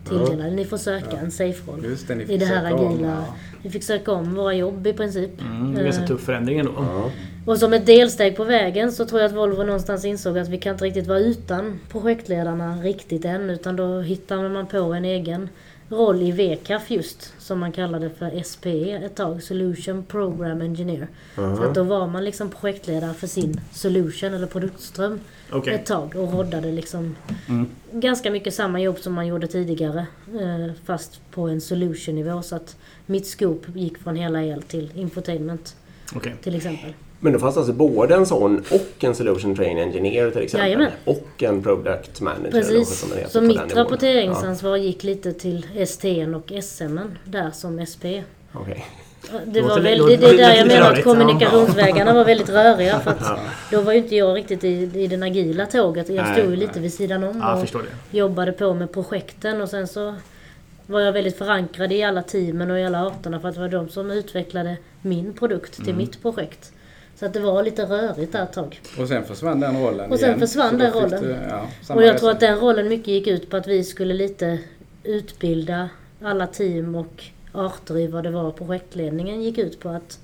tilldelad. 0.08 0.52
Ni 0.52 0.64
får 0.64 0.76
söka 0.76 1.16
en 1.16 1.30
safe-roll. 1.30 1.84
I 2.28 2.36
det 2.38 2.44
här 2.44 2.62
söka 2.70 2.74
om, 2.76 2.86
agila. 2.94 3.08
ja. 3.08 3.24
Vi 3.62 3.70
fick 3.70 3.82
söka 3.82 4.12
om 4.12 4.34
våra 4.34 4.54
jobb 4.54 4.86
i 4.86 4.92
princip. 4.92 5.40
Mm, 5.40 5.72
det 5.74 5.76
är 5.76 5.78
en 5.78 5.84
ganska 5.84 6.02
Eh, 6.02 6.08
tuff 6.08 6.20
förändring 6.20 6.58
ändå. 6.58 6.72
Ja. 6.76 7.10
och 7.46 7.58
som 7.58 7.72
ett 7.72 7.86
delsteg 7.86 8.36
på 8.36 8.44
vägen 8.44 8.92
så 8.92 9.04
tror 9.04 9.20
jag 9.20 9.28
att 9.30 9.36
Volvo 9.36 9.62
någonstans 9.62 10.04
insåg 10.04 10.38
att 10.38 10.48
vi 10.48 10.58
kan 10.58 10.72
inte 10.72 10.84
riktigt 10.84 11.06
vara 11.06 11.18
utan 11.18 11.78
projektledarna 11.88 12.76
riktigt 12.82 13.24
än. 13.24 13.50
Utan 13.50 13.76
då 13.76 14.00
hittade 14.00 14.48
man 14.48 14.66
på 14.66 14.78
en 14.78 15.04
egen 15.04 15.48
roll 15.92 16.22
i 16.22 16.32
VCAF 16.32 16.90
just. 16.90 17.32
Som 17.38 17.58
man 17.58 17.72
kallade 17.72 18.10
för 18.10 18.42
SPE 18.42 18.90
ett 18.92 19.14
tag. 19.14 19.42
Solution 19.42 20.02
Program 20.04 20.60
Engineer. 20.60 21.08
För 21.34 21.68
att 21.68 21.74
då 21.74 21.82
var 21.82 22.06
man 22.06 22.24
liksom 22.24 22.50
projektledare 22.50 23.14
för 23.14 23.26
sin 23.26 23.60
solution 23.72 24.34
eller 24.34 24.46
produktström 24.46 25.20
Okej. 25.52 25.74
ett 25.74 25.86
tag. 25.86 26.16
Och 26.16 26.32
roddade 26.32 26.72
liksom 26.72 27.16
Mm. 27.48 27.66
ganska 27.92 28.30
mycket 28.30 28.54
samma 28.54 28.80
jobb 28.80 28.98
som 28.98 29.12
man 29.12 29.26
gjorde 29.26 29.46
tidigare. 29.46 30.06
eh, 30.40 30.72
Fast 30.84 31.20
på 31.30 31.42
en 31.48 31.60
solution-nivå. 31.60 32.42
Så 32.42 32.56
att 32.56 32.76
mitt 33.06 33.26
scope 33.26 33.72
gick 33.78 33.98
från 33.98 34.16
hela 34.16 34.42
el 34.44 34.62
till 34.62 34.90
infotainment 34.94 35.76
Okej. 36.16 36.34
till 36.42 36.56
exempel. 36.56 36.92
Men 37.20 37.32
då 37.32 37.38
fanns 37.38 37.56
alltså 37.56 37.72
både 37.72 38.14
en 38.14 38.26
sån 38.26 38.58
och 38.70 39.04
en 39.04 39.14
Solution 39.14 39.56
Train 39.56 39.78
Engineer 39.78 40.30
till 40.30 40.42
exempel. 40.42 40.66
Jajamän. 40.70 40.90
Och 41.04 41.42
en 41.42 41.62
Product 41.62 42.20
Manager. 42.20 42.50
Precis. 42.50 42.98
som 43.00 43.10
det 43.10 43.16
heter 43.16 43.30
Så 43.30 43.40
mitt 43.40 43.76
rapporteringsansvar 43.76 44.76
gick 44.76 45.04
lite 45.04 45.32
till 45.32 45.66
ST 45.76 46.26
och 46.26 46.52
SM 46.62 46.98
där 47.24 47.50
som 47.50 47.86
SP. 47.92 48.04
Ja, 48.04 48.20
okej. 48.60 48.84
Det 49.46 49.60
var 49.60 49.76
li- 49.78 49.82
väl, 49.82 49.98
låter- 49.98 50.16
det, 50.16 50.26
det 50.26 50.32
är 50.32 50.36
där 50.36 50.54
jag 50.56 50.66
menar 50.66 50.92
att 50.92 51.02
kommunikationsvägarna 51.04 52.12
var 52.14 52.24
väldigt 52.24 52.48
röriga. 52.48 53.00
För 53.00 53.10
att 53.10 53.16
Ja. 53.20 53.38
då 53.70 53.80
var 53.80 53.92
ju 53.92 53.98
inte 53.98 54.16
jag 54.16 54.36
riktigt 54.36 54.64
i, 54.64 54.90
i 54.94 55.06
den 55.06 55.22
agila 55.22 55.66
tåget. 55.66 56.08
Jag 56.08 56.32
stod 56.36 56.50
ju 56.50 56.56
lite 56.56 56.80
vid 56.80 56.94
sidan 56.94 57.24
om 57.24 57.38
Ja, 57.40 57.54
och 57.74 57.82
det. 58.10 58.18
jobbade 58.18 58.52
på 58.52 58.74
med 58.74 58.92
projekten. 58.92 59.60
Och 59.62 59.68
sen 59.68 59.88
så 59.88 60.14
var 60.92 61.00
jag 61.00 61.12
väldigt 61.12 61.38
förankrad 61.38 61.92
i 61.92 62.02
alla 62.02 62.22
teamen 62.22 62.70
och 62.70 62.78
i 62.78 62.84
alla 62.84 63.06
arterna 63.06 63.40
för 63.40 63.48
att 63.48 63.54
det 63.54 63.60
var 63.60 63.68
de 63.68 63.88
som 63.88 64.10
utvecklade 64.10 64.76
min 65.02 65.32
produkt 65.32 65.78
Mm. 65.78 65.86
till 65.86 65.94
mitt 65.94 66.22
projekt. 66.22 66.72
Så 67.16 67.26
att 67.26 67.32
det 67.32 67.40
var 67.40 67.62
lite 67.62 67.84
rörigt 67.84 68.32
där 68.32 68.42
ett 68.42 68.52
tag. 68.52 68.80
Och 68.98 69.08
sen 69.08 69.24
försvann 69.24 69.60
den 69.60 69.82
rollen 69.84 70.10
Och 70.12 70.18
sen 70.18 70.28
igen. 70.28 70.40
försvann 70.40 70.78
den 70.78 70.92
rollen. 70.92 71.22
Du, 71.22 71.36
ja, 71.48 71.66
Och 71.94 72.02
jag 72.02 72.08
resa. 72.10 72.18
tror 72.18 72.30
att 72.30 72.40
den 72.40 72.58
rollen 72.58 72.88
mycket 72.88 73.08
gick 73.08 73.26
ut 73.26 73.50
på 73.50 73.56
att 73.56 73.66
vi 73.68 73.84
skulle 73.84 74.14
lite 74.14 74.58
utbilda 75.04 75.88
alla 76.22 76.46
team 76.46 76.94
och 76.94 77.24
arter 77.52 77.98
i 77.98 78.06
vad 78.06 78.24
det 78.24 78.30
var 78.30 78.50
projektledningen 78.50 79.42
gick 79.42 79.58
ut 79.58 79.80
på. 79.80 79.88
att 79.88 80.18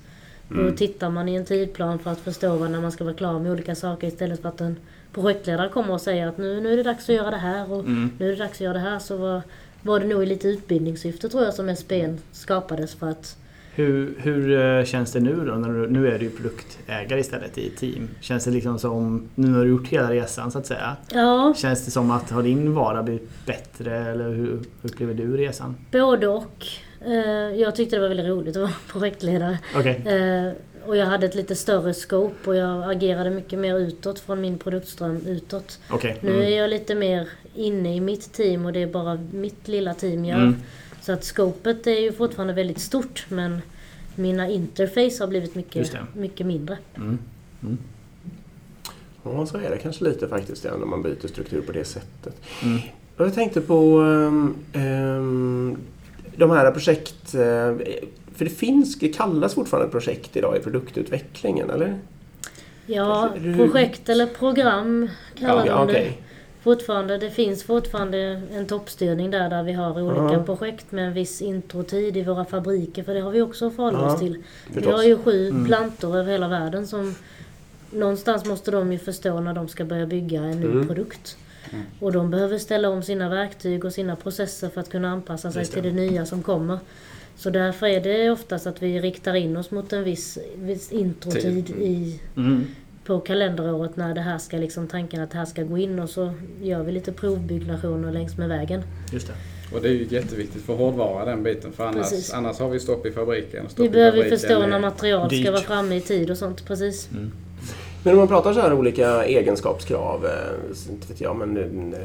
Då 0.49 0.71
tittar 0.71 1.09
man 1.09 1.29
i 1.29 1.35
en 1.35 1.45
tidplan 1.45 1.99
för 1.99 2.11
att 2.11 2.19
förstå 2.19 2.55
vad 2.55 2.71
när 2.71 2.81
man 2.81 2.91
ska 2.91 3.03
vara 3.03 3.13
klar 3.13 3.39
med 3.39 3.51
olika 3.51 3.75
saker 3.75 4.07
istället 4.07 4.41
för 4.41 4.49
att 4.49 4.61
en 4.61 4.75
projektledare 5.13 5.69
kommer 5.69 5.93
och 5.93 6.01
säger 6.01 6.27
att 6.27 6.37
nu, 6.37 6.61
nu 6.61 6.73
är 6.73 6.77
det 6.77 6.83
dags 6.83 7.09
att 7.09 7.15
göra 7.15 7.31
det 7.31 7.37
här 7.37 7.71
och 7.71 7.79
Mm. 7.79 8.11
nu 8.19 8.25
är 8.27 8.29
det 8.29 8.35
dags 8.43 8.51
att 8.53 8.61
göra 8.61 8.73
det 8.73 8.79
här. 8.79 8.99
Så 8.99 9.17
var, 9.17 9.41
var 9.81 9.99
det 9.99 10.05
nog 10.07 10.23
i 10.23 10.25
lite 10.25 10.47
utbildningssyfte 10.47 11.29
tror 11.29 11.43
jag 11.43 11.53
som 11.53 11.75
SPN 11.75 12.17
skapades 12.31 12.95
för 12.95 13.09
att 13.09 13.35
Hur, 13.75 14.13
hur 14.17 14.61
eh, 14.79 14.85
känns 14.85 15.11
det 15.11 15.19
nu 15.19 15.35
då? 15.45 15.53
När 15.53 15.69
du, 15.69 15.89
nu 15.89 16.07
är 16.07 16.19
du 16.19 16.25
ju 16.25 16.31
produktägare 16.31 17.19
istället 17.19 17.57
i 17.57 17.69
team. 17.69 18.09
Känns 18.21 18.43
det 18.45 18.51
liksom 18.51 18.79
som, 18.79 19.29
nu 19.35 19.47
när 19.47 19.63
du 19.63 19.69
gjort 19.69 19.87
hela 19.87 20.11
resan 20.11 20.51
så 20.51 20.59
att 20.59 20.65
säga. 20.65 20.95
Ja, 21.13 21.53
Känns 21.57 21.85
det 21.85 21.91
som 21.91 22.11
att 22.11 22.29
har 22.29 22.43
din 22.43 22.73
vardag 22.73 23.05
blivit 23.05 23.45
bättre 23.45 23.97
eller 23.97 24.29
hur, 24.29 24.45
hur 24.81 24.89
upplever 24.89 25.13
du 25.13 25.37
resan? 25.37 25.75
både 25.91 26.27
och. 26.27 26.65
Eh, 27.05 27.13
Jag 27.61 27.75
tyckte 27.75 27.95
det 27.95 28.01
var 28.01 28.07
väldigt 28.07 28.25
roligt 28.27 28.55
att 28.55 28.61
vara 28.61 28.71
projektledare. 28.91 29.57
Okej. 29.75 30.03
Eh, 30.05 30.51
Och 30.87 30.97
jag 30.97 31.05
hade 31.05 31.25
ett 31.25 31.35
lite 31.35 31.55
större 31.55 31.93
scope 31.93 32.49
och 32.49 32.55
jag 32.55 32.91
agerade 32.91 33.29
mycket 33.29 33.59
mer 33.59 33.75
utåt 33.79 34.19
från 34.19 34.41
min 34.41 34.57
produktström 34.57 35.21
utåt. 35.27 35.79
Nu 36.21 36.29
Mm. 36.29 36.41
är 36.41 36.57
jag 36.57 36.69
lite 36.69 36.95
mer 36.95 37.27
inne 37.59 37.95
i 37.95 37.99
mitt 37.99 38.33
team 38.33 38.65
och 38.65 38.73
det 38.73 38.81
är 38.81 38.87
bara 38.87 39.19
mitt 39.31 39.67
lilla 39.67 39.93
team 39.93 40.25
gör. 40.25 40.37
Mm. 40.37 40.55
Så 41.01 41.11
att 41.11 41.23
scopet 41.23 41.87
är 41.87 41.99
ju 41.99 42.11
fortfarande 42.11 42.53
väldigt 42.53 42.79
stort 42.79 43.25
men 43.29 43.61
mina 44.15 44.49
interface 44.49 45.17
har 45.19 45.27
blivit 45.27 45.55
mycket, 45.55 45.93
mycket 46.15 46.45
mindre. 46.45 46.77
Mm. 46.95 47.17
Ja, 49.23 49.45
så 49.45 49.57
är 49.57 49.69
det 49.69 49.77
kanske 49.77 50.03
lite 50.03 50.27
faktiskt 50.27 50.63
ja, 50.63 50.77
när 50.77 50.85
man 50.85 51.01
byter 51.03 51.27
struktur 51.27 51.61
på 51.61 51.71
det 51.71 51.85
sättet. 51.85 52.35
Mm. 52.63 52.79
Jag 53.17 53.33
tänkte 53.33 53.61
på 53.61 54.01
ehm, 54.73 55.77
de 56.35 56.51
här 56.51 56.71
projekt... 56.71 57.35
eh, 57.35 57.75
för 58.35 58.45
det 58.45 58.49
finns, 58.49 58.99
det 58.99 59.09
kallas 59.09 59.53
fortfarande 59.53 59.91
projekt 59.91 60.37
idag 60.37 60.57
i 60.57 60.59
produktutvecklingen, 60.59 61.69
eller? 61.69 61.99
Ja, 62.85 63.29
projekt 63.55 64.09
eller 64.09 64.25
program 64.25 65.09
kallar 65.39 65.65
ja, 65.65 65.85
de 65.85 65.93
det. 65.93 66.13
Fortfarande, 66.61 67.17
det 67.17 67.29
finns 67.29 67.63
fortfarande 67.63 68.41
en 68.53 68.65
toppstyrning 68.67 69.31
där, 69.31 69.49
där 69.49 69.63
vi 69.63 69.71
har 69.73 70.01
olika 70.01 70.33
Ja. 70.33 70.43
projekt 70.43 70.91
med 70.91 71.07
en 71.07 71.13
viss 71.13 71.41
introtid 71.41 72.17
i 72.17 72.23
våra 72.23 72.45
fabriker. 72.45 73.03
För 73.03 73.13
det 73.13 73.21
har 73.21 73.31
vi 73.31 73.41
också 73.41 73.67
att 73.67 73.75
förhålla 73.75 73.99
Ja, 73.99 74.13
oss 74.13 74.19
till. 74.19 74.43
Vi 74.67 74.73
förstås. 74.73 74.93
har 74.93 75.03
ju 75.03 75.17
sju 75.17 75.49
Mm. 75.49 75.65
plantor 75.65 76.17
över 76.17 76.31
hela 76.31 76.47
världen 76.47 76.87
som 76.87 77.15
Någonstans 77.91 78.45
måste 78.45 78.71
de 78.71 78.91
ju 78.91 78.97
förstå 78.99 79.39
när 79.39 79.53
de 79.53 79.67
ska 79.67 79.85
börja 79.85 80.05
bygga 80.05 80.41
en 80.41 80.59
ny 80.61 80.65
Mm. 80.67 80.87
produkt. 80.87 81.37
Och 81.99 82.11
de 82.11 82.31
behöver 82.31 82.57
ställa 82.57 82.89
om 82.89 83.03
sina 83.03 83.29
verktyg 83.29 83.85
och 83.85 83.93
sina 83.93 84.15
processer 84.15 84.69
för 84.69 84.81
att 84.81 84.89
kunna 84.89 85.09
anpassa 85.11 85.51
sig 85.51 85.63
det. 85.63 85.69
till 85.71 85.83
det 85.83 85.91
nya 85.91 86.25
som 86.25 86.43
kommer. 86.43 86.79
Så 87.35 87.49
därför 87.49 87.87
är 87.87 88.01
det 88.01 88.29
oftast 88.31 88.67
att 88.67 88.81
vi 88.81 88.99
riktar 88.99 89.35
in 89.35 89.57
oss 89.57 89.71
mot 89.71 89.93
en 89.93 90.03
viss, 90.03 90.37
viss 90.55 90.91
introtid 90.91 91.67
Tid. 91.67 91.69
i, 91.81 92.19
Mm. 92.35 92.65
På 93.09 93.19
kalenderåret 93.19 93.95
när 93.95 94.13
det 94.15 94.21
här 94.21 94.37
ska 94.37 94.57
liksom 94.57 94.87
tanken 94.87 95.21
att 95.21 95.31
det 95.31 95.37
här 95.37 95.45
ska 95.45 95.63
gå 95.63 95.77
in 95.77 95.99
och 95.99 96.09
så 96.09 96.33
gör 96.61 96.83
vi 96.83 96.91
lite 96.91 97.11
provbyggnationer 97.11 98.11
längs 98.11 98.37
med 98.37 98.49
vägen. 98.49 98.81
Just 99.13 99.27
det. 99.27 99.33
Och 99.75 99.81
det 99.81 99.87
är 99.89 99.93
ju 99.93 100.07
jätteviktigt 100.09 100.61
för 100.65 100.75
hårdvara 100.75 101.25
den 101.25 101.43
biten 101.43 101.71
för 101.71 101.83
annars, 101.85 102.09
Precis. 102.09 102.33
annars 102.33 102.59
har 102.59 102.69
vi 102.69 102.79
stopp 102.79 103.05
i 103.05 103.11
fabriken. 103.11 103.69
Stopp 103.69 103.79
Vi 103.79 103.85
i 103.85 103.89
behöver 103.89 104.17
ju 104.17 104.23
fabriken 104.23 104.39
förstå 104.39 104.61
är- 104.61 104.67
när 104.67 104.79
material 104.79 105.29
dyrt. 105.29 105.41
ska 105.43 105.51
vara 105.51 105.61
framme 105.61 105.95
i 105.95 106.01
tid 106.01 106.31
och 106.31 106.37
sånt. 106.37 106.65
Precis. 106.65 107.09
Men 108.03 108.13
om 108.13 108.17
man 108.19 108.27
pratar 108.27 108.53
så 108.53 108.59
här 108.59 108.73
olika 108.73 109.25
egenskapskrav, 109.25 110.25
eh, 110.25 110.91
inte 110.91 111.07
vet 111.07 111.21
jag, 111.21 111.35
men 111.35 111.57
eh, 111.93 111.99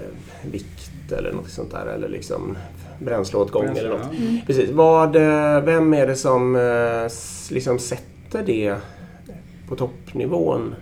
vikt 0.51 1.13
eller 1.19 1.33
något 1.33 1.51
sånt 1.51 1.71
där, 1.71 1.87
eller 1.87 2.09
liksom 2.09 2.57
bränsleåtgång 2.99 3.77
eller 3.77 3.89
något. 3.91 4.01
Ja. 4.13 4.19
Precis. 4.47 4.71
Vad, 4.71 5.17
eh, 5.17 5.61
vem 5.65 5.95
är 5.95 6.07
det 6.07 6.17
som 6.17 6.57
liksom 7.51 7.79
sätter 7.79 8.43
det 8.47 8.75
på 9.69 9.77
toppnivån? 9.77 10.75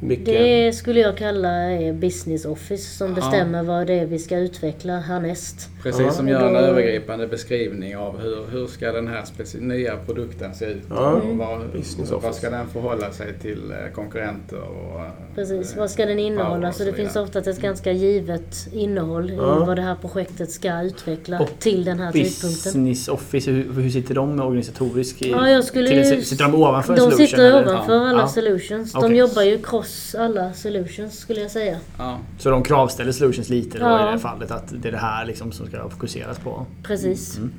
Mycket? 0.00 0.26
Det 0.26 0.72
skulle 0.76 1.00
jag 1.00 1.16
kalla 1.16 1.48
är 1.50 1.92
business 1.92 2.44
office 2.44 2.96
som 2.96 3.08
Ja. 3.08 3.14
bestämmer 3.14 3.62
vad 3.62 3.86
det 3.86 3.92
är 3.94 4.06
vi 4.06 4.18
ska 4.18 4.38
utveckla 4.38 4.98
härnäst. 4.98 5.68
Precis, 5.82 6.02
Ja. 6.02 6.10
som 6.12 6.28
gör 6.28 6.46
en 6.46 6.52
då- 6.52 6.58
övergripande 6.58 7.26
beskrivning 7.26 7.96
av 7.96 8.18
hur, 8.20 8.46
hur 8.52 8.66
ska 8.66 8.92
den 8.92 9.08
här 9.08 9.24
nya 9.60 9.96
produkten 9.96 10.54
se 10.54 10.64
ut 10.64 10.82
Ja. 10.88 11.10
och 11.12 11.36
vad, 11.36 11.72
Business 11.72 12.10
vad 12.10 12.24
office. 12.24 12.38
ska 12.40 12.50
den 12.50 12.66
förhålla 12.68 13.10
sig 13.10 13.34
till 13.42 13.70
eh, 13.70 13.92
konkurrenter 13.94 14.56
och... 14.62 15.00
eh, 15.00 15.10
Precis, 15.34 15.76
vad 15.76 15.90
ska 15.90 16.06
den 16.06 16.18
innehålla? 16.18 16.68
och 16.68 16.74
Så 16.74 16.78
det 16.78 16.84
vidare. 16.90 17.02
finns 17.04 17.16
oftast 17.16 17.46
ett 17.48 17.60
ganska 17.60 17.92
givet 17.92 18.68
innehåll 18.72 19.30
i 19.30 19.36
vad 19.36 19.76
det 19.76 19.82
här 19.82 19.94
projektet 19.94 20.50
ska 20.50 20.82
utveckla 20.82 21.40
Och 21.40 21.50
till 21.58 21.84
den 21.84 21.98
här 21.98 22.12
tidpunkten. 22.12 22.50
Business 22.52 23.08
Office, 23.08 23.50
hur, 23.50 23.72
hur 23.72 23.90
sitter 23.90 24.14
de 24.14 24.40
organisatoriskt? 24.40 25.22
i- 25.22 25.30
Ja, 25.30 25.50
jag 25.50 25.64
skulle 25.64 25.88
till, 25.88 25.98
ju- 26.14 26.22
sitter 26.22 26.44
de 26.44 26.54
ovanför 26.54 26.94
De 26.96 27.00
Solution? 27.00 27.26
sitter 27.26 27.44
eller? 27.44 27.62
ovanför 27.72 27.94
Ja. 27.94 28.08
alla 28.08 28.20
Ja. 28.20 28.28
solutions. 28.28 28.92
De 28.92 29.04
Okej. 29.04 29.16
jobbar 29.16 29.42
ju 29.42 29.58
cross 29.62 29.85
alla 30.18 30.52
solutions 30.52 31.18
skulle 31.18 31.40
jag 31.40 31.50
säga. 31.50 31.78
Ja, 31.98 32.18
Så 32.38 32.50
de 32.50 32.62
kravställer 32.62 33.12
Solutions 33.12 33.48
lite 33.48 33.78
då 33.78 33.84
Ja. 33.84 34.00
i 34.00 34.04
det 34.04 34.10
här 34.10 34.18
fallet? 34.18 34.50
Att 34.50 34.82
det 34.82 34.88
är 34.88 34.92
det 34.92 34.98
här 34.98 35.26
liksom 35.26 35.52
som 35.52 35.66
ska 35.66 35.88
fokuseras 35.90 36.38
på? 36.38 36.66
Precis. 36.82 37.36
Mm. 37.36 37.52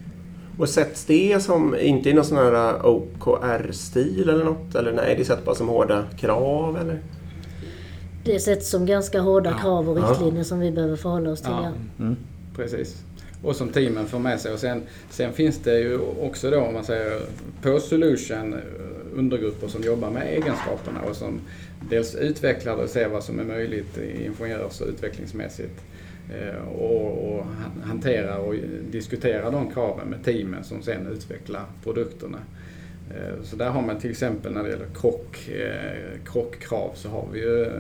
Och 0.58 0.70
sätts 0.70 1.06
det 1.06 1.44
som, 1.44 1.76
inte 1.80 2.10
i 2.10 2.14
någon 2.14 2.26
sån 2.26 2.38
här 2.38 2.54
eh, 2.76 2.86
OKR-stil 2.86 4.30
eller 4.30 4.46
något? 4.46 4.76
Eller 4.76 4.92
nej, 4.92 5.16
det 5.18 5.26
sätts 5.26 5.46
bara 5.46 5.56
som 5.56 5.68
hårda 5.68 6.04
krav 6.20 6.78
eller? 6.78 7.00
Det 8.24 8.40
sätts 8.40 8.70
som 8.70 8.86
ganska 8.86 9.22
hårda 9.22 9.50
Ja. 9.50 9.58
krav 9.62 9.90
och 9.90 10.00
Ja. 10.00 10.10
riktlinjer 10.12 10.44
som 10.44 10.60
vi 10.60 10.72
behöver 10.72 10.96
förhålla 10.96 11.30
oss 11.30 11.42
till. 11.42 11.52
ja, 11.52 11.64
Ja. 11.98 12.04
Mm. 12.04 12.18
precis. 12.56 13.04
Och 13.44 13.56
som 13.56 13.70
teamen 13.70 14.06
får 14.08 14.20
med 14.20 14.40
sig. 14.40 14.54
Och 14.54 14.60
sen, 14.60 14.82
sen 15.10 15.34
finns 15.34 15.58
det 15.58 15.80
ju 15.80 16.00
också 16.22 16.52
då, 16.52 16.60
om 16.62 16.74
man 16.74 16.84
säger, 16.84 17.20
på 17.62 17.80
Solution 17.80 18.56
undergrupper 19.18 19.68
som 19.68 19.84
jobbar 19.84 20.10
med 20.12 20.28
egenskaperna 20.28 21.02
och 21.10 21.16
som 21.16 21.40
dels 21.90 22.16
utvecklar 22.16 22.78
det 22.78 22.84
och 22.84 22.90
ser 22.90 23.08
vad 23.10 23.24
som 23.24 23.40
är 23.40 23.44
möjligt 23.44 23.98
ingenjörs 23.98 24.82
och 24.82 24.88
utvecklingsmässigt. 24.88 25.82
Eh, 26.40 26.68
Och, 26.68 27.34
och 27.34 27.46
han- 27.46 27.82
hanterar 27.90 28.38
och 28.38 28.56
diskuterar 28.92 29.52
de 29.52 29.72
kraven 29.72 30.08
med 30.08 30.24
teamen 30.24 30.64
som 30.64 30.82
sen 30.82 31.08
utvecklar 31.08 31.64
produkterna. 31.84 32.38
Eh, 33.16 33.44
Så 33.44 33.56
där 33.56 33.70
har 33.70 33.82
man 33.82 34.00
till 34.00 34.12
exempel 34.12 34.54
när 34.54 34.64
det 34.64 34.70
gäller 34.70 34.88
krock, 35.02 35.50
eh, 35.50 36.20
krockkrav 36.34 36.92
så 36.96 37.10
har 37.10 37.28
vi 37.34 37.40
ju 37.40 37.64
eh, 37.64 37.72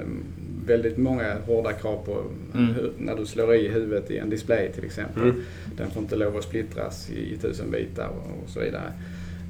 väldigt 0.65 0.97
många 0.97 1.35
hårda 1.45 1.73
krav 1.73 2.05
på 2.05 2.23
Mm. 2.53 2.73
hur, 2.73 2.91
när 2.97 3.15
du 3.15 3.25
slår 3.25 3.55
i 3.55 3.67
huvudet 3.67 4.11
i 4.11 4.17
en 4.17 4.29
display 4.29 4.71
till 4.71 4.85
exempel. 4.85 5.23
Mm. 5.23 5.43
Den 5.77 5.89
får 5.91 6.01
inte 6.03 6.15
lov 6.15 6.37
att 6.37 6.43
splittras 6.43 7.09
i, 7.09 7.33
i 7.33 7.37
tusen 7.37 7.71
bitar 7.71 8.07
och, 8.07 8.43
och 8.43 8.49
så 8.49 8.59
vidare. 8.59 8.93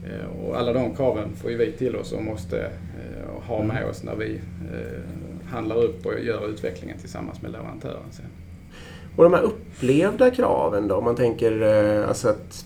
Eh, 0.09 0.45
Och 0.45 0.57
alla 0.59 0.73
de 0.73 0.95
kraven 0.95 1.29
får 1.41 1.51
ju 1.51 1.57
vi 1.57 1.71
till 1.71 1.95
oss 1.95 2.11
och 2.11 2.23
måste 2.23 2.59
eh, 2.61 3.47
ha 3.47 3.63
med 3.63 3.85
oss 3.89 4.03
när 4.03 4.15
vi 4.15 4.35
eh, 4.71 5.49
handlar 5.51 5.75
upp 5.75 6.05
och 6.05 6.19
gör 6.19 6.49
utvecklingen 6.49 6.97
tillsammans 6.97 7.41
med 7.41 7.51
leverantören 7.51 8.11
sen. 8.11 8.25
Och 9.15 9.23
de 9.23 9.33
här 9.33 9.41
upplevda 9.41 10.31
kraven 10.31 10.87
då? 10.87 10.95
Om 10.95 11.03
man 11.03 11.15
tänker 11.15 11.61
alltså 12.07 12.29
att... 12.29 12.65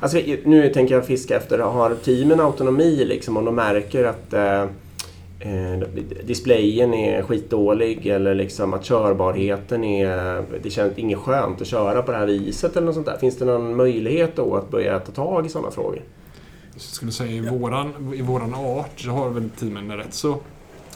Alltså 0.00 0.18
nu 0.44 0.68
tänker 0.68 0.94
jag 0.94 1.06
fiska 1.06 1.36
efter, 1.36 1.58
har 1.58 1.94
teamen 1.94 2.40
autonomi 2.40 3.04
liksom 3.04 3.36
om 3.36 3.44
de 3.44 3.54
märker 3.54 4.04
att 4.04 4.32
eh, 4.32 4.64
displayen 6.24 6.94
är 6.94 7.22
skitdålig 7.22 8.06
eller 8.06 8.34
liksom 8.34 8.74
att 8.74 8.84
körbarheten 8.84 9.84
är... 9.84 10.42
Det 10.62 10.70
känns 10.70 10.98
inget 10.98 11.18
skönt 11.18 11.60
att 11.60 11.66
köra 11.66 12.02
på 12.02 12.12
det 12.12 12.18
här 12.18 12.26
viset 12.26 12.76
eller 12.76 12.86
något 12.86 12.94
sånt 12.94 13.06
där. 13.06 13.16
Finns 13.18 13.38
det 13.38 13.44
någon 13.44 13.76
möjlighet 13.76 14.36
då 14.36 14.56
att 14.56 14.70
börja 14.70 14.98
ta 14.98 15.12
tag 15.12 15.46
i 15.46 15.48
sådana 15.48 15.70
frågor? 15.70 16.02
Jag 16.72 16.82
skulle 16.82 17.12
säga 17.12 17.32
i 17.32 17.40
våran, 17.40 18.14
i 18.14 18.22
våran 18.22 18.54
art 18.54 19.00
så 19.00 19.10
har 19.10 19.30
väl 19.30 19.50
teamen 19.50 19.96
rätt 19.96 20.14
så... 20.14 20.40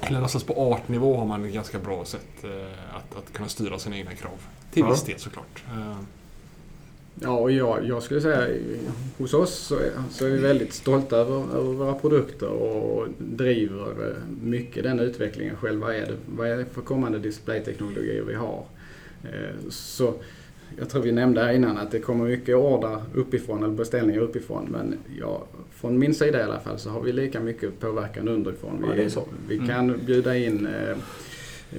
Eller 0.01 0.13
någonstans 0.13 0.45
på 0.45 0.73
artnivå 0.73 1.17
har 1.17 1.25
man 1.27 1.45
ett 1.45 1.53
ganska 1.55 1.79
bra 1.79 2.05
sätt 2.05 2.45
eh, 2.45 2.97
att, 2.97 3.17
att 3.19 3.33
kunna 3.33 3.49
styra 3.49 3.79
sina 3.79 3.97
egna 3.97 4.11
krav. 4.15 4.31
Till 4.73 4.83
Ja. 4.83 4.91
viss 4.91 5.03
del 5.03 5.19
såklart. 5.19 5.65
Eh, 5.73 5.97
Ja, 7.21 7.31
och 7.31 7.51
jag, 7.53 7.85
jag 7.87 8.03
skulle 8.03 8.21
säga 8.21 8.49
hos 9.19 9.35
oss 9.35 9.55
så 9.55 9.75
är, 9.75 9.91
så 10.11 10.27
är 10.27 10.31
vi 10.31 10.39
väldigt 10.39 10.73
stolta 10.73 11.17
över, 11.17 11.37
över 11.57 11.73
våra 11.73 11.95
produkter 11.95 12.49
och 12.49 13.07
driver 13.19 13.87
eh, 14.11 14.17
mycket 14.43 14.83
den 14.83 15.01
utvecklingen 15.01 15.57
själva. 15.57 15.95
Är 15.97 16.01
det, 16.07 16.17
vad 16.27 16.49
är 16.49 16.57
det 16.57 16.65
för 16.65 16.81
kommande 16.81 17.19
displayteknologier 17.19 18.23
vi 18.23 18.35
har? 18.35 18.65
Så 19.71 20.15
jag 20.79 20.89
tror 20.91 21.03
vi 21.03 21.13
nämnde 21.13 21.43
här 21.43 21.53
innan 21.53 21.79
att 21.79 21.91
det 21.91 21.99
kommer 22.01 22.25
mycket 22.25 22.57
order 22.57 23.03
uppifrån 23.15 23.65
eller 23.65 23.75
beställningar 23.75 24.21
uppifrån 24.21 24.69
men 24.71 24.99
ja, 25.21 25.43
från 25.81 25.99
min 25.99 26.15
sida 26.15 26.41
i 26.41 26.43
alla 26.43 26.61
fall 26.61 26.79
så 26.79 26.91
har 26.91 27.01
vi 27.01 27.13
lika 27.13 27.41
mycket 27.41 27.81
påverkan 27.81 28.29
underifrån. 28.29 28.79
Ja, 28.83 28.91
Vi, 28.93 28.97
det 28.99 29.05
är 29.05 29.09
så. 29.09 29.25
vi 29.49 29.55
Mm. 29.55 29.69
kan 29.69 30.01
bjuda 30.07 30.37
in 30.37 30.67
eh, 30.67 30.91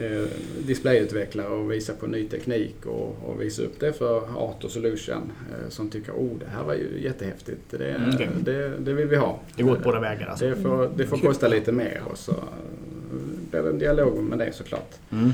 eh, 0.03 0.25
displayutvecklare 0.65 1.47
och 1.47 1.71
visa 1.71 1.93
på 1.93 2.07
ny 2.07 2.23
teknik 2.27 2.75
och, 2.85 3.17
och 3.25 3.41
visa 3.41 3.61
upp 3.63 3.79
det 3.79 3.93
för 3.93 4.17
Art 4.37 4.63
och 4.63 4.71
Solution 4.71 5.31
eh, 5.51 5.69
som 5.69 5.89
tycker 5.89 6.11
oh 6.11 6.39
det 6.39 6.45
här 6.55 6.63
var 6.63 6.73
ju 6.73 7.01
jättehäftigt. 7.03 7.61
Det, 7.69 7.89
Mm, 7.89 8.43
det, 8.43 8.77
det 8.79 8.93
vill 8.93 9.07
vi 9.07 9.15
ha. 9.15 9.39
Det 9.55 9.63
går 9.63 9.71
åt 9.71 9.83
båda 9.83 9.99
vägar 9.99 10.27
alltså? 10.27 10.49
Det 10.49 10.55
får, 10.55 10.91
det 10.95 11.05
får 11.07 11.17
kosta 11.17 11.47
lite 11.47 11.71
mer 11.71 12.01
och 12.11 12.17
så 12.17 12.33
blir 13.51 13.61
det 13.61 13.69
en 13.69 13.79
dialog 13.79 14.23
med 14.23 14.39
det 14.39 14.51
såklart. 14.53 14.95
Mm. 15.11 15.31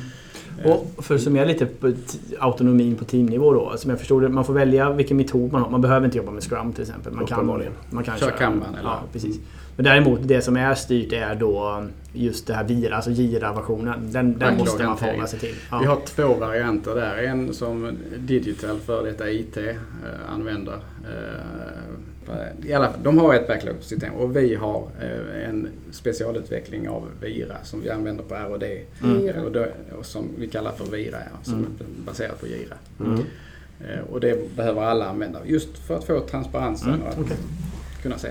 Och 0.65 1.05
för 1.05 1.15
att 1.15 1.21
summera 1.21 1.45
lite 1.45 1.65
på 1.65 1.93
autonomin 2.39 2.95
på 2.95 3.05
teamnivå 3.05 3.53
då. 3.53 3.73
Som 3.77 3.89
jag 3.89 3.99
förstod 3.99 4.21
det, 4.21 4.29
man 4.29 4.45
får 4.45 4.53
välja 4.53 4.89
vilken 4.89 5.17
metod 5.17 5.51
man 5.51 5.61
har. 5.61 5.69
Man 5.69 5.81
behöver 5.81 6.05
inte 6.05 6.17
jobba 6.17 6.31
med 6.31 6.43
Scrum 6.43 6.73
till 6.73 6.81
exempel. 6.81 7.13
Man 7.13 7.25
kan, 7.25 7.45
man 7.89 8.03
kan 8.03 8.17
Kör 8.17 8.27
köra 8.27 8.37
Kanban 8.37 8.75
eller? 8.75 8.89
Ja, 8.89 9.01
precis. 9.13 9.39
Men 9.75 9.83
däremot 9.85 10.19
det 10.23 10.41
som 10.41 10.57
är 10.57 10.75
styrt 10.75 11.13
är 11.13 11.35
då 11.35 11.83
just 12.13 12.47
det 12.47 12.53
här 12.53 12.63
Vira, 12.63 12.95
alltså 12.95 13.11
Gira-versionen. 13.11 14.11
Den, 14.11 14.39
den 14.39 14.57
måste 14.57 14.83
man 14.83 14.97
förhålla 14.97 15.27
sig 15.27 15.39
till. 15.39 15.55
Ja. 15.71 15.79
Vi 15.79 15.85
har 15.85 15.99
två 16.05 16.33
varianter 16.33 16.95
där. 16.95 17.17
En 17.17 17.53
som 17.53 17.97
Digital, 18.17 18.79
för 18.79 19.03
detta 19.03 19.31
IT, 19.31 19.57
eh, 19.57 19.75
använder. 20.29 20.79
Eh, 22.29 22.69
i 22.69 22.73
alla 22.73 22.89
fall, 22.91 22.99
de 23.03 23.17
har 23.17 23.33
ett 23.33 23.47
backlog-system 23.47 24.13
och 24.13 24.35
vi 24.35 24.55
har 24.55 24.83
eh, 25.01 25.49
en 25.49 25.67
specialutveckling 25.91 26.89
av 26.89 27.07
Vira 27.21 27.55
som 27.63 27.81
vi 27.81 27.89
använder 27.89 28.23
på 28.23 28.35
R&D 28.35 28.81
Vira. 29.03 29.41
och, 29.41 29.51
då, 29.51 29.65
och 29.99 30.05
som 30.05 30.29
vi 30.37 30.47
kallar 30.47 30.71
för 30.71 30.85
Vira, 30.85 31.17
ja, 31.31 31.37
som 31.43 31.53
Mm. 31.53 31.65
är 31.79 32.05
baserat 32.05 32.39
på 32.39 32.47
Gira. 32.47 32.75
Mm. 32.99 33.19
Eh, 33.81 33.99
och 34.11 34.19
det 34.19 34.55
behöver 34.55 34.81
alla 34.81 35.05
använda 35.09 35.39
just 35.45 35.77
för 35.77 35.95
att 35.97 36.03
få 36.03 36.19
transparensen 36.19 36.89
Mm, 36.89 37.01
och 37.01 37.07
att 37.09 37.19
okej. 37.19 37.37
kunna 38.01 38.17
se. 38.17 38.29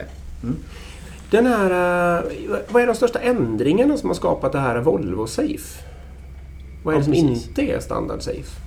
Den 1.30 1.46
här, 1.46 1.70
eh, 2.18 2.30
vad 2.68 2.82
är 2.82 2.86
de 2.86 2.94
största 2.94 3.18
ändringarna 3.18 3.96
som 3.96 4.08
har 4.10 4.14
skapat 4.14 4.52
det 4.52 4.58
här 4.58 4.80
Volvo 4.80 5.26
Safe? 5.26 5.82
Vad 6.84 6.94
är 6.94 6.98
det 6.98 7.04
som 7.04 7.12
precis. 7.12 7.48
inte 7.48 7.62
är 7.62 7.80
standard 7.80 8.22
Safe? 8.22 8.60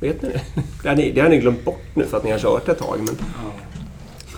Vet 0.00 0.22
ni 0.22 0.28
det? 0.28 0.40
Det 0.82 0.88
har 0.88 0.96
ni, 0.96 1.12
det 1.12 1.20
har 1.20 1.28
ni 1.28 1.38
glömt 1.38 1.64
bort 1.64 1.80
nu 1.94 2.04
för 2.04 2.16
att 2.16 2.24
ni 2.24 2.30
har 2.30 2.38
kört 2.38 2.68
ett 2.68 2.78
tag. 2.78 2.98
Men 2.98 3.14
Ja. 3.18 3.50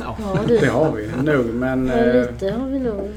Ja, 0.00 0.16
du. 0.48 0.58
Det 0.58 0.66
har 0.66 0.92
vi 0.92 1.06
nog 1.22 1.46
men 1.46 1.86
Ja, 1.86 1.94
eh, 1.94 2.32
lite 2.32 2.50
har 2.50 2.66
vi 2.68 2.78
nog. 2.78 3.10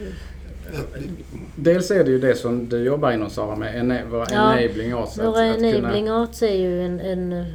dels 1.56 1.92
är 1.92 2.04
det 2.04 2.12
ju 2.12 2.20
det 2.20 2.36
som 2.36 2.70
du 2.70 2.78
jobbar 2.84 3.12
inom 3.12 3.30
Sara 3.30 3.56
med, 3.56 3.76
ena, 3.78 3.98
våra 4.12 4.26
Ja, 4.32 4.58
enabling 4.60 4.94
arts. 4.94 5.18
Våra 5.20 5.46
enabling 5.46 6.10
arts 6.10 6.42
är 6.42 6.56
ju 6.56 6.86
en... 6.86 7.00
en 7.00 7.46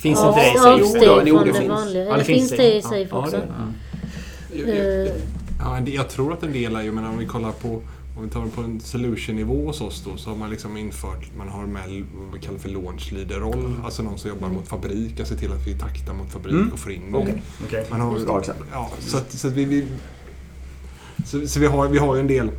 Finns 0.00 0.18
av- 0.20 0.28
inte 0.28 0.40
det 0.40 0.50
i 0.50 0.54
Safe? 0.58 0.78
Jo, 1.26 1.36
från 1.36 1.46
det 1.46 1.52
det 1.52 1.58
finns. 1.58 1.70
vanliga. 1.70 2.02
Ja, 2.04 2.08
Eller 2.08 2.18
det 2.18 2.24
finns 2.24 2.38
finns 2.38 2.50
det 2.50 2.56
det. 2.56 2.76
i 2.76 2.82
Safe 2.82 3.06
Ja, 3.10 3.18
också? 3.18 3.36
det- 3.36 5.06
Eh, 5.06 5.12
ja, 5.60 5.76
en 5.76 5.84
del- 5.84 5.94
jag 5.94 6.08
tror 6.08 6.32
att 6.32 6.42
en 6.42 6.52
del 6.52 6.76
är 6.76 6.82
ju, 6.82 6.92
men 6.92 7.04
om 7.06 7.18
vi 7.18 7.26
kollar 7.26 7.50
på 7.52 7.82
om 8.16 8.24
vi 8.24 8.30
tar 8.30 8.44
det 8.44 8.50
på 8.50 8.60
en 8.62 8.80
solution-nivå 8.80 9.66
hos 9.66 9.80
oss 9.80 10.02
då 10.04 10.16
så 10.16 10.30
har 10.30 10.36
man 10.36 10.50
liksom 10.50 10.76
infört, 10.76 11.30
man 11.36 11.48
har 11.48 11.66
med 11.66 12.04
vad 12.14 12.34
vi 12.34 12.40
kallar 12.46 12.58
för 12.58 12.68
launch 12.68 13.12
leader-roll. 13.12 13.74
Alltså 13.84 14.02
någon 14.02 14.18
som 14.18 14.30
jobbar 14.30 14.48
mot 14.48 14.68
fabrik, 14.68 15.14
jag 15.16 15.26
ser 15.26 15.36
till 15.36 15.52
att 15.52 15.66
vi 15.66 15.74
taktar 15.78 16.14
mot 16.14 16.32
fabrik 16.32 16.54
Mm. 16.54 16.72
och 16.72 16.78
får 16.78 16.92
in 16.92 17.14
Okej. 17.14 17.42
Okej. 17.66 17.86
Man 17.90 18.00
har, 18.00 18.18
Bra 18.24 18.40
exempel. 18.40 18.66
Ja, 18.72 18.90
så 19.00 19.16
att, 19.18 19.32
så 19.32 19.48
att 19.48 19.54
vi, 19.54 19.64
vi, 19.64 19.86
så, 21.26 21.46
så 21.48 21.60
vi, 21.60 21.66
har, 21.66 21.88
vi 21.88 21.98
har 21.98 22.14
ju 22.14 22.20
en 22.20 22.26
del 22.26 22.50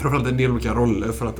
Framförallt 0.00 0.28
en 0.28 0.36
del 0.36 0.50
olika 0.50 0.74
roller 0.74 1.12
för 1.12 1.26
att 1.26 1.36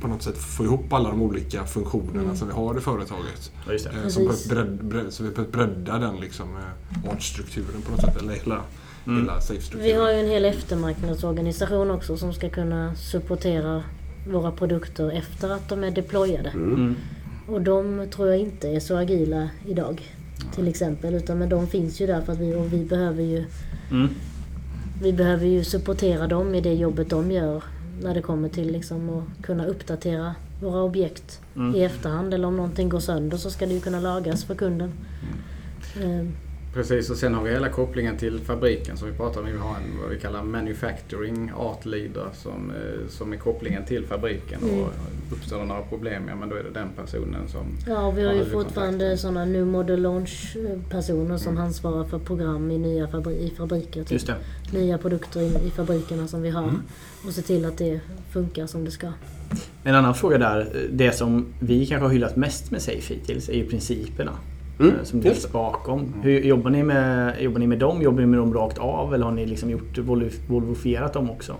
på 0.00 0.08
något 0.08 0.22
sätt 0.22 0.38
få 0.38 0.64
ihop 0.64 0.92
alla 0.92 1.10
de 1.10 1.22
olika 1.22 1.64
funktionerna 1.66 2.22
Mm. 2.22 2.36
som 2.36 2.48
vi 2.48 2.54
har 2.54 2.78
i 2.78 2.80
företaget. 2.80 3.52
Ja, 3.66 3.72
just 3.72 3.84
det. 4.16 4.22
Eh, 4.22 4.48
bredd, 4.48 4.84
bredd, 4.84 5.06
så 5.12 5.24
vi 5.24 5.30
på 5.30 5.40
ett 5.40 5.52
breddar 5.52 6.00
den 6.00 6.16
liksom, 6.16 6.48
eh, 6.56 7.12
artstrukturen 7.12 7.82
på 7.82 7.90
något 7.90 8.00
sätt. 8.00 8.16
Eller 8.22 8.34
hela, 8.34 8.60
Mm. 9.06 9.20
hela 9.20 9.40
Vi 9.74 9.92
har 9.92 10.12
ju 10.12 10.18
en 10.20 10.28
hel 10.28 10.44
eftermarknadsorganisation 10.44 11.90
också 11.90 12.16
som 12.16 12.32
ska 12.32 12.48
kunna 12.48 12.94
supportera 12.94 13.82
våra 14.28 14.52
produkter 14.52 15.10
efter 15.10 15.50
att 15.50 15.68
de 15.68 15.84
är 15.84 15.90
deployade. 15.90 16.48
Mm. 16.48 16.96
Och 17.48 17.60
de 17.60 18.06
tror 18.10 18.28
jag 18.28 18.38
inte 18.38 18.68
är 18.68 18.80
så 18.80 18.96
agila 18.96 19.48
idag. 19.66 20.02
Till 20.54 20.68
exempel. 20.68 21.14
Utan 21.14 21.38
men 21.38 21.48
de 21.48 21.66
finns 21.66 22.00
ju 22.00 22.06
där 22.06 22.20
för 22.20 22.32
att 22.32 22.38
vi, 22.38 22.54
och 22.54 22.72
vi 22.72 22.84
behöver 22.84 23.22
ju 23.22 23.44
Mm. 23.90 24.08
Vi 25.02 25.12
behöver 25.12 25.46
ju 25.46 25.64
supportera 25.64 26.26
dem 26.26 26.54
i 26.54 26.60
det 26.60 26.74
jobbet 26.74 27.10
de 27.10 27.30
gör 27.30 27.62
när 28.02 28.14
det 28.14 28.22
kommer 28.22 28.48
till 28.48 28.72
liksom 28.72 29.10
att 29.10 29.44
kunna 29.44 29.66
uppdatera 29.66 30.34
våra 30.62 30.82
objekt 30.82 31.40
Mm. 31.56 31.74
i 31.74 31.84
efterhand. 31.84 32.34
Eller 32.34 32.48
om 32.48 32.56
någonting 32.56 32.88
går 32.88 33.00
sönder 33.00 33.36
så 33.36 33.50
ska 33.50 33.66
det 33.66 33.74
ju 33.74 33.80
kunna 33.80 34.00
lagas 34.00 34.44
för 34.44 34.54
kunden. 34.54 34.92
Eh, 35.96 36.26
Precis, 36.74 37.10
och 37.10 37.16
sen 37.16 37.34
har 37.34 37.42
vi 37.44 37.50
hela 37.50 37.68
kopplingen 37.68 38.16
till 38.16 38.40
fabriken 38.40 38.96
som 38.96 39.08
vi 39.10 39.14
pratar 39.16 39.40
om. 39.40 39.46
Vi 39.46 39.52
har 39.58 39.68
en 39.76 40.00
vad 40.02 40.10
vi 40.10 40.20
kallar 40.20 40.42
manufacturing 40.42 41.52
art 41.56 41.84
leader 41.86 42.26
som, 42.34 42.70
eh, 42.70 43.08
som 43.08 43.32
är 43.32 43.36
kopplingen 43.36 43.84
till 43.84 44.06
fabriken. 44.06 44.62
Mm. 44.62 44.80
Och 44.82 44.88
uppstår 45.32 45.58
det 45.58 45.64
några 45.64 45.82
problem, 45.82 46.22
ja 46.28 46.36
men 46.36 46.48
då 46.48 46.56
är 46.56 46.62
det 46.62 46.70
den 46.70 46.88
personen 46.96 47.48
som... 47.48 47.66
Ja, 47.86 48.06
och 48.06 48.18
vi 48.18 48.24
har 48.24 48.32
Ja, 48.32 48.38
ju 48.38 48.50
fortfarande 48.50 49.16
sådana 49.16 49.44
new 49.44 49.66
model 49.66 50.02
launch 50.02 50.56
eh, 50.56 50.78
personer 50.90 51.36
som 51.38 51.58
ansvarar 51.58 52.04
för 52.04 52.18
program 52.18 52.70
i 52.70 52.78
nya 52.78 53.06
fabri- 53.06 53.38
i 53.38 53.50
fabriker. 53.56 54.02
Typ. 54.02 54.12
Just 54.12 54.26
det. 54.26 54.36
Nya 54.72 54.98
produkter 54.98 55.40
i, 55.40 55.66
i 55.66 55.70
fabrikerna 55.70 56.28
som 56.28 56.42
vi 56.42 56.50
har. 56.50 56.72
Och 57.26 57.32
se 57.32 57.42
till 57.42 57.64
att 57.64 57.78
det 57.78 58.00
funkar 58.32 58.66
som 58.66 58.84
det 58.84 58.90
ska. 58.90 59.12
En 59.84 59.94
annan 59.94 60.14
fråga 60.14 60.38
där. 60.38 60.86
Det 60.92 61.12
som 61.12 61.46
vi 61.60 61.86
kanske 61.86 62.04
har 62.06 62.12
hyllat 62.12 62.36
mest 62.36 62.70
med 62.70 62.82
Safe 62.82 63.14
hittills 63.14 63.48
är 63.48 63.54
ju 63.54 63.66
principerna. 63.66 64.32
Mm, 64.80 64.94
eh, 64.94 65.02
Som 65.04 65.20
drivs 65.20 65.52
bakom. 65.52 66.14
Hur 66.22 66.40
jobbar 66.40 66.70
ni, 66.70 66.82
med, 66.82 67.34
jobbar 67.42 67.58
ni 67.58 67.66
med 67.66 67.78
dem? 67.78 68.02
Jobbar 68.02 68.20
ni 68.20 68.26
med 68.26 68.38
dem 68.38 68.54
rakt 68.54 68.78
av? 68.78 69.14
Eller 69.14 69.24
har 69.24 69.32
ni 69.32 69.46
liksom 69.46 69.70
gjort 69.70 69.98
volvo- 69.98 70.40
volvofierat 70.48 71.12
dem 71.12 71.30
också? 71.30 71.56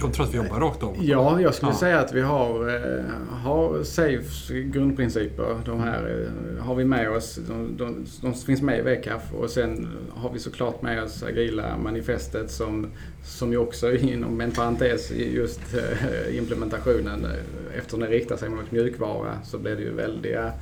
Jag 0.00 0.12
tror 0.12 0.26
att 0.26 0.32
vi 0.34 0.36
jobbar 0.36 0.60
rakt 0.60 0.82
av. 0.82 0.96
Ja, 1.00 1.40
jag 1.40 1.54
skulle 1.54 1.72
Ja. 1.72 1.76
säga 1.76 1.98
att 2.00 2.12
vi 2.14 2.20
har, 2.20 2.68
eh, 2.68 3.04
har 3.30 3.82
Safes 3.82 4.48
grundprinciper. 4.48 5.56
De 5.66 5.80
här 5.80 6.26
eh, 6.58 6.64
har 6.64 6.74
vi 6.74 6.84
med 6.84 7.10
oss. 7.10 7.38
De, 7.48 7.76
de, 7.76 8.06
de 8.22 8.34
finns 8.34 8.62
med 8.62 8.78
i 8.78 8.82
VCAF 8.82 9.32
och 9.34 9.50
sen 9.50 9.88
har 10.10 10.30
vi 10.32 10.38
såklart 10.38 10.82
med 10.82 11.02
oss 11.02 11.22
agila 11.22 11.76
manifestet 11.84 12.50
som, 12.50 12.86
som 13.24 13.52
ju 13.52 13.58
också 13.58 13.92
inom 13.96 14.40
en 14.40 14.50
parentes 14.50 15.10
i 15.10 15.34
just 15.36 15.60
implementationen. 16.32 17.26
Eftersom 17.78 18.00
det 18.00 18.06
riktar 18.06 18.36
sig 18.36 18.48
mot 18.48 18.70
mjukvara 18.70 19.32
så 19.44 19.58
blir 19.58 19.76
det 19.76 19.82
ju 19.82 19.92
väldiga 19.94 20.52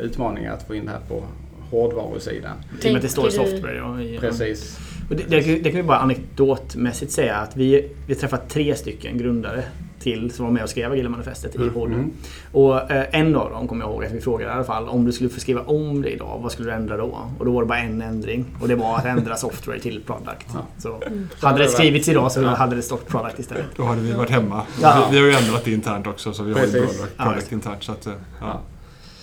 utmaningar 0.00 0.52
att 0.54 0.62
få 0.66 0.74
in 0.74 0.84
det 0.84 0.90
här 0.90 1.00
på 1.08 1.22
hårdvarusidan. 1.70 2.52
I 2.74 2.80
och 2.80 2.84
med 2.84 2.96
att 2.96 3.02
det 3.02 3.08
står 3.08 3.30
software. 3.30 3.76
Ja, 3.76 4.20
Precis. 4.20 4.78
Och 5.10 5.16
det, 5.16 5.24
det, 5.28 5.40
det 5.58 5.70
kan 5.70 5.76
vi 5.76 5.82
bara 5.82 5.98
anekdotmässigt 5.98 7.12
säga 7.12 7.36
att 7.36 7.56
vi, 7.56 7.88
vi 8.06 8.14
träffat 8.14 8.48
tre 8.48 8.74
stycken 8.76 9.18
grundare 9.18 9.64
till 9.98 10.30
som 10.30 10.44
var 10.44 10.52
med 10.52 10.62
och 10.62 10.70
skrev 10.70 10.92
Agila 10.92 11.08
manifestet 11.08 11.54
i 11.54 11.58
podden. 11.58 11.94
Mm. 11.94 12.12
Och 12.52 12.90
eh, 12.90 13.04
en 13.12 13.36
av 13.36 13.50
dem 13.50 13.68
kommer 13.68 13.84
jag 13.84 13.92
ihåg 13.92 14.04
att 14.04 14.12
vi 14.12 14.20
frågade 14.20 14.50
i 14.50 14.54
alla 14.54 14.64
fall 14.64 14.88
om 14.88 15.04
du 15.04 15.12
skulle 15.12 15.30
få 15.30 15.40
skriva 15.40 15.60
om 15.60 16.02
det 16.02 16.08
idag, 16.10 16.40
vad 16.42 16.52
skulle 16.52 16.68
du 16.70 16.74
ändra 16.74 16.96
då? 16.96 17.18
Och 17.38 17.44
då 17.44 17.52
var 17.52 17.62
det 17.62 17.66
bara 17.68 17.78
en 17.78 18.02
ändring 18.02 18.44
och 18.60 18.68
det 18.68 18.74
var 18.74 18.96
att 18.98 19.04
ändra 19.04 19.36
software 19.36 19.78
till 19.80 20.02
product. 20.06 20.46
Ja. 20.54 20.60
Så 20.78 21.02
Mm. 21.06 21.28
hade 21.40 21.58
det 21.62 21.68
skrivits 21.68 22.08
idag 22.08 22.32
så 22.32 22.44
hade 22.46 22.76
det 22.76 22.82
stått 22.82 23.08
product 23.08 23.38
istället. 23.38 23.64
Då 23.76 23.82
hade 23.82 24.00
vi 24.00 24.12
varit 24.12 24.30
hemma. 24.30 24.62
Ja. 24.82 25.06
Vi, 25.10 25.16
vi 25.16 25.22
har 25.22 25.30
ju 25.40 25.46
ändrat 25.46 25.64
det 25.64 25.72
internt 25.72 26.06
också 26.06 26.32
så 26.32 26.42
vi 26.42 26.52
har 26.52 26.60
ju 26.60 26.66
Precis. 26.72 26.96
product, 26.98 27.14
Ja, 27.50 27.54
internt. 27.56 27.82
Så 27.82 27.92
att, 27.92 28.06
eh, 28.06 28.12
ja. 28.40 28.60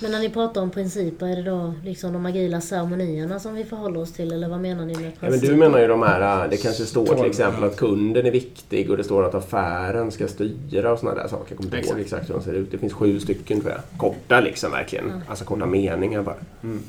Men 0.01 0.11
när 0.11 0.19
ni 0.19 0.29
pratar 0.29 0.61
om 0.61 0.69
principer, 0.69 1.27
är 1.27 1.35
det 1.35 1.41
då 1.43 1.73
liksom 1.83 2.13
de 2.13 2.25
agila 2.25 2.61
ceremonierna 2.61 3.39
som 3.39 3.53
vi 3.53 3.63
förhåller 3.63 3.99
oss 3.99 4.13
till? 4.13 4.31
Eller 4.31 4.49
vad 4.49 4.59
menar 4.61 4.85
ni 4.85 4.95
med 4.95 5.05
Ja, 5.05 5.11
men 5.19 5.29
principer? 5.31 5.53
du 5.53 5.59
menar 5.59 5.79
ju 5.79 5.87
de 5.87 6.01
här, 6.01 6.43
äh, 6.43 6.49
det 6.49 6.57
kanske 6.57 6.85
står 6.85 7.05
till 7.15 7.25
exempel 7.25 7.63
att 7.63 7.75
kunden 7.75 8.25
är 8.25 8.31
viktig 8.31 8.89
och 8.91 8.97
det 8.97 9.03
står 9.03 9.25
att 9.25 9.35
affären 9.35 10.11
ska 10.11 10.27
styra 10.27 10.91
och 10.93 10.99
sådana 10.99 11.21
där 11.21 11.27
saker. 11.27 11.45
Jag 11.49 11.57
kommer 11.57 11.77
inte 11.77 11.89
ihåg 11.89 11.99
Exakt. 11.99 12.29
hur 12.29 12.33
de 12.33 12.43
ser 12.43 12.53
ut. 12.53 12.71
Det 12.71 12.77
finns 12.77 12.93
sju 12.93 13.19
stycken 13.19 13.61
tror 13.61 13.71
jag. 13.71 13.81
Korta 13.97 14.39
liksom 14.39 14.71
verkligen. 14.71 15.07
Ja. 15.07 15.13
Alltså 15.29 15.45
korta 15.45 15.65
meningar 15.65 16.21
bara. 16.23 16.35
Mm. 16.63 16.79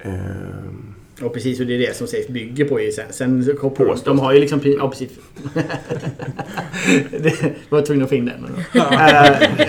Ehm, 0.00 0.94
Och 1.22 1.34
precis, 1.34 1.60
och 1.60 1.66
det 1.66 1.74
är 1.74 1.78
det 1.78 1.96
som 1.96 2.06
Safe 2.06 2.32
bygger 2.32 2.64
på. 2.64 2.90
Sen, 2.92 3.12
sen 3.42 3.56
kopplar 3.56 3.98
de, 4.04 4.18
har 4.18 4.32
ju 4.32 4.40
liksom... 4.40 4.60
Ja, 4.64 4.88
precis. 4.88 5.10
det 7.10 7.54
var 7.68 7.82
tvungen 7.82 8.02
att 8.02 8.08
få 8.08 8.14
in 8.14 8.26
den. 8.26 8.44
Eh, 8.44 8.60
ja, 8.72 8.90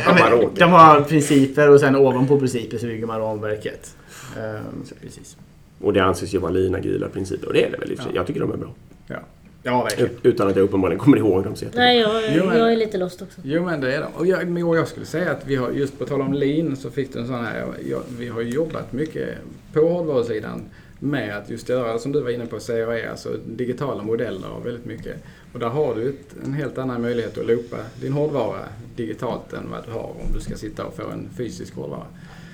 man 0.08 0.40
men, 0.40 0.50
de 0.56 0.72
har 0.72 1.02
principer 1.02 1.70
och 1.70 1.80
sen 1.80 1.96
ovanpå 1.96 2.40
principer 2.40 2.78
så 2.78 2.86
bygger 2.86 3.08
man 3.08 3.20
ramverket. 3.20 3.96
Eh, 4.38 4.62
så 4.86 4.96
precis. 4.96 5.38
och 5.82 5.94
det 5.94 6.04
anses 6.04 6.34
ju 6.34 6.38
vara 6.38 6.52
lean 6.52 6.76
agila 6.76 7.10
principer. 7.10 7.48
Och 7.48 7.54
det 7.54 7.66
är 7.66 7.72
det 7.72 7.78
väl 7.78 7.92
i. 7.92 7.96
Ja. 7.98 8.04
Jag 8.14 8.28
tycker 8.28 8.40
de 8.40 8.52
är 8.52 8.58
bra. 8.58 8.74
Ja. 9.08 9.20
Ja, 9.64 9.84
verkligen. 9.84 10.12
Utan 10.24 10.48
att 10.48 10.56
jag 10.56 10.64
uppenbarligen 10.64 11.00
kommer 11.00 11.18
ihåg 11.18 11.44
dem 11.44 11.56
så. 11.56 11.66
Nej, 11.74 12.00
jag, 12.00 12.24
Jo, 12.36 12.46
men- 12.46 12.58
jag 12.58 12.72
är 12.72 12.76
lite 12.78 12.98
lost 12.98 13.22
också. 13.22 13.42
Jo 13.44 13.66
men 13.66 13.82
det 13.82 13.96
är 13.96 14.02
de. 14.02 14.08
Och 14.14 14.28
jag, 14.28 14.48
men- 14.48 14.74
jag 14.74 14.88
skulle 14.88 15.06
säga 15.06 15.32
att 15.32 15.42
vi 15.46 15.56
har, 15.56 15.72
just 15.72 16.00
på 16.00 16.06
tal 16.06 16.22
om 16.22 16.34
lean 16.34 16.76
så 16.76 16.90
fick 16.92 17.14
du 17.14 17.20
en 17.20 17.28
sån 17.28 17.46
här, 17.46 17.66
jag, 17.90 18.02
vi 18.18 18.28
har 18.28 18.42
ju 18.42 18.50
jobbat 18.50 18.94
mycket 18.94 19.30
på 19.74 19.80
hårdvarusidan 19.80 20.62
med 21.00 21.38
att 21.38 21.50
just 21.50 21.70
göra, 21.70 21.98
som 22.00 22.12
du 22.12 22.22
var 22.22 22.30
inne 22.30 22.46
på, 22.46 22.60
CAE, 22.60 23.10
alltså 23.12 23.30
digitala 23.48 24.04
modeller 24.04 24.50
och 24.52 24.66
väldigt 24.66 24.86
mycket. 24.86 25.16
Och 25.54 25.60
där 25.60 25.68
har 25.70 25.96
du 25.96 26.10
ett, 26.10 26.36
en 26.46 26.54
helt 26.54 26.78
annan 26.78 27.02
möjlighet 27.02 27.38
att 27.38 27.46
loopa 27.46 27.78
din 28.02 28.14
hårdvara 28.14 28.60
digitalt 28.96 29.54
än 29.54 29.70
vad 29.72 29.86
du 29.86 29.92
har 29.92 30.04
om 30.04 30.34
du 30.34 30.40
ska 30.40 30.56
sitta 30.56 30.86
och 30.86 30.96
få 30.96 31.10
en 31.10 31.30
fysisk 31.38 31.76
hårdvara. 31.76 32.06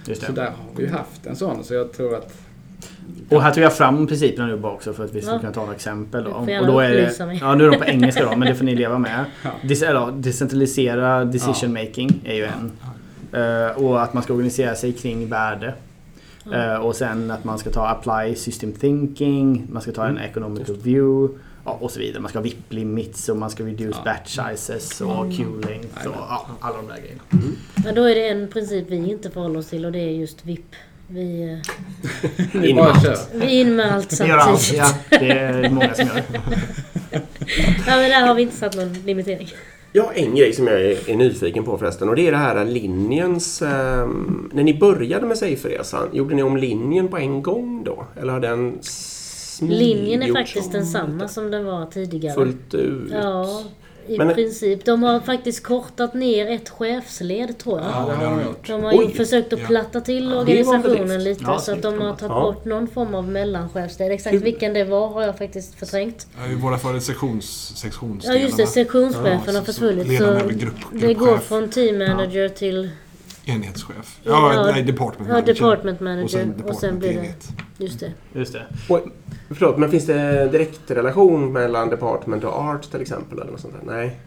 Just 0.08 0.26
Så 0.26 0.32
där 0.32 0.44
har 0.46 0.76
vi 0.76 0.84
ju 0.84 0.90
haft 0.90 1.26
en 1.26 1.36
sån, 1.36 1.64
så 1.64 1.74
jag 1.74 1.94
tror 1.94 2.16
att 2.16 2.34
Och 3.30 3.42
här 3.42 3.52
tog 3.54 3.64
jag 3.64 3.74
fram 3.78 4.08
principerna 4.08 4.48
nu 4.48 4.58
bara 4.58 4.74
också 4.74 4.94
för 4.94 5.06
att 5.06 5.14
vi 5.14 5.22
ska 5.22 5.32
Ja. 5.32 5.40
kunna 5.40 5.52
ta 5.52 5.62
några 5.62 5.76
exempel. 5.76 6.24
Då. 6.24 6.30
Och 6.32 6.68
då 6.68 6.80
är 6.80 6.90
det, 6.92 7.38
ja, 7.42 7.56
nu 7.56 7.66
är 7.66 7.72
de 7.72 7.78
på 7.78 7.86
engelska 7.86 8.26
då, 8.26 8.36
men 8.38 8.48
det 8.48 8.56
får 8.56 8.66
ni 8.66 8.76
leva 8.76 8.98
med. 8.98 9.26
Ja. 9.44 9.50
Dis, 9.64 9.82
eller, 9.84 10.12
decentralisera 10.12 11.26
decision 11.26 11.74
making 11.74 12.22
är 12.26 12.36
ju 12.36 12.44
en. 12.44 12.72
Eh, 13.42 13.84
och 13.84 14.02
att 14.04 14.14
man 14.14 14.24
ska 14.24 14.34
organisera 14.34 14.76
sig 14.76 14.94
kring 14.94 15.28
värde. 15.30 15.74
Ja. 16.44 16.74
Eh, 16.74 16.76
och 16.76 16.96
sen 16.96 17.32
att 17.32 17.44
man 17.44 17.60
ska 17.60 17.70
ta 17.72 17.88
apply 17.88 18.36
system 18.36 18.72
thinking, 18.72 19.68
man 19.72 19.82
ska 19.82 19.92
ta 19.92 20.04
en 20.06 20.12
Mm. 20.12 20.24
economical 20.30 20.76
view 20.78 21.38
ja, 21.66 21.72
och 21.82 21.92
så 21.92 22.00
vidare. 22.00 22.22
Man 22.22 22.30
ska 22.30 22.40
ha 22.40 22.44
VIP 22.44 22.74
limits 22.74 23.30
och 23.30 23.38
man 23.38 23.50
ska 23.50 23.64
reduce 23.64 23.96
Ja. 24.06 24.12
batch 24.12 24.40
sizes 24.40 25.02
och 25.02 25.26
Mm. 25.26 25.38
queue 25.38 25.62
length 25.70 26.08
och 26.08 26.14
ja, 26.18 26.48
alla 26.60 26.78
de 26.78 26.88
där 26.88 26.98
grejerna. 26.98 27.22
Men 27.86 27.96
då 27.96 28.04
är 28.04 28.16
det 28.16 28.28
en 28.30 28.48
princip 28.48 28.86
vi 28.90 28.96
inte 28.96 29.30
förhåller 29.30 29.60
oss 29.60 29.68
till 29.68 29.86
och 29.86 29.92
det 29.92 30.00
är 30.00 30.12
just 30.12 30.46
VIP. 30.46 30.76
Vi, 31.08 31.62
vi 32.54 32.70
In 32.70 32.76
med 32.76 32.86
allt. 32.86 33.30
vi 33.34 33.46
är 33.46 33.50
in 33.62 33.76
med 33.76 33.92
allt, 33.94 34.12
samtidigt. 34.12 34.74
ja. 34.78 34.94
Det 35.10 35.32
är 35.32 35.70
många 35.70 35.94
som 35.96 36.06
gör. 36.08 36.24
Ja, 37.88 37.96
men 37.96 38.10
där 38.10 38.28
har 38.28 38.34
vi 38.36 38.42
inte 38.42 38.56
satt 38.56 38.76
någon 38.76 38.94
limitering. 38.94 39.50
Ja, 39.94 40.12
en 40.14 40.36
grej 40.36 40.54
som 40.54 40.68
jag 40.68 40.82
är, 40.82 41.10
är 41.10 41.16
nyfiken 41.16 41.64
på 41.64 41.78
förresten 41.78 42.10
och 42.10 42.16
det 42.16 42.28
är 42.28 42.32
det 42.32 42.38
här 42.38 42.66
linjens... 42.66 43.62
ehm, 43.62 44.50
när 44.54 44.64
ni 44.64 44.74
började 44.74 45.26
med 45.26 45.38
Seiferesan, 45.38 46.10
gjorde 46.12 46.36
ni 46.36 46.44
om 46.44 46.58
linjen 46.58 47.08
på 47.08 47.18
en 47.18 47.42
gång 47.42 47.84
då? 47.84 48.06
Eller 48.22 48.34
har 48.34 48.40
den 48.40 48.80
Linjen 49.62 50.24
är 50.24 50.34
faktiskt 50.34 50.72
densamma 50.72 51.28
som 51.28 51.52
den 51.52 51.66
var 51.66 51.86
tidigare. 51.86 52.34
fullt 52.34 52.74
ut? 52.74 53.12
Ja, 53.12 53.64
i 54.08 54.18
Men- 54.18 54.34
princip. 54.36 54.86
De 54.86 55.04
har 55.04 55.20
faktiskt 55.20 55.64
kortat 55.64 56.14
ner 56.14 56.48
ett 56.52 56.70
chefsled 56.70 57.58
tror 57.58 57.80
jag. 57.80 57.88
Ja, 57.90 58.06
det 58.20 58.26
har 58.26 58.38
de 58.38 58.46
gjort. 58.46 58.68
De 58.68 58.84
har 58.84 58.92
Oj. 58.98 59.06
ju 59.06 59.12
försökt 59.12 59.54
att 59.54 59.60
Ja. 59.60 59.66
platta 59.68 60.02
till 60.02 60.28
en 60.32 60.38
organisationen 60.38 61.24
lite 61.24 61.44
Ja, 61.48 61.60
så 61.60 61.72
att 61.72 61.82
de 61.82 62.02
har 62.02 62.16
tagit 62.16 62.22
Ja. 62.22 62.42
bort 62.42 62.66
någon 62.66 62.88
form 62.88 63.16
av 63.16 63.28
mellanchefsled. 63.28 64.12
Exakt 64.12 64.34
Hur- 64.36 64.40
vilken 64.40 64.74
det 64.74 64.84
var 64.84 65.08
har 65.08 65.22
jag 65.22 65.38
faktiskt 65.38 65.76
förträngt. 65.80 66.28
Ja, 66.38 66.58
våra 66.62 66.78
det 66.94 67.02
sektions, 67.02 67.72
Ja 67.76 67.80
sektionsdelarna. 67.82 68.42
just 68.42 68.58
det, 68.58 68.68
sektionschefen 68.68 69.40
Ja, 69.46 69.52
har 69.52 69.60
så- 69.60 69.64
försvunnit. 69.66 70.08
så 70.08 70.18
Så 70.18 70.24
över 70.24 70.54
grupp- 70.54 70.74
det 70.92 71.14
går 71.14 71.38
från 71.38 71.70
team 71.70 71.98
manager 71.98 72.50
till 72.50 72.90
Enhetschef. 73.46 74.20
Ja, 74.24 74.54
Ja, 74.54 74.72
nej, 74.72 74.84
department 74.84 75.28
ja, 75.30 75.34
manager. 75.34 75.54
department 75.54 75.98
Och 76.00 76.04
manager. 76.04 76.28
sen, 76.28 76.50
Och 76.50 76.56
sen, 76.56 76.58
department 76.68 77.00
blir 77.00 77.14
det... 77.14 77.84
Just 77.86 78.00
det. 78.00 78.12
Just 78.34 78.54
det. 78.54 78.66
Och, 78.90 79.00
förlåt, 79.50 79.78
men 79.78 79.92
finns 79.92 80.06
det 80.06 80.50
direktrelation 80.52 81.54
mellan 81.54 81.90
Department 81.90 82.44
och 82.44 82.54
Art 82.54 82.92
till 82.92 83.02
exempel? 83.02 83.40
Eller 83.40 83.52
något 83.52 83.60
sånt 83.60 83.74
där? 83.86 83.94
Nej. 83.96 84.20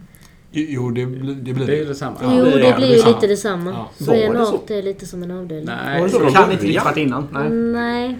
Jo, 0.50 0.90
det, 0.90 1.06
blir- 1.06 1.34
det 1.34 1.52
blir 1.52 1.66
Det 1.66 1.72
är 1.72 1.76
ju 1.76 1.84
detsamma. 1.84 2.16
Ja, 2.22 2.34
jo, 2.38 2.44
det 2.44 2.50
det 2.50 2.74
blir 2.76 2.86
det 2.88 2.92
ju 2.94 2.98
samma. 2.98 3.14
lite 3.14 3.26
detsamma. 3.26 3.70
Ja. 3.70 3.90
Så 4.04 4.10
Var 4.10 4.14
en 4.18 4.32
det 4.32 4.44
så? 4.46 4.54
art 4.54 4.70
är 4.70 4.82
lite 4.82 5.06
som 5.06 5.22
en 5.22 5.30
avdelning. 5.30 5.66
Nej, 5.66 6.02
det 6.02 6.08
så 6.08 6.18
Så 6.18 6.34
kan 6.34 6.52
inte 6.52 6.64
riktigt 6.66 6.84
varit 6.84 6.96
innan. 6.96 7.28
Nej. 7.32 7.50
Nej. 7.50 8.18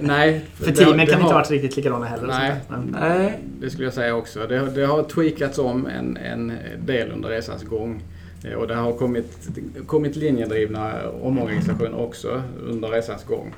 nej. 0.00 0.44
För 0.54 0.66
det- 0.66 0.72
teamen 0.76 0.98
det 0.98 1.06
kan 1.06 1.14
inte 1.20 1.32
har- 1.32 1.40
varit 1.40 1.50
riktigt 1.50 1.76
likadana 1.76 2.06
heller. 2.06 2.22
och 2.24 2.28
Nej. 2.28 2.54
Nej. 3.00 3.38
Det 3.60 3.70
skulle 3.70 3.84
jag 3.86 3.94
säga 3.94 4.14
också. 4.16 4.46
Det, 4.48 4.58
har- 4.58 4.66
det 4.66 4.86
har 4.86 5.02
tweakats 5.02 5.58
om 5.58 5.86
en, 5.86 6.16
en 6.16 6.52
del 6.86 7.10
under 7.12 7.28
resans 7.28 7.62
gång. 7.62 8.02
Eh, 8.44 8.52
Och 8.54 8.66
det 8.68 8.74
har 8.74 8.92
kommit, 8.92 9.48
kommit 9.86 10.16
linjedrivna 10.16 11.10
omorganisationer 11.10 11.98
också 12.00 12.42
under 12.62 12.88
resans 12.88 13.24
gång. 13.24 13.54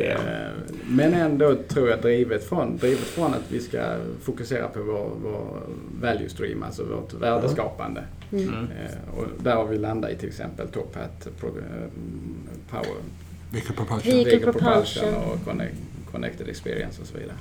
Eh, 0.00 0.50
Men 0.88 1.14
ändå 1.14 1.54
tror 1.68 1.88
jag 1.88 2.00
drivet 2.02 2.44
från, 2.44 2.76
drivet 2.76 2.98
från 2.98 3.34
att 3.34 3.44
vi 3.52 3.60
ska 3.60 3.96
fokusera 4.22 4.68
på 4.68 4.82
vår, 4.82 5.10
vår 5.22 5.62
value 6.00 6.28
stream, 6.28 6.62
alltså 6.62 6.84
vårt 6.84 7.14
värdeskapande. 7.14 8.04
Mm. 8.32 8.48
Eh, 8.54 9.18
Och 9.18 9.26
där 9.42 9.54
har 9.56 9.66
vi 9.66 9.78
landat 9.78 10.10
i 10.10 10.16
till 10.16 10.28
exempel 10.28 10.68
Top 10.68 10.94
Hat, 10.96 11.28
Power, 12.70 12.94
Vehicle 13.50 13.74
propulsion. 13.76 14.12
Vehicle 14.24 14.52
Propulsion 14.52 15.14
och 15.14 15.44
Connect, 15.44 15.74
Connected 16.12 16.48
Experience 16.48 17.00
och 17.02 17.06
så 17.06 17.18
vidare. 17.18 17.36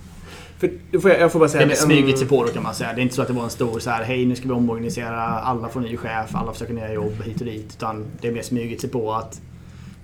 För, 0.62 0.72
då 0.92 1.00
får 1.00 1.12
jag, 1.12 1.20
jag 1.20 1.32
får 1.32 1.40
bara 1.40 1.50
säga... 1.50 1.66
Det 1.66 1.76
smugit 1.76 2.18
sig 2.20 2.28
på 2.28 2.44
då 2.44 2.50
kan 2.52 2.64
man 2.64 2.74
säga. 2.76 2.94
Det 2.94 3.02
är 3.02 3.04
inte 3.04 3.16
så 3.16 3.22
att 3.22 3.28
det 3.28 3.34
var 3.34 3.44
en 3.44 3.50
stor 3.50 3.80
så 3.80 3.90
här, 3.90 4.04
hej 4.04 4.26
nu 4.26 4.36
ska 4.36 4.48
vi 4.48 4.54
omorganisera, 4.54 5.22
alla 5.22 5.70
får 5.70 5.80
ny 5.82 5.98
chef, 5.98 6.36
alla 6.36 6.54
försöker 6.54 6.74
nya 6.74 6.94
jobb 6.94 7.22
hit 7.26 7.40
och 7.40 7.46
dit. 7.46 7.74
Utan 7.78 8.06
det 8.22 8.28
är 8.28 8.32
mer 8.32 8.42
smugit 8.42 8.82
sig 8.82 8.90
på 8.90 9.14
att 9.14 9.42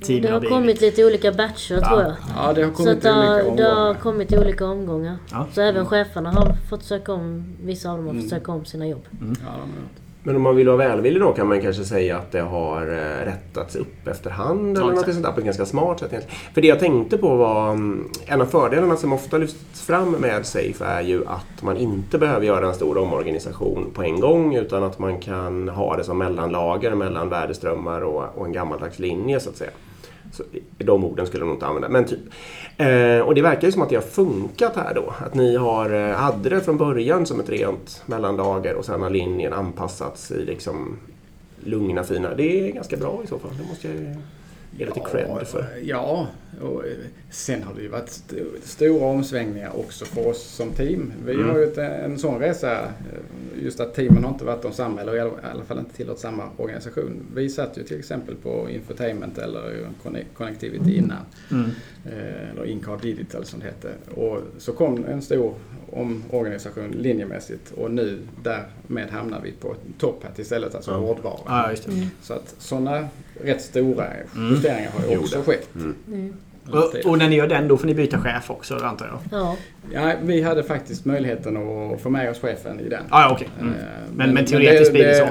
Det 0.07 0.27
har 0.29 0.41
kommit 0.41 0.81
lite 0.81 1.05
olika 1.05 1.31
batcher 1.31 1.79
Ja. 1.81 1.87
tror 1.89 2.01
jag. 2.01 2.13
Ja, 2.35 2.53
det 2.53 2.63
har 2.63 2.69
Så 2.71 2.75
kommit 2.77 2.97
att 2.97 3.01
det 3.01 3.09
i 3.09 3.11
olika 3.13 3.23
har, 3.49 3.57
det 3.57 3.63
har 3.63 3.71
omgångar. 3.81 3.99
kommit 4.01 4.31
i 4.31 4.37
olika 4.37 4.65
omgångar. 4.65 5.17
Ja. 5.31 5.47
Så 5.53 5.61
även 5.61 5.85
cheferna 5.85 6.31
har 6.31 6.55
fått 6.69 6.83
söka 6.83 7.13
om, 7.13 7.55
vissa 7.63 7.89
av 7.91 7.97
dem 7.97 8.05
har 8.05 8.11
Mm. 8.11 8.23
fått 8.23 8.29
söka 8.29 8.51
om 8.51 8.65
sina 8.65 8.87
jobb. 8.87 9.05
Ja, 9.11 9.17
de 9.19 9.43
har 9.45 9.57
gjort. 9.57 10.06
Men 10.23 10.35
om 10.35 10.41
man 10.41 10.55
vill 10.55 10.67
vara 10.67 10.77
välvillig 10.77 11.21
då 11.21 11.33
kan 11.33 11.47
man 11.47 11.61
kanske 11.61 11.83
säga 11.83 12.17
att 12.17 12.31
det 12.31 12.41
har 12.41 12.81
eh, 12.81 13.25
rättats 13.25 13.75
upp 13.75 14.07
efterhand 14.07 14.77
Ja, 14.77 14.81
eller 14.81 14.93
något 14.93 15.13
sånt 15.13 15.23
där 15.23 15.31
på 15.31 15.39
ett 15.39 15.45
ganska 15.45 15.65
smart 15.65 15.99
sätt 15.99 16.13
egentligen. 16.13 16.39
För 16.53 16.61
det 16.61 16.67
jag 16.67 16.79
tänkte 16.79 17.17
på 17.17 17.35
var 17.35 17.71
mm, 17.71 18.09
en 18.25 18.41
av 18.41 18.45
fördelarna 18.45 18.97
som 18.97 19.13
ofta 19.13 19.37
lyfts 19.37 19.81
fram 19.81 20.11
med 20.11 20.45
Safe 20.45 20.85
är 20.85 21.01
ju 21.01 21.25
att 21.27 21.61
man 21.63 21.77
inte 21.77 22.17
behöver 22.17 22.45
göra 22.45 22.67
en 22.67 22.73
stor 22.73 22.97
omorganisation 22.97 23.91
på 23.93 24.03
en 24.03 24.19
gång 24.19 24.55
utan 24.55 24.83
att 24.83 24.99
man 24.99 25.19
kan 25.19 25.69
ha 25.69 25.97
det 25.97 26.03
som 26.03 26.17
mellanlager 26.17 26.95
mellan 26.95 27.29
värdeströmmar 27.29 28.01
och, 28.01 28.23
och 28.35 28.45
en 28.45 28.53
gammaldags 28.53 28.99
linje 28.99 29.39
så 29.39 29.49
att 29.49 29.57
säga. 29.57 29.71
Så, 30.31 30.43
de 30.77 31.03
orden 31.03 31.27
skulle 31.27 31.41
jag 31.41 31.47
nog 31.47 31.55
inte 31.55 31.65
använda, 31.65 31.89
men 31.89 32.05
typ. 32.05 32.19
Eh, 32.77 33.19
och 33.19 33.35
det 33.35 33.41
verkar 33.41 33.67
ju 33.67 33.71
som 33.71 33.81
att 33.81 33.89
det 33.89 33.95
har 33.95 34.01
funkat 34.01 34.75
här 34.75 34.93
då. 34.93 35.13
Att 35.25 35.33
ni 35.33 35.55
har, 35.55 36.09
eh, 36.09 36.15
hade 36.15 36.49
det 36.49 36.61
från 36.61 36.77
början 36.77 37.25
som 37.25 37.39
ett 37.39 37.49
rent 37.49 38.03
mellanlager 38.05 38.75
och 38.75 38.85
sen 38.85 39.01
har 39.01 39.09
linjen 39.09 39.53
anpassats 39.53 40.31
i 40.31 40.45
liksom 40.45 40.99
lugna 41.63 42.03
fina. 42.03 42.35
Det 42.35 42.67
är 42.67 42.71
ganska 42.71 42.97
bra 42.97 43.21
i 43.23 43.27
så 43.27 43.39
fall. 43.39 43.51
Det 43.57 43.69
måste 43.69 43.87
jag 43.87 43.97
ge 44.77 44.85
lite 44.85 44.99
cred 45.11 45.47
för. 45.47 45.65
Ja, 45.83 46.27
och 46.61 46.85
eh, 46.87 46.91
sen 47.31 47.63
har 47.63 47.73
det 47.73 47.81
ju 47.81 47.87
varit 47.87 48.07
st- 48.09 48.43
stora 48.63 49.05
omsvängningar 49.05 49.71
också 49.79 50.05
för 50.05 50.27
oss 50.27 50.41
som 50.43 50.71
team. 50.71 51.13
Vi 51.25 51.33
Mm. 51.33 51.49
har 51.49 51.57
ju 51.57 51.63
ett, 51.63 51.77
en 51.77 52.19
sån 52.19 52.39
resa, 52.39 52.81
eh, 52.83 53.63
just 53.63 53.79
att 53.79 53.93
teamen 53.93 54.23
har 54.23 54.31
inte 54.31 54.45
varit 54.45 54.61
de 54.61 54.71
samma, 54.73 55.01
eller 55.01 55.15
i 55.15 55.19
alla 55.19 55.63
fall 55.67 55.79
inte 55.79 55.95
tillhört 55.95 56.19
samma 56.19 56.43
organisation. 56.57 57.25
Vi 57.35 57.49
satt 57.49 57.77
ju 57.77 57.83
till 57.83 57.99
exempel 57.99 58.35
på 58.35 58.69
infotainment 58.69 59.37
eller 59.37 59.87
conne- 60.03 60.23
connectivity 60.33 60.95
innan. 60.97 61.17
Mm. 61.51 61.69
Eh, 62.05 62.49
eller 62.51 62.65
Incar 62.65 62.97
Digital 63.01 63.45
som 63.45 63.59
det 63.59 63.65
hette. 63.65 63.91
Och 64.21 64.39
så 64.57 64.71
kom 64.73 65.05
en 65.05 65.21
stor 65.21 65.53
omorganisation 65.91 66.91
linjemässigt 66.91 67.71
och 67.71 67.91
nu 67.91 68.19
därmed 68.43 69.09
hamnar 69.09 69.41
vi 69.41 69.51
på 69.51 69.75
Top 69.97 70.23
Hat 70.23 70.39
istället, 70.39 70.75
alltså 70.75 70.91
Ja. 70.91 70.97
hårdvara. 70.97 71.67
Det. 71.85 72.07
Så 72.21 72.33
att 72.33 72.55
sådana 72.57 73.07
rätt 73.41 73.61
stora 73.61 74.05
Mm. 74.35 74.53
justeringar 74.55 74.91
har 74.91 75.07
ju 75.07 75.13
Jo, 75.13 75.19
också 75.19 75.41
skett. 75.41 75.69
Mm. 76.67 76.79
Mm. 76.79 76.89
Och, 77.05 77.11
och 77.11 77.17
när 77.17 77.29
ni 77.29 77.35
gör 77.35 77.47
den 77.47 77.67
då 77.67 77.77
får 77.77 77.87
ni 77.87 77.93
byta 77.93 78.19
chef 78.19 78.49
också 78.51 78.75
antar 78.75 79.05
jag? 79.05 79.39
Ja. 79.41 79.55
Ja, 79.93 80.13
vi 80.21 80.41
hade 80.41 80.63
faktiskt 80.63 81.05
möjligheten 81.05 81.57
att 81.57 82.01
få 82.01 82.09
med 82.09 82.29
oss 82.31 82.39
chefen 82.39 82.79
i 82.79 82.89
den. 82.89 83.03
Ah, 83.09 83.21
ja, 83.21 83.31
okej. 83.35 83.49
Mm. 83.61 83.73
Eh, 83.73 83.79
Men, 84.15 84.33
men 84.33 84.45
teoretiskt 84.45 84.93
blir 84.93 85.07
det 85.07 85.15
så? 85.15 85.23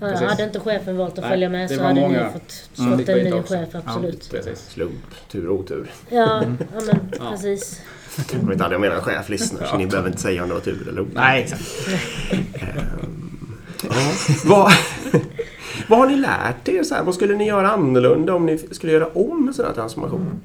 Ja, 0.00 0.06
Precis. 0.08 0.28
hade 0.28 0.42
inte 0.44 0.60
chefen 0.60 0.96
valt 0.96 1.12
att 1.12 1.20
Nej, 1.20 1.30
följa 1.30 1.48
med 1.48 1.70
så 1.70 1.82
hade 1.82 2.00
många 2.00 2.24
ni 2.24 2.32
fått 2.32 2.68
fått 2.88 2.96
fick 2.98 3.08
en 3.08 3.24
ny 3.24 3.32
också. 3.32 3.54
chef, 3.54 3.68
absolut. 3.86 4.30
Precis. 4.30 4.58
Slump, 4.68 4.92
tur 5.32 5.48
och 5.48 5.58
otur. 5.60 5.90
Ja, 6.08 6.16
ja 6.18 6.42
men 6.86 6.98
Ja. 7.18 7.30
precis. 7.30 7.80
Jag 8.32 8.48
vet 8.48 8.60
aldrig 8.60 8.78
om 8.78 8.84
era 8.84 9.00
chef 9.00 9.28
lyssnar 9.28 9.66
så 9.66 9.76
ni 9.76 9.86
behöver 9.86 10.08
inte 10.08 10.20
säga 10.22 10.42
om 10.42 10.48
det 10.48 10.54
var 10.54 10.60
tur 10.60 10.88
eller 10.88 11.00
otur. 11.00 11.12
Nej, 11.14 11.42
exakt. 11.42 11.62
Ja. 13.82 13.88
vad, 14.44 14.72
vad 15.88 15.98
har 15.98 16.06
ni 16.06 16.16
lärt 16.16 16.68
er? 16.68 16.82
Så 16.82 16.94
här? 16.94 17.02
Vad 17.02 17.14
skulle 17.14 17.34
ni 17.34 17.46
göra 17.46 17.70
annorlunda 17.70 18.34
om 18.34 18.46
ni 18.46 18.58
skulle 18.58 18.92
göra 18.92 19.06
om 19.06 19.48
en 19.48 19.54
sån 19.54 19.64
här 19.66 19.72
transformation? 19.72 20.40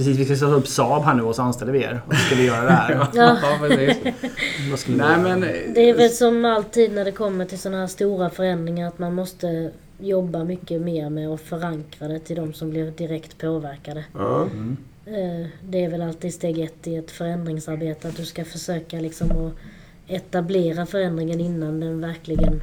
Precis, 0.00 0.18
vi 0.18 0.24
ska 0.24 0.34
sätta 0.34 0.52
upp 0.54 0.66
Saab 0.68 1.02
här 1.02 1.14
nu 1.14 1.22
och 1.22 1.34
så 1.36 1.42
anställer 1.42 1.72
vi 1.72 1.82
er. 1.82 2.00
Och 2.06 2.14
så 2.14 2.20
ska 2.20 2.34
vi 2.36 2.46
göra 2.46 2.64
det 2.64 2.72
här. 2.72 3.08
Ja. 3.14 3.38
ja 3.42 3.58
precis. 3.60 4.86
Nej 4.88 5.18
men... 5.18 5.40
Det 5.74 5.90
är 5.90 5.94
väl 5.94 6.10
som 6.10 6.44
alltid 6.44 6.92
när 6.92 7.04
det 7.04 7.12
kommer 7.12 7.44
till 7.44 7.58
sådana 7.58 7.80
här 7.80 7.86
stora 7.86 8.30
förändringar 8.30 8.88
att 8.88 8.98
man 8.98 9.14
måste 9.14 9.70
jobba 9.98 10.44
mycket 10.44 10.80
mer 10.80 11.10
med 11.10 11.28
att 11.28 11.40
förankra 11.40 12.08
det 12.08 12.18
till 12.18 12.36
de 12.36 12.52
som 12.52 12.70
blir 12.70 12.90
direkt 12.90 13.38
påverkade. 13.38 14.04
Ja. 14.14 14.42
Eh, 15.06 15.46
Det 15.62 15.84
är 15.84 15.90
väl 15.90 16.02
alltid 16.02 16.34
steg 16.34 16.58
ett 16.58 16.86
i 16.86 16.96
ett 16.96 17.10
förändringsarbete 17.10 18.08
att 18.08 18.16
du 18.16 18.24
ska 18.24 18.44
försöka 18.44 19.00
liksom 19.00 19.30
att 19.30 19.52
etablera 20.06 20.86
förändringen 20.86 21.40
innan 21.40 21.80
den 21.80 22.00
verkligen 22.00 22.60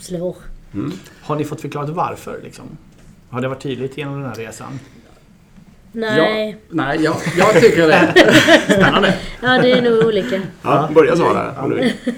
slår. 0.00 0.36
Mm. 0.74 0.92
Har 1.22 1.36
ni 1.36 1.44
fått 1.44 1.60
förklarat 1.60 1.90
varför 1.90 2.40
liksom? 2.44 2.64
Har 3.30 3.40
det 3.40 3.48
varit 3.48 3.62
tydligt 3.62 3.98
genom 3.98 4.14
den 4.14 4.28
här 4.28 4.34
resan? 4.34 4.78
Nej, 5.92 6.50
Ja, 6.50 6.74
nej, 6.74 7.02
jag, 7.04 7.16
jag 7.38 7.60
tycker 7.60 7.88
det. 7.88 8.14
Spännande! 8.64 9.14
ja 9.42 9.58
det 9.62 9.72
är 9.72 9.82
nog 9.82 10.06
olika. 10.06 10.40
Ja, 10.62 10.88
börja 10.94 11.16
Sara 11.16 11.62
om 11.62 11.70
du 11.70 11.76
vill. 11.76 11.92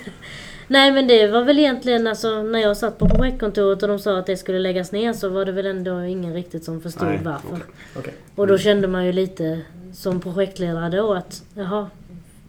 Nej 0.69 0.93
men 0.93 1.07
det 1.07 1.27
var 1.27 1.43
väl 1.45 1.59
egentligen 1.59 2.07
alltså 2.07 2.43
när 2.43 2.59
jag 2.59 2.77
satt 2.77 2.99
på 2.99 3.09
projektkontoret 3.09 3.83
och 3.83 3.89
de 3.89 3.99
sa 3.99 4.19
att 4.19 4.27
det 4.27 4.37
skulle 4.37 4.59
läggas 4.59 4.93
ner 4.93 5.13
så 5.13 5.29
var 5.29 5.45
det 5.45 5.53
väl 5.53 5.67
ändå 5.67 6.01
ingen 6.01 6.35
riktigt 6.35 6.65
som 6.65 6.81
förstod 6.81 7.09
Nej, 7.09 7.21
varför. 7.25 7.59
Okej. 7.97 8.15
Och 8.35 8.47
då 8.47 8.59
kände 8.59 8.89
man 8.89 9.07
ju 9.07 9.13
lite 9.13 9.61
som 9.93 10.21
projektledare 10.21 10.97
då 10.97 11.15
att 11.15 11.43
jaha, 11.55 11.91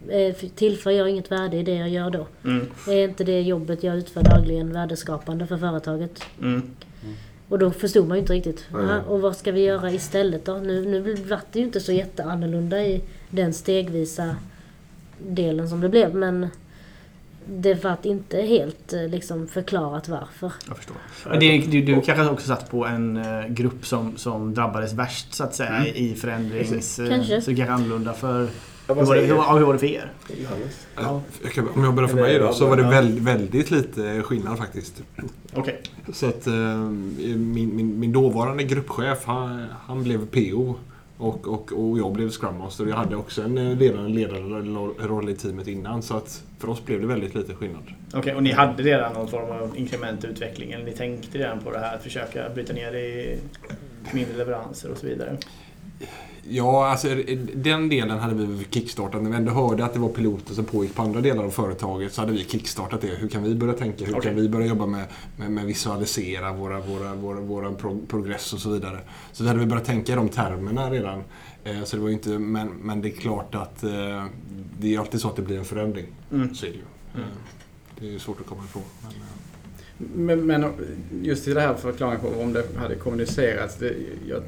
eh, 0.08 0.34
tillför 0.54 0.90
jag 0.90 1.10
inget 1.10 1.32
värde 1.32 1.56
i 1.56 1.62
det 1.62 1.74
jag 1.74 1.88
gör 1.88 2.10
då? 2.10 2.26
Mm. 2.44 2.66
Är 2.88 3.04
inte 3.04 3.24
det 3.24 3.40
jobbet 3.40 3.82
jag 3.82 3.96
utför 3.96 4.22
dagligen 4.22 4.72
värdeskapande 4.72 5.46
för 5.46 5.56
företaget? 5.56 6.22
Mm. 6.42 6.62
Och 7.48 7.58
då 7.58 7.70
förstod 7.70 8.08
man 8.08 8.16
ju 8.16 8.20
inte 8.20 8.32
riktigt. 8.32 8.66
Jaha, 8.72 9.02
och 9.02 9.20
vad 9.20 9.36
ska 9.36 9.52
vi 9.52 9.60
göra 9.64 9.90
istället 9.90 10.44
då? 10.44 10.54
Nu, 10.54 10.84
nu 10.86 11.14
vart 11.14 11.52
det 11.52 11.58
ju 11.58 11.64
inte 11.64 11.80
så 11.80 11.92
jätteannorlunda 11.92 12.84
i 12.84 13.02
den 13.30 13.52
stegvisa 13.54 14.36
delen 15.18 15.68
som 15.68 15.80
det 15.80 15.88
blev 15.88 16.14
men 16.14 16.48
det 17.48 17.84
vart 17.84 18.04
inte 18.04 18.40
helt 18.40 18.92
eh, 18.92 19.08
liksom 19.08 19.48
förklarat 19.48 20.08
varför. 20.08 20.52
Jag 20.68 20.76
förstår. 20.76 20.96
Men 21.30 21.40
det, 21.40 21.58
du, 21.58 21.82
du 21.82 22.00
kanske 22.00 22.28
också 22.28 22.46
satt 22.46 22.70
på 22.70 22.86
en 22.86 23.16
eh, 23.16 23.46
grupp 23.48 23.86
som, 23.86 24.16
som 24.16 24.54
drabbades 24.54 24.92
värst 24.92 25.34
så 25.34 25.44
att 25.44 25.54
säga 25.54 25.86
i 25.86 26.14
förändrings... 26.14 26.98
eh, 26.98 27.08
Kanske. 27.08 27.40
Så 27.40 27.50
det 27.50 27.56
kanske 27.56 27.72
annorlunda 27.74 28.12
för... 28.12 28.48
Hur 28.88 28.94
var, 28.94 29.14
det, 29.16 29.20
hur, 29.20 29.58
hur 29.58 29.66
var 29.66 29.72
det 29.72 29.78
för 29.78 29.86
er? 29.86 30.12
Johannes? 30.42 30.86
Ja, 30.96 31.22
jag 31.42 31.52
kan- 31.52 31.68
Om 31.68 31.84
jag 31.84 31.94
börjar 31.94 32.08
för 32.08 32.16
mig 32.16 32.38
då, 32.38 32.52
så 32.52 32.66
var 32.66 32.76
det 32.76 32.82
väldigt, 32.82 33.22
väldigt 33.24 33.70
lite 33.70 34.22
skillnad 34.22 34.58
faktiskt. 34.58 35.02
Okej. 35.54 35.80
Så 36.12 36.26
att 36.26 36.46
eh, 36.46 36.52
min, 36.54 37.76
min, 37.76 37.98
min 38.00 38.12
dåvarande 38.12 38.62
gruppchef, 38.64 39.24
han, 39.24 39.66
han 39.86 40.02
blev 40.02 40.26
PO 40.26 40.74
Och, 41.18 41.48
och, 41.48 41.72
och 41.72 41.98
jag 41.98 42.12
blev 42.12 42.30
Scrum 42.30 42.58
Master. 42.58 42.86
Jag 42.86 42.96
hade 42.96 43.16
också 43.16 43.42
en 43.42 43.58
eh, 43.58 43.76
ledande 43.76 44.10
ledarroll 44.10 45.28
i 45.28 45.34
teamet 45.36 45.66
innan. 45.68 46.02
Så 46.02 46.16
att 46.16 46.42
för 46.58 46.68
oss 46.68 46.84
blev 46.84 47.00
det 47.00 47.06
väldigt 47.06 47.34
lite 47.34 47.54
skillnad. 47.54 47.82
Okej, 48.14 48.34
och 48.34 48.42
ni 48.42 48.52
hade 48.52 48.82
redan 48.82 49.12
någon 49.12 49.28
form 49.28 49.50
av 49.50 49.76
inkrementutveckling? 49.76 50.72
Eller 50.72 50.84
ni 50.84 50.92
tänkte 50.92 51.38
redan 51.38 51.60
på 51.60 51.70
det 51.70 51.78
här 51.78 51.94
att 51.96 52.02
försöka 52.02 52.48
bryta 52.54 52.72
ner 52.72 52.92
det 52.92 53.00
i 53.00 53.38
mindre 54.12 54.36
leveranser 54.36 54.90
och 54.90 54.98
så 54.98 55.06
vidare? 55.06 55.36
Ja, 56.48 56.86
alltså 56.86 57.08
den 57.54 57.88
delen 57.88 58.18
hade 58.18 58.34
vi 58.34 58.64
kickstartat. 58.70 59.22
När 59.22 59.30
vi 59.30 59.36
ändå 59.36 59.52
hörde 59.52 59.84
att 59.84 59.92
det 59.92 59.98
var 59.98 60.08
piloter 60.08 60.54
som 60.54 60.64
pågick 60.64 60.94
på 60.94 61.02
andra 61.02 61.20
delar 61.20 61.44
av 61.44 61.50
företaget 61.50 62.12
så 62.12 62.20
hade 62.20 62.32
vi 62.32 62.44
kickstartat 62.44 63.00
det. 63.00 63.06
Hur 63.06 63.28
kan 63.28 63.42
vi 63.42 63.54
börja 63.54 63.72
tänka? 63.72 64.04
Hur 64.04 64.12
Okej. 64.18 64.22
kan 64.30 64.40
vi 64.42 64.48
börja 64.48 64.66
jobba 64.66 64.86
med, 64.86 65.04
med, 65.36 65.50
med 65.50 65.64
visualisera 65.66 66.52
våra, 66.52 66.80
våra, 66.80 67.14
våra, 67.14 67.40
våra 67.40 67.72
pro, 67.72 68.00
progress 68.08 68.52
och 68.52 68.58
så 68.60 68.70
vidare. 68.70 68.98
Så 69.32 69.42
vi 69.42 69.48
hade 69.48 69.60
vi 69.60 69.66
börjat 69.66 69.84
tänka 69.84 70.12
i 70.12 70.14
de 70.16 70.28
termerna 70.28 70.90
redan. 70.90 71.22
Eh, 71.64 71.82
så 71.84 71.96
det 71.96 72.02
var 72.02 72.10
inte, 72.10 72.28
men, 72.28 72.68
men 72.68 73.02
det 73.02 73.08
är 73.08 73.16
klart 73.16 73.54
att 73.54 73.82
eh, 73.82 74.24
det 74.78 74.94
är 74.94 74.98
alltid 74.98 75.20
så 75.20 75.28
att 75.28 75.36
det 75.36 75.42
blir 75.42 75.58
en 75.58 75.64
förändring. 75.64 76.06
Mm. 76.32 76.54
Så 76.54 76.66
är 76.66 76.70
det 76.70 76.76
ju. 76.76 76.82
Mm. 77.14 77.26
Eh, 77.28 77.34
Det 78.00 78.06
är 78.06 78.10
ju 78.10 78.18
svårt 78.18 78.40
att 78.40 78.46
komma 78.46 78.62
ifrån. 78.64 78.82
Men, 79.02 79.10
eh, 79.12 80.46
Men, 80.46 80.46
men 80.46 80.72
just 81.22 81.48
i 81.48 81.52
det 81.54 81.60
här 81.60 81.74
förklaringen 81.74 82.20
på 82.20 82.40
om 82.42 82.52
det 82.52 82.64
hade 82.76 82.94
kommunicerats. 82.94 83.76
Det, 83.76 83.94
jag, 84.28 84.42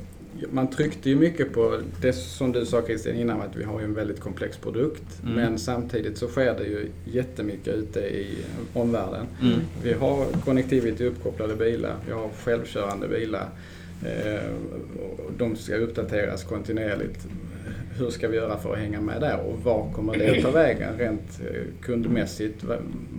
man 0.51 0.71
tryckte 0.71 1.11
ju 1.11 1.17
mycket 1.17 1.53
på 1.53 1.81
det 2.01 2.13
som 2.13 2.53
du 2.53 2.67
sa 2.67 2.83
Christian 2.83 3.17
innan 3.17 3.41
att 3.41 3.57
vi 3.57 3.65
har 3.65 3.81
ju 3.81 3.85
en 3.85 3.95
väldigt 3.95 4.21
komplex 4.21 4.57
produkt. 4.57 5.23
Mm. 5.23 5.35
Men 5.35 5.59
samtidigt 5.59 6.19
så 6.19 6.29
sker 6.29 6.55
det 6.55 6.65
ju 6.65 6.89
jättemycket 7.05 7.75
ute 7.75 8.01
i 8.01 8.39
omvärlden. 8.73 9.27
Mm. 9.43 9.61
Vi 9.83 9.93
har 9.93 10.27
connectivity 10.45 11.05
uppkopplade 11.05 11.57
bilar, 11.57 11.95
vi 12.07 12.13
har 12.13 12.29
självkörande 12.45 13.09
bilar. 13.09 13.49
Eh, 14.05 14.51
och 14.99 15.33
de 15.39 15.57
ska 15.57 15.77
uppdateras 15.77 16.45
kontinuerligt. 16.45 17.27
Hur 17.99 18.11
ska 18.11 18.29
vi 18.29 18.37
göra 18.37 18.59
för 18.59 18.73
att 18.73 18.79
hänga 18.79 19.01
med 19.01 19.21
där 19.21 19.41
och 19.41 19.65
var 19.65 19.93
kommer 19.93 20.19
det 20.19 20.37
att 20.37 20.43
ta 20.43 20.51
vägen 20.51 20.99
rent 20.99 21.41
eh, 21.41 21.63
kundmässigt? 21.83 22.65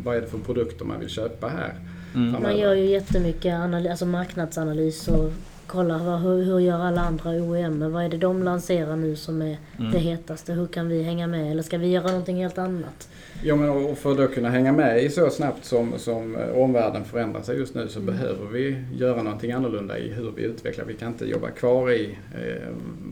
Vad, 0.03 0.15
är 0.15 0.22
det 0.22 0.28
för 0.28 0.38
produkter 0.38 0.86
man 0.86 0.99
vill 0.99 1.09
köpa 1.09 1.47
här? 1.47 1.74
Mm. 2.15 2.43
Man 2.43 2.57
gör 2.57 2.74
ju 2.74 2.86
jättemycket 2.86 3.53
analys, 3.53 3.89
alltså 3.89 4.05
marknadsanalys 4.05 5.07
och 5.07 5.32
kollar 5.70 5.97
vad, 5.99 6.20
hur, 6.22 6.43
hur 6.43 6.59
gör 6.59 6.80
alla 6.80 7.01
andra 7.01 7.30
OEM? 7.32 7.91
Vad 7.91 8.03
är 8.03 8.09
det 8.09 8.17
de 8.17 8.43
lanserar 8.43 8.95
nu 8.95 9.15
som 9.15 9.41
är 9.41 9.57
Mm. 9.80 9.91
det 9.91 9.97
hetaste? 9.99 10.53
Hur 10.53 10.67
kan 10.67 10.88
vi 10.88 11.03
hänga 11.03 11.28
med? 11.28 11.51
Eller 11.51 11.63
ska 11.63 11.78
vi 11.78 11.88
göra 11.88 12.07
någonting 12.07 12.38
helt 12.41 12.57
annat? 12.57 13.09
Ja, 13.43 13.55
men 13.55 13.70
och 13.70 13.97
för 13.97 14.11
att 14.11 14.17
då 14.17 14.28
kunna 14.28 14.49
hänga 14.49 14.72
med 14.72 15.03
i 15.03 15.09
så 15.09 15.30
snabbt 15.30 15.65
som, 15.65 15.93
som 15.97 16.36
eh, 16.36 16.49
omvärlden 16.57 17.05
förändrar 17.05 17.41
sig 17.41 17.57
just 17.57 17.76
nu 17.76 17.88
så 17.88 17.99
behöver 17.99 18.45
vi 18.51 18.84
göra 18.93 19.24
någonting 19.24 19.51
annorlunda 19.51 19.97
i 19.97 20.09
hur 20.13 20.32
vi 20.36 20.43
utvecklar. 20.43 20.86
Vi 20.86 20.93
kan 20.93 21.07
inte 21.07 21.26
jobba 21.26 21.49
kvar 21.49 21.91
i 21.91 22.17
eh, 22.36 22.67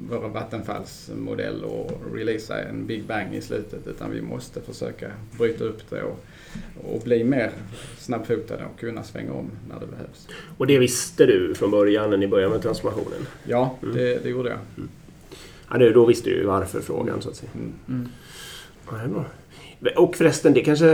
våra 0.09 0.27
vattenfallsmodell 0.27 1.63
och 1.63 1.91
releasa 2.15 2.61
en 2.61 2.85
Big 2.85 3.03
Bang 3.05 3.33
i 3.35 3.41
slutet 3.41 3.87
utan 3.87 4.11
vi 4.11 4.21
måste 4.21 4.61
försöka 4.61 5.07
bryta 5.37 5.63
upp 5.63 5.89
det 5.89 6.01
och, 6.03 6.19
och 6.83 7.01
bli 7.01 7.23
mer 7.23 7.51
snabbfotade 7.97 8.65
och 8.73 8.79
kunna 8.79 9.03
svänga 9.03 9.33
om 9.33 9.51
när 9.69 9.79
det 9.79 9.87
behövs. 9.87 10.27
Och 10.57 10.67
det 10.67 10.79
visste 10.79 11.25
du 11.25 11.55
från 11.55 11.71
början 11.71 12.09
när 12.09 12.17
ni 12.17 12.27
började 12.27 12.53
med 12.53 12.61
transformationen? 12.61 13.27
Ja, 13.43 13.75
det, 13.93 14.23
det 14.23 14.29
gjorde 14.29 14.49
jag. 14.49 14.59
Ja, 15.69 15.77
det, 15.77 15.93
då 15.93 16.05
visste 16.05 16.29
du 16.29 16.35
ju 16.35 16.45
varför 16.45 16.81
frågan 16.81 17.21
så 17.21 17.29
att 17.29 17.35
säga. 17.35 17.51
Mm. 17.55 17.73
Mm. 17.87 18.09
Ja, 18.89 18.97
det 18.97 19.03
är 19.03 19.07
bra. 19.07 19.25
Och 19.95 20.15
förresten, 20.15 20.53
det 20.53 20.61
kanske 20.61 20.85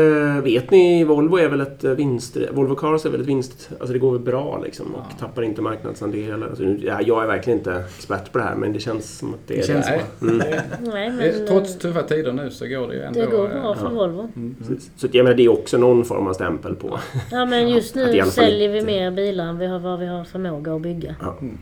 vet 0.42 0.72
ni, 0.72 1.04
Volvo 1.04 1.38
är 1.38 1.48
väl 1.50 1.62
ett 1.62 1.84
vinst... 1.84 2.38
Volvo 2.52 2.76
Cars 2.76 3.06
är 3.06 3.10
väl 3.10 3.22
ett 3.22 3.28
vinst... 3.28 3.70
Alltså 3.80 3.94
det 3.94 4.00
går 4.00 4.12
väl 4.12 4.22
bra 4.22 4.62
liksom 4.64 4.96
och 4.96 5.02
Ja. 5.10 5.16
tappar 5.20 5.42
inte 5.42 5.62
marknadsandelar. 5.62 6.48
Alltså, 6.48 6.64
ja, 6.64 7.02
jag 7.02 7.24
är 7.24 7.28
verkligen 7.28 7.60
inte 7.60 7.84
expert 7.98 8.32
på 8.32 8.38
det 8.38 8.44
här 8.44 8.56
men 8.56 8.74
det 8.74 8.80
känns 8.80 9.18
som 9.18 9.34
att 9.34 9.40
det 9.48 9.54
är 9.54 9.58
Det 9.58 9.64
känns 9.64 9.86
det. 9.86 10.02
Mm. 10.22 10.38
Nej, 10.82 11.12
men 11.12 11.48
trots 11.48 11.76
eh, 11.76 11.80
tuffa 11.82 12.04
tider 12.04 12.34
nu 12.34 12.52
så 12.52 12.68
går 12.68 12.88
det 12.88 12.94
ju 12.94 13.02
ändå. 13.02 13.20
det 13.20 13.26
går 13.26 13.56
eh, 13.56 13.62
bra 13.62 13.76
för 13.76 13.84
ja. 13.86 13.90
Volvo. 13.90 14.30
Mm. 14.36 14.56
Precis. 14.60 14.92
Så 14.96 15.08
jag 15.12 15.24
menar, 15.24 15.38
det 15.38 15.44
är 15.44 15.52
också 15.52 15.78
någon 15.78 16.06
form 16.06 16.28
av 16.28 16.34
stämpel 16.34 16.76
på. 16.76 17.00
Ja 17.32 17.46
men 17.46 17.70
just 17.70 17.96
nu 17.96 18.24
säljer 18.26 18.70
vi 18.70 18.82
mer 18.82 19.12
bilar 19.12 19.46
än 19.46 19.58
vi 19.58 19.66
har, 19.66 19.80
vad 19.80 20.00
vi 20.00 20.06
har 20.06 20.24
förmåga 20.24 20.74
att 20.76 20.82
bygga. 20.82 21.16
Ja. 21.22 21.38
Mm. 21.42 21.58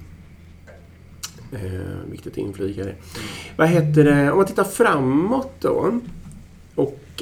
Eh, 1.53 2.11
viktigt 2.11 2.31
att 2.33 2.37
inflika 2.37 2.83
det. 2.83 2.95
Vad 3.55 3.67
heter 3.67 4.03
det, 4.03 4.31
om 4.31 4.37
man 4.37 4.45
tittar 4.45 4.63
framåt 4.63 5.51
då. 5.59 5.99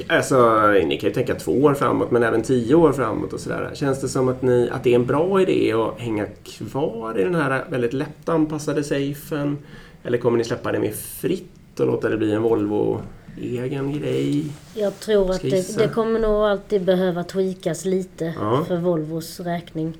Alltså, 0.08 0.66
ni 0.86 0.98
kan 1.00 1.08
ju 1.08 1.14
tänka 1.14 1.34
två 1.34 1.52
år 1.52 1.74
framåt 1.74 2.10
men 2.10 2.22
även 2.22 2.42
tio 2.42 2.74
år 2.74 2.92
framåt 2.92 3.32
och 3.32 3.40
sådär. 3.40 3.70
Känns 3.74 4.00
det 4.00 4.08
som 4.08 4.28
att, 4.28 4.42
ni, 4.42 4.68
att 4.72 4.84
det 4.84 4.90
är 4.90 4.94
en 4.94 5.06
bra 5.06 5.42
idé 5.42 5.72
att 5.72 6.00
hänga 6.00 6.26
kvar 6.44 7.18
i 7.20 7.24
den 7.24 7.34
här 7.34 7.64
väldigt 7.70 7.92
lätt 7.92 8.28
anpassade 8.28 8.84
safen? 8.84 9.58
Eller 10.02 10.18
kommer 10.18 10.38
ni 10.38 10.44
släppa 10.44 10.72
det 10.72 10.78
mer 10.78 10.92
fritt 10.92 11.80
och 11.80 11.86
låta 11.86 12.08
det 12.08 12.16
bli 12.16 12.32
en 12.32 12.42
Volvo 12.42 13.00
egen 13.40 13.92
grej? 14.00 14.44
Jag 14.74 15.00
tror 15.00 15.30
att 15.30 15.42
det, 15.42 15.76
det 15.78 15.88
kommer 15.88 16.20
nog 16.20 16.32
alltid 16.44 16.82
behöva 16.84 17.24
tweakas 17.24 17.84
lite 17.84 18.34
Ja. 18.40 18.64
för 18.68 18.76
Volvos 18.76 19.40
räkning. 19.40 19.92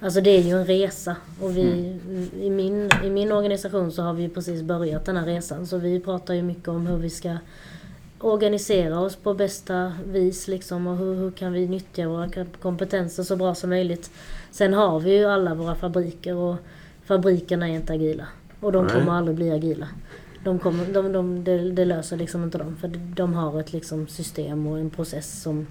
Alltså 0.00 0.20
det 0.20 0.30
är 0.30 0.40
ju 0.40 0.50
en 0.50 0.66
resa 0.66 1.16
och 1.40 1.56
vi, 1.56 1.62
Mm. 1.62 2.28
i, 2.42 2.50
min, 2.50 2.90
i 3.04 3.10
min 3.10 3.32
organisation 3.32 3.92
så 3.92 4.02
har 4.02 4.12
vi 4.12 4.28
precis 4.28 4.62
börjat 4.62 5.04
den 5.04 5.16
här 5.16 5.26
resan. 5.26 5.66
Så 5.66 5.78
vi 5.78 6.00
pratar 6.00 6.34
ju 6.34 6.42
mycket 6.42 6.68
om 6.68 6.86
hur 6.86 6.96
vi 6.96 7.10
ska 7.10 7.36
organisera 8.20 9.00
oss 9.00 9.16
på 9.16 9.34
bästa 9.34 9.92
vis 10.06 10.48
liksom 10.48 10.86
och 10.86 10.96
hur, 10.96 11.14
hur 11.14 11.30
kan 11.30 11.52
vi 11.52 11.68
nyttja 11.68 12.08
våra 12.08 12.28
kompetenser 12.60 13.22
så 13.22 13.36
bra 13.36 13.54
som 13.54 13.70
möjligt. 13.70 14.10
Sen 14.50 14.74
har 14.74 15.00
vi 15.00 15.18
ju 15.18 15.24
alla 15.24 15.54
våra 15.54 15.74
fabriker 15.74 16.34
och 16.34 16.56
fabrikerna 17.04 17.68
är 17.68 17.72
inte 17.72 17.92
agila. 17.92 18.26
Och 18.60 18.72
de 18.72 18.84
Nej. 18.84 18.94
kommer 18.94 19.12
aldrig 19.12 19.36
bli 19.36 19.50
agila. 19.50 19.88
De 20.44 20.58
kommer, 20.58 20.86
de, 20.86 21.12
de, 21.12 21.44
det, 21.74 21.84
löser 21.84 22.16
liksom 22.16 22.44
inte 22.44 22.58
dem. 22.58 22.76
För 22.76 22.88
de 22.88 23.34
har 23.34 23.60
ett 23.60 23.72
liksom 23.72 24.06
system 24.06 24.66
och 24.66 24.78
en 24.78 24.90
process 24.90 25.42
som 25.42 25.66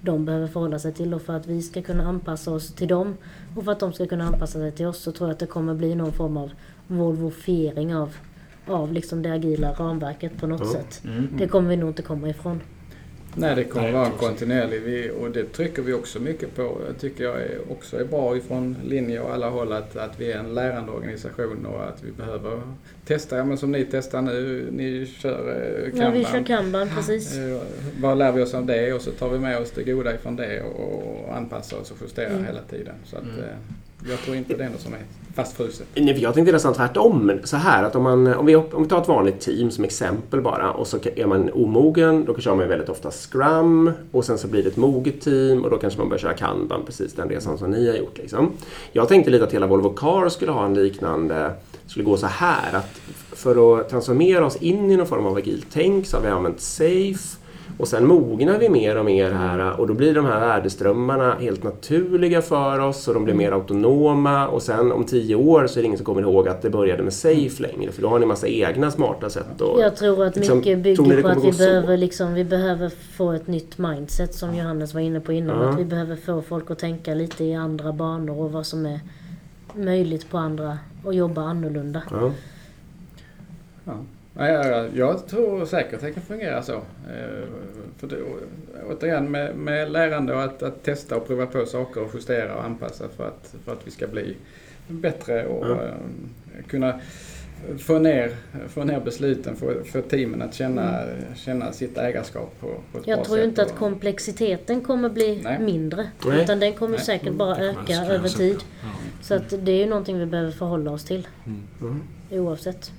de 0.00 0.24
behöver 0.24 0.46
förhålla 0.46 0.78
sig 0.78 0.92
till. 0.92 1.14
Och 1.14 1.22
för 1.22 1.32
att 1.32 1.46
vi 1.46 1.62
ska 1.62 1.82
kunna 1.82 2.08
anpassa 2.08 2.50
oss 2.50 2.72
till 2.74 2.88
dem 2.88 3.16
och 3.56 3.64
för 3.64 3.72
att 3.72 3.80
de 3.80 3.92
ska 3.92 4.06
kunna 4.06 4.24
anpassa 4.24 4.58
sig 4.58 4.72
till 4.72 4.86
oss 4.86 4.98
så 4.98 5.12
tror 5.12 5.28
jag 5.28 5.32
att 5.34 5.38
det 5.38 5.46
kommer 5.46 5.74
bli 5.74 5.94
någon 5.94 6.12
form 6.12 6.36
av 6.36 6.50
volvofiering 6.86 7.96
av, 7.96 8.16
av 8.66 8.92
liksom 8.92 9.22
det 9.22 9.32
agila 9.32 9.72
ramverket 9.72 10.36
på 10.40 10.46
något 10.46 10.60
Ja. 10.64 10.72
sätt. 10.72 11.02
Mm. 11.04 11.28
Det 11.38 11.48
kommer 11.48 11.68
vi 11.68 11.76
nog 11.76 11.90
inte 11.90 12.02
komma 12.02 12.28
ifrån. 12.28 12.60
Nej, 13.34 13.54
det 13.56 13.64
kommer 13.64 13.84
Nej, 13.84 13.92
vara 13.92 14.06
en 14.06 14.12
kontinuerlig 14.12 14.80
vi, 14.82 15.10
och 15.20 15.30
det 15.30 15.44
trycker 15.44 15.82
vi 15.82 15.92
också 15.92 16.20
mycket 16.20 16.56
på. 16.56 16.62
Jag 16.86 16.98
tycker 16.98 17.24
jag 17.24 17.36
är 17.42 17.58
också 17.70 17.96
är 18.00 18.04
bra 18.04 18.36
ifrån 18.36 18.76
linje 18.84 19.20
och 19.20 19.32
alla 19.34 19.48
håll 19.50 19.72
att, 19.72 19.96
att 19.96 20.20
vi 20.20 20.32
är 20.32 20.38
en 20.38 20.54
lärande 20.54 20.92
organisation 20.92 21.66
och 21.66 21.84
att 21.88 22.02
vi 22.04 22.12
behöver 22.12 22.60
testa, 23.06 23.36
ja, 23.36 23.44
men 23.44 23.58
som 23.58 23.72
ni 23.72 23.86
testar 23.90 24.22
nu, 24.22 24.66
ni 24.72 25.06
kör 25.06 25.50
eh, 25.50 26.00
Ja, 26.02 26.10
vi 26.10 26.24
Kanban. 26.24 26.24
kör 26.24 26.42
kanban 26.56 26.88
precis. 26.96 27.36
Eh, 27.38 27.60
Vad 28.00 28.18
lär 28.18 28.32
vi 28.32 28.42
oss 28.42 28.54
av 28.54 28.66
det 28.66 28.92
och 28.92 29.00
så 29.02 29.10
tar 29.10 29.28
vi 29.28 29.38
med 29.38 29.58
oss 29.58 29.70
det 29.70 29.82
goda 29.82 30.14
ifrån 30.14 30.36
det 30.36 30.62
och 30.62 31.36
anpassar 31.36 31.76
oss 31.80 31.90
och 31.90 31.96
justerar 32.02 32.30
Mm. 32.30 32.44
hela 32.44 32.62
tiden. 32.62 32.94
Så 33.04 33.16
att, 33.16 33.22
Mm 33.22 33.34
jag 34.10 34.18
tror 34.18 34.36
inte 34.36 34.56
det 34.56 34.64
är 34.64 34.70
något 34.70 34.80
som 34.80 34.94
är 34.94 35.00
fastfruset. 35.34 35.86
Nej, 35.94 36.22
jag 36.22 36.34
tänkte 36.34 36.52
nästan 36.52 36.74
tvärtom. 36.74 37.32
Så 37.44 37.56
här 37.56 37.84
att 37.84 37.96
om, 37.96 38.02
man, 38.02 38.34
om, 38.34 38.46
vi, 38.46 38.56
om 38.56 38.82
vi 38.82 38.88
tar 38.88 39.00
ett 39.00 39.08
vanligt 39.08 39.40
team 39.40 39.70
som 39.70 39.84
exempel 39.84 40.40
bara 40.40 40.70
och 40.70 40.86
så 40.86 40.98
är 41.16 41.26
man 41.26 41.50
omogen, 41.50 42.24
då 42.24 42.38
kör 42.38 42.54
man 42.54 42.64
ju 42.64 42.68
väldigt 42.68 42.88
ofta 42.88 43.10
Scrum 43.10 43.90
och 44.10 44.24
sen 44.24 44.38
så 44.38 44.48
blir 44.48 44.62
det 44.62 44.68
ett 44.68 44.76
moget 44.76 45.20
team 45.20 45.64
och 45.64 45.70
då 45.70 45.78
kanske 45.78 45.98
man 45.98 46.08
börjar 46.08 46.20
köra 46.20 46.34
Kanban, 46.34 46.82
precis 46.86 47.12
den 47.12 47.28
resan 47.28 47.58
som 47.58 47.70
ni 47.70 47.88
har 47.88 47.96
gjort. 47.96 48.18
Liksom. 48.18 48.50
Jag 48.92 49.08
tänkte 49.08 49.30
lite 49.30 49.44
att 49.44 49.54
hela 49.54 49.66
Volvo 49.66 49.92
Car 49.92 50.28
skulle 50.28 50.52
ha 50.52 50.66
en 50.66 50.74
liknande, 50.74 51.52
skulle 51.86 52.04
gå 52.04 52.16
så 52.16 52.26
här 52.26 52.76
att 52.76 53.00
för 53.32 53.80
att 53.80 53.88
transformera 53.88 54.46
oss 54.46 54.56
in 54.56 54.90
i 54.90 54.96
någon 54.96 55.06
form 55.06 55.26
av 55.26 55.36
agilt 55.36 55.66
tänk 55.72 56.06
så 56.06 56.16
har 56.16 56.24
vi 56.24 56.30
använt 56.30 56.60
SAFE 56.60 57.41
och 57.82 57.88
sen 57.88 58.06
mognar 58.06 58.58
vi 58.58 58.68
mer 58.68 58.98
och 58.98 59.04
mer 59.04 59.30
här 59.30 59.80
och 59.80 59.86
då 59.86 59.94
blir 59.94 60.14
de 60.14 60.24
här 60.24 60.40
värdeströmmarna 60.40 61.34
helt 61.40 61.62
naturliga 61.62 62.42
för 62.42 62.78
oss 62.78 63.08
och 63.08 63.14
de 63.14 63.24
blir 63.24 63.34
mer 63.34 63.52
autonoma 63.52 64.48
och 64.48 64.62
sen 64.62 64.92
om 64.92 65.04
tio 65.04 65.34
år 65.34 65.66
så 65.66 65.78
är 65.78 65.82
det 65.82 65.86
ingen 65.86 65.98
som 65.98 66.06
kommer 66.06 66.22
ihåg 66.22 66.48
att 66.48 66.62
det 66.62 66.70
började 66.70 67.02
med 67.02 67.12
Safe 67.12 67.62
längre 67.62 67.92
för 67.92 68.02
då 68.02 68.08
har 68.08 68.18
ni 68.18 68.26
massa 68.26 68.46
egna 68.48 68.90
smarta 68.90 69.30
sätt 69.30 69.62
att... 69.62 69.80
Jag 69.80 69.96
tror 69.96 70.24
att 70.24 70.36
liksom, 70.36 70.58
mycket 70.58 70.78
bygger 70.78 71.22
på 71.22 71.28
att 71.28 71.44
vi 71.44 71.52
behöver, 71.52 71.96
liksom, 71.96 72.34
vi 72.34 72.44
behöver 72.44 72.88
få 72.88 73.32
ett 73.32 73.46
nytt 73.46 73.78
mindset 73.78 74.34
som 74.34 74.54
Johannes 74.54 74.94
var 74.94 75.00
inne 75.00 75.20
på 75.20 75.32
innan. 75.32 75.62
Ja. 75.62 75.68
Att 75.68 75.78
vi 75.78 75.84
behöver 75.84 76.16
få 76.16 76.42
folk 76.42 76.70
att 76.70 76.78
tänka 76.78 77.14
lite 77.14 77.44
i 77.44 77.54
andra 77.54 77.92
banor 77.92 78.40
och 78.40 78.52
vad 78.52 78.66
som 78.66 78.86
är 78.86 79.00
möjligt 79.74 80.30
på 80.30 80.38
andra 80.38 80.78
och 81.04 81.14
jobba 81.14 81.42
annorlunda. 81.42 82.02
Ja. 82.10 82.30
Ja. 83.84 83.94
Nej, 84.34 84.52
jag, 84.52 84.88
jag 84.96 85.26
tror 85.26 85.64
säkert 85.66 85.94
att 85.94 86.00
det 86.00 86.12
kan 86.12 86.22
fungera 86.22 86.62
så. 86.62 86.72
Eh, 86.74 87.44
För 87.98 88.06
det, 88.06 88.16
återigen 88.90 89.30
med, 89.30 89.56
med 89.56 89.92
lärande 89.92 90.34
och 90.34 90.42
att, 90.42 90.62
att 90.62 90.82
testa 90.82 91.16
och 91.16 91.26
prova 91.26 91.46
på 91.46 91.66
saker 91.66 92.02
och 92.02 92.10
justera 92.14 92.54
och 92.56 92.64
anpassa 92.64 93.04
för 93.16 93.26
att, 93.26 93.54
för 93.64 93.72
att 93.72 93.86
vi 93.86 93.90
ska 93.90 94.06
bli 94.06 94.36
bättre 94.88 95.46
och 95.46 95.66
eh, 95.66 95.92
kunna 96.68 97.00
få 97.78 97.98
ner, 97.98 98.32
få 98.68 98.84
ner 98.84 99.00
besluten, 99.00 99.56
få, 99.56 99.72
få 99.92 100.00
teamen 100.02 100.42
att 100.42 100.54
känna, 100.54 101.00
känna 101.36 101.72
sitt 101.72 101.98
ägarskap 101.98 102.54
på, 102.60 102.66
på 102.92 102.98
ett 102.98 103.06
Jag 103.06 103.18
bra 103.18 103.24
tror 103.24 103.36
sätt. 103.36 103.44
inte 103.44 103.62
att 103.62 103.74
komplexiteten 103.76 104.80
kommer 104.80 105.08
bli 105.08 105.40
Nej. 105.44 105.58
mindre. 105.58 106.06
Nej. 106.26 106.42
Utan 106.42 106.60
den 106.60 106.72
kommer 106.72 106.96
Nej. 106.96 107.04
säkert 107.06 107.32
bara 107.32 107.54
Det 107.58 107.74
kommer 107.74 107.82
öka 107.82 108.12
över 108.14 108.28
tid. 108.28 108.56
Ja. 108.82 108.88
Så 109.22 109.34
att 109.34 109.54
det 109.64 109.72
är 109.72 109.76
ju 109.76 109.86
någonting 109.86 110.18
vi 110.18 110.26
behöver 110.26 110.50
förhålla 110.50 110.90
oss 110.90 111.04
till. 111.04 111.28
Mm. 111.80 112.02
Oavsett. 112.30 112.92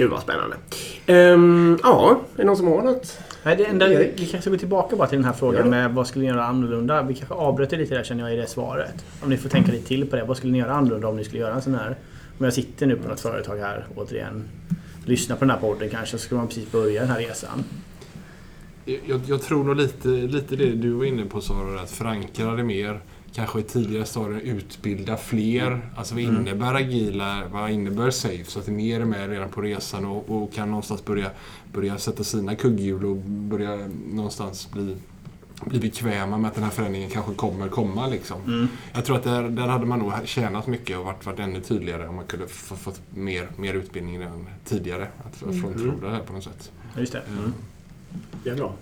Gud 0.00 0.10
vad 0.10 0.22
spännande. 0.22 0.56
Ehm, 1.06 1.78
ja, 1.82 2.20
är 2.34 2.38
det 2.40 2.44
någon 2.44 2.56
som 2.56 2.66
har 2.66 2.82
något? 2.82 3.18
Nej, 3.42 3.56
det 3.56 3.64
enda, 3.64 3.88
vi 3.88 4.28
kanske 4.30 4.50
går 4.50 4.56
tillbaka 4.56 4.96
bara 4.96 5.08
till 5.08 5.18
den 5.18 5.24
här 5.24 5.32
frågan 5.32 5.60
Ja. 5.64 5.70
med 5.70 5.90
vad 5.94 6.06
skulle 6.06 6.24
ni 6.24 6.30
göra 6.30 6.44
annorlunda? 6.44 7.02
Vi 7.02 7.14
kanske 7.14 7.34
avbröt 7.34 7.70
det 7.70 7.76
lite 7.76 7.94
där 7.94 8.04
känner 8.04 8.24
jag 8.24 8.32
i 8.32 8.36
det 8.36 8.46
svaret. 8.46 9.04
Om 9.22 9.30
ni 9.30 9.36
får 9.36 9.48
tänka 9.48 9.72
lite 9.72 9.86
till 9.88 10.06
på 10.10 10.16
det. 10.16 10.24
Vad 10.24 10.36
skulle 10.36 10.52
ni 10.52 10.58
göra 10.58 10.72
annorlunda 10.74 11.08
om 11.08 11.16
ni 11.16 11.24
skulle 11.24 11.40
göra 11.40 11.54
en 11.54 11.62
sån 11.62 11.74
här? 11.74 11.96
Om 12.38 12.44
jag 12.44 12.54
sitter 12.54 12.86
nu 12.86 12.96
på 12.96 13.08
något 13.08 13.20
företag 13.20 13.56
här 13.56 13.86
återigen. 13.96 14.48
Lyssnar 15.04 15.36
på 15.36 15.40
den 15.44 15.50
här 15.50 15.58
podden 15.60 15.88
kanske 15.88 16.18
så 16.18 16.24
skulle 16.24 16.38
man 16.38 16.48
precis 16.48 16.72
börja 16.72 17.00
den 17.00 17.10
här 17.10 17.18
resan. 17.18 17.64
Jag, 18.84 19.20
jag 19.26 19.42
tror 19.42 19.64
nog 19.64 19.76
lite, 19.76 20.08
lite 20.08 20.56
det 20.56 20.70
du 20.70 20.90
var 20.90 21.04
inne 21.04 21.24
på 21.24 21.40
Sara, 21.40 21.80
att 21.80 21.90
förankra 21.90 22.54
det 22.54 22.62
mer. 22.64 23.00
Kanske 23.34 23.60
i 23.60 23.62
tidigare 23.62 24.04
stadier 24.04 24.40
utbilda 24.40 25.16
fler. 25.16 25.80
Alltså 25.96 26.14
vad 26.14 26.24
Mm. 26.24 26.36
innebär 26.40 26.74
agila? 26.74 27.42
Vad 27.52 27.70
innebär 27.70 28.10
safe? 28.10 28.44
Så 28.44 28.58
att 28.58 28.66
mer 28.68 29.00
är 29.00 29.04
med 29.04 29.28
redan 29.30 29.48
på 29.48 29.60
resan 29.60 30.04
och, 30.04 30.42
och 30.42 30.52
kan 30.52 30.68
någonstans 30.70 31.04
börja, 31.04 31.30
börja 31.72 31.98
sätta 31.98 32.24
sina 32.24 32.54
kugghjul 32.56 33.04
och 33.04 33.16
börja 33.16 33.88
någonstans 34.12 34.70
bli, 34.72 34.96
bli 35.64 35.78
bekväma 35.80 36.38
med 36.38 36.48
att 36.48 36.54
den 36.54 36.64
här 36.64 36.70
förändringen 36.70 37.10
kanske 37.10 37.34
kommer 37.34 37.68
komma. 37.68 38.06
Liksom. 38.06 38.42
Mm. 38.44 38.68
Jag 38.92 39.04
tror 39.04 39.16
att 39.16 39.24
där, 39.24 39.42
där 39.48 39.66
hade 39.68 39.86
man 39.86 39.98
nog 39.98 40.12
tjänat 40.24 40.66
mycket 40.66 40.98
och 40.98 41.04
varit, 41.04 41.26
varit 41.26 41.38
ännu 41.38 41.60
tydligare 41.60 42.06
om 42.08 42.14
man 42.16 42.24
kunde 42.26 42.46
få, 42.48 42.76
fått 42.76 43.00
mer, 43.14 43.48
mer 43.56 43.74
utbildning 43.74 44.16
än 44.16 44.46
tidigare. 44.64 45.08
Att 45.24 45.42
Mm. 45.42 45.60
frontroda 45.62 46.08
det 46.08 46.14
här 46.14 46.22
på 46.22 46.32
något 46.32 46.44
sätt. 46.44 46.72
Just 46.98 47.12
det. 47.12 47.22
Mm. 47.28 47.52
Det 48.44 48.50
är 48.50 48.54
bra. 48.56 48.74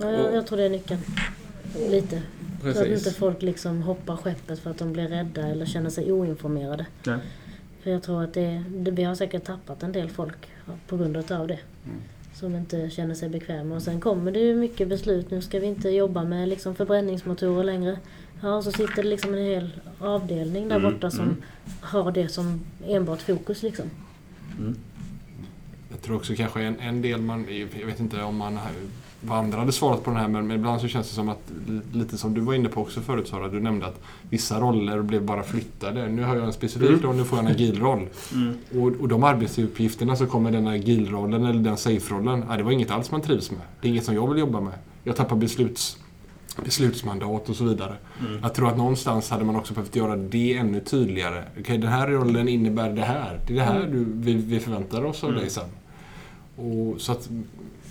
Ja, 0.00 0.10
jag, 0.10 0.34
jag 0.34 0.46
tror 0.46 0.58
det 0.58 0.64
är 0.64 0.70
nyckeln. 0.70 1.00
Lite. 1.90 2.22
Så 2.62 2.68
att 2.68 2.76
inte 2.76 2.88
Precis. 2.88 3.16
folk 3.16 3.42
liksom 3.42 3.82
hoppar 3.82 4.16
skeppet 4.16 4.58
för 4.58 4.70
att 4.70 4.78
de 4.78 4.92
blir 4.92 5.08
rädda 5.08 5.46
eller 5.46 5.66
känner 5.66 5.90
sig 5.90 6.12
oinformerade. 6.12 6.86
Nej. 7.06 7.18
För 7.82 7.90
jag 7.90 8.02
tror 8.02 8.24
att 8.24 8.34
det, 8.34 8.64
det, 8.68 8.90
vi 8.90 9.04
har 9.04 9.14
säkert 9.14 9.44
tappat 9.44 9.82
en 9.82 9.92
del 9.92 10.10
folk 10.10 10.36
på 10.86 10.96
grund 10.96 11.16
av 11.16 11.48
det. 11.48 11.58
Mm. 11.84 12.00
Som 12.34 12.56
inte 12.56 12.90
känner 12.90 13.14
sig 13.14 13.28
bekväma. 13.28 13.74
Och 13.74 13.82
sen 13.82 14.00
kommer 14.00 14.32
det 14.32 14.38
ju 14.38 14.56
mycket 14.56 14.88
beslut. 14.88 15.30
Nu 15.30 15.42
ska 15.42 15.60
vi 15.60 15.66
inte 15.66 15.88
jobba 15.88 16.24
med 16.24 16.48
liksom 16.48 16.74
förbränningsmotorer 16.74 17.64
längre. 17.64 17.98
Ja, 18.42 18.62
så 18.62 18.72
sitter 18.72 19.02
det 19.02 19.08
liksom 19.08 19.34
en 19.34 19.44
hel 19.44 19.80
avdelning 19.98 20.68
där 20.68 20.76
Mm, 20.76 20.92
borta 20.92 21.10
som 21.10 21.24
mm. 21.24 21.42
har 21.80 22.12
det 22.12 22.28
som 22.28 22.60
enbart 22.86 23.22
fokus 23.22 23.62
liksom. 23.62 23.90
Mm. 24.58 24.76
Jag 25.90 26.02
tror 26.02 26.16
också 26.16 26.34
kanske 26.36 26.62
en, 26.62 26.80
en 26.80 27.02
del 27.02 27.20
man, 27.20 27.46
jag 27.80 27.86
vet 27.86 28.00
inte 28.00 28.22
om 28.22 28.36
man 28.36 28.58
vad 29.26 29.38
andra 29.38 29.58
hade 29.58 29.72
svarat 29.72 30.04
på 30.04 30.10
den 30.10 30.20
här 30.20 30.28
men, 30.28 30.50
ibland 30.50 30.80
så 30.80 30.88
känns 30.88 31.08
det 31.08 31.14
som 31.14 31.28
att, 31.28 31.52
lite 31.92 32.18
som 32.18 32.34
du 32.34 32.40
var 32.40 32.54
inne 32.54 32.68
på 32.68 32.80
också 32.80 33.00
förut 33.00 33.28
Sara, 33.28 33.48
du 33.48 33.60
nämnde 33.60 33.86
att 33.86 34.00
vissa 34.30 34.60
roller 34.60 35.02
blev 35.02 35.22
bara 35.24 35.42
flyttade. 35.42 36.08
Nu 36.08 36.22
har 36.22 36.36
jag 36.36 36.44
en 36.44 36.52
specifik 36.52 36.88
Mm. 36.88 37.02
roll, 37.02 37.16
nu 37.16 37.24
får 37.24 37.38
jag 37.38 37.46
en 37.46 37.52
agilroll. 37.52 38.08
Mm. 38.34 38.54
Och, 38.82 39.00
och 39.00 39.08
de 39.08 39.24
arbetsuppgifterna 39.24 40.16
som 40.16 40.26
kommer 40.26 40.50
den 40.50 40.66
agilrollen 40.66 41.44
eller 41.44 41.60
den 41.60 41.76
safe-rollen, 41.76 42.44
ja, 42.48 42.56
det 42.56 42.62
var 42.62 42.70
inget 42.72 42.90
alls 42.90 43.10
man 43.10 43.20
trivs 43.20 43.50
med. 43.50 43.60
Det 43.80 43.88
är 43.88 43.90
inget 43.90 44.04
som 44.04 44.14
jag 44.14 44.28
vill 44.28 44.38
jobba 44.38 44.60
med. 44.60 44.72
Jag 45.04 45.16
tappar 45.16 45.36
besluts, 45.36 45.98
beslutsmandat 46.64 47.48
och 47.48 47.56
så 47.56 47.64
vidare. 47.64 47.94
Mm. 48.20 48.38
Jag 48.42 48.54
tror 48.54 48.68
att 48.68 48.76
någonstans 48.76 49.30
hade 49.30 49.44
man 49.44 49.56
också 49.56 49.74
behövt 49.74 49.96
göra 49.96 50.16
det 50.16 50.54
ännu 50.56 50.80
tydligare. 50.80 51.44
Okej, 51.60 51.78
den 51.78 51.90
här 51.92 52.06
rollen 52.08 52.48
innebär 52.48 52.90
det 52.92 53.02
här. 53.02 53.40
Det 53.46 53.52
är 53.52 53.56
det 53.56 53.62
här 53.62 53.86
du, 53.92 54.04
vi, 54.08 54.34
vi 54.34 54.60
förväntar 54.60 55.04
oss 55.04 55.24
av 55.24 55.30
Mm. 55.30 55.40
dig 55.40 55.50
sen. 55.50 55.64
Och 56.56 57.00
så 57.00 57.12
att 57.12 57.28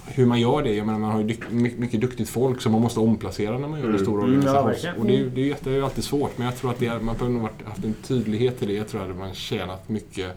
hur 0.07 0.25
man 0.25 0.39
gör 0.39 0.63
det, 0.63 0.73
jag 0.75 0.85
menar 0.85 0.99
man 0.99 1.11
har 1.11 1.19
ju 1.19 1.35
mycket, 1.51 2.01
duktigt 2.01 2.29
folk 2.29 2.61
som 2.61 2.71
man 2.71 2.81
måste 2.81 2.99
omplacera 2.99 3.57
när 3.57 3.67
man 3.67 3.79
gör 3.79 3.85
en 3.87 3.93
Mm. 3.93 4.05
stor 4.05 4.23
Mm, 4.23 4.41
ja, 4.45 4.59
organisation. 4.61 5.01
och 5.01 5.07
det, 5.07 5.13
är 5.13 5.17
ju- 5.17 5.29
det, 5.29 5.41
är 5.41 5.45
jätte- 5.45 5.69
det 5.69 5.75
är 5.75 5.77
ju 5.77 5.83
alltid 5.85 6.03
svårt, 6.03 6.37
men 6.37 6.45
jag 6.45 6.57
tror 6.57 6.71
att 6.71 6.79
det 6.79 6.87
är, 6.87 6.99
man 6.99 7.15
behöver 7.17 7.37
nog 7.39 7.49
haft 7.65 7.83
en 7.83 7.93
tydlighet 7.93 8.63
i 8.63 8.65
det. 8.65 8.73
Jag 8.73 8.87
tror 8.87 9.09
att 9.11 9.17
man 9.17 9.33
tjänat 9.33 9.89
mycket, 9.89 10.31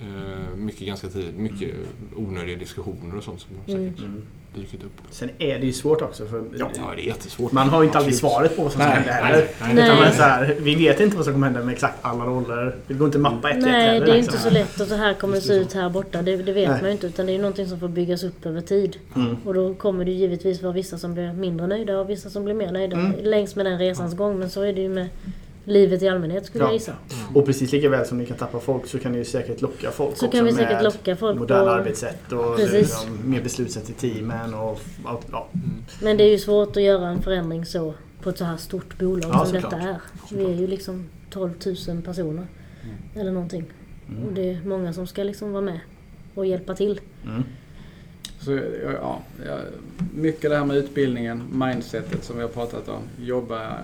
eh, 0.00 0.56
mycket 0.56 0.86
ganska 0.86 1.08
tidigt, 1.08 1.34
mycket 1.38 1.70
onödiga 2.16 2.56
diskussioner 2.56 3.16
och 3.16 3.22
sånt 3.24 3.40
som 3.40 3.50
Mm. 3.74 3.88
säkert 3.94 4.04
Mm. 4.04 4.22
Dykt 4.54 4.74
upp. 4.74 4.92
Sen 5.10 5.30
är 5.38 5.58
det 5.58 5.66
ju 5.66 5.72
svårt 5.72 6.02
också 6.02 6.26
för 6.26 6.44
Ja, 6.58 6.70
det 6.96 7.02
är 7.02 7.06
jättesvårt. 7.06 7.52
man 7.52 7.68
har 7.68 7.80
ju 7.82 7.86
inte 7.86 7.98
alltid 7.98 8.16
svaret 8.18 8.56
på 8.56 8.62
vad 8.62 8.72
som 8.72 8.80
ska 8.80 8.90
Nej, 8.90 8.98
hända 8.98 9.12
nej, 9.12 9.22
heller. 9.32 9.48
nej. 9.60 9.74
Nej. 9.74 10.00
Utan 10.00 10.12
så 10.12 10.22
här, 10.22 10.56
vi 10.60 10.74
vet 10.74 11.00
inte 11.00 11.16
vad 11.16 11.24
som 11.24 11.34
kommer 11.34 11.46
hända 11.46 11.62
med 11.64 11.72
exakt 11.72 11.98
alla 12.02 12.24
roller. 12.24 12.76
Det 12.86 12.94
går 12.94 13.06
inte 13.08 13.18
att 13.18 13.22
mappa 13.22 13.50
ett 13.50 13.54
till 13.56 13.64
ett 13.64 13.70
Nej, 13.72 13.86
heller, 13.86 14.06
det 14.06 14.12
är 14.12 14.16
liksom. 14.16 14.34
inte 14.34 14.42
så 14.44 14.50
lätt 14.50 14.80
och 14.80 14.86
så 14.86 14.94
här 14.94 15.14
kommer 15.14 15.34
det 15.34 15.40
se 15.40 15.52
ut 15.54 15.72
här 15.72 15.90
borta. 15.90 16.22
Det, 16.22 16.36
det 16.36 16.52
vet 16.52 16.68
Nej. 16.68 16.78
man 16.80 16.86
ju 16.86 16.92
inte 16.92 17.06
utan 17.06 17.26
det 17.26 17.32
är 17.32 17.34
ju 17.34 17.40
någonting 17.42 17.66
som 17.68 17.80
får 17.80 17.88
byggas 17.88 18.24
upp 18.24 18.46
över 18.46 18.60
tid. 18.60 18.96
Mm. 19.16 19.36
Och 19.44 19.54
då 19.54 19.74
kommer 19.74 20.04
det 20.04 20.10
givetvis 20.10 20.62
vara 20.62 20.72
vissa 20.72 20.98
som 20.98 21.14
blir 21.14 21.32
mindre 21.32 21.66
nöjda 21.66 21.98
och 22.00 22.10
vissa 22.10 22.30
som 22.30 22.44
blir 22.44 22.54
mer 22.54 22.72
nöjda 22.72 22.96
Mm. 22.96 23.12
längs 23.22 23.56
med 23.56 23.66
den 23.66 23.78
resans 23.78 24.16
gång. 24.16 24.38
Men 24.38 24.50
så 24.50 24.62
är 24.62 24.72
det 24.72 24.80
ju 24.80 24.88
med 24.88 25.06
livet 25.64 26.02
i 26.02 26.08
allmänhet 26.08 26.46
skulle 26.46 26.64
Ja. 26.64 26.68
jag 26.68 26.74
gissa. 26.74 26.94
Och 27.34 27.46
precis 27.46 27.72
lika 27.72 27.88
väl 27.88 28.06
som 28.06 28.18
ni 28.18 28.26
kan 28.26 28.36
tappa 28.36 28.60
folk 28.60 28.86
så 28.86 28.98
kan 28.98 29.12
ni 29.12 29.18
ju 29.18 29.24
säkert 29.24 29.60
locka 29.60 29.90
folk 29.90 30.16
Så 30.16 30.26
också 30.26 30.36
kan 30.38 30.44
vi 30.46 30.52
med 30.52 30.60
säkert 30.68 30.82
locka 30.82 31.16
folk 31.16 31.38
moderna 31.38 31.64
på- 31.64 31.70
arbetssätt 31.70 32.32
och 32.32 32.56
Precis. 32.56 32.72
liksom, 32.72 33.18
mer 33.30 33.42
beslutssätt 33.42 33.90
i 33.90 33.92
teamen 33.92 34.54
och 34.54 34.80
allt. 35.04 35.26
Ja. 35.32 35.48
Men 36.02 36.16
det 36.16 36.24
är 36.24 36.30
ju 36.30 36.38
svårt 36.38 36.76
att 36.76 36.82
göra 36.82 37.08
en 37.08 37.22
förändring 37.22 37.64
så 37.66 37.94
på 38.22 38.30
ett 38.30 38.38
så 38.38 38.44
här 38.44 38.56
stort 38.56 38.98
bolag 38.98 39.30
Ja, 39.34 39.44
som 39.44 39.54
detta 39.54 39.76
är. 39.76 39.96
Vi 40.30 40.44
är 40.44 40.54
ju 40.54 40.66
liksom 40.66 41.06
12 41.30 41.50
000 41.88 42.02
personer. 42.02 42.46
Eller 43.16 43.32
någonting. 43.32 43.64
Och 44.26 44.32
det 44.32 44.50
är 44.50 44.60
många 44.64 44.92
som 44.92 45.06
ska 45.06 45.22
liksom 45.22 45.52
vara 45.52 45.62
med 45.62 45.80
och 46.34 46.46
hjälpa 46.46 46.74
till. 46.74 47.00
Mm. 47.26 47.42
Så, 48.40 48.60
ja, 48.92 49.18
mycket 50.14 50.50
det 50.50 50.56
här 50.56 50.64
med 50.64 50.76
utbildningen, 50.76 51.42
mindsetet 51.52 52.24
som 52.24 52.36
vi 52.36 52.42
har 52.42 52.48
pratat 52.48 52.88
om. 52.88 53.02
Jobba 53.20 53.76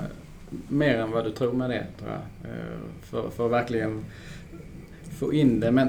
mer 0.69 0.99
än 0.99 1.11
vad 1.11 1.25
du 1.25 1.31
tror 1.31 1.53
med 1.53 1.71
det, 1.71 1.87
tror 1.99 2.11
jag. 2.11 2.51
Eh, 2.51 2.79
För, 3.03 3.31
för 3.31 3.47
att 3.47 3.53
verkligen 3.53 4.05
få 5.19 5.33
in 5.33 5.61
det. 5.61 5.71
Men 5.71 5.89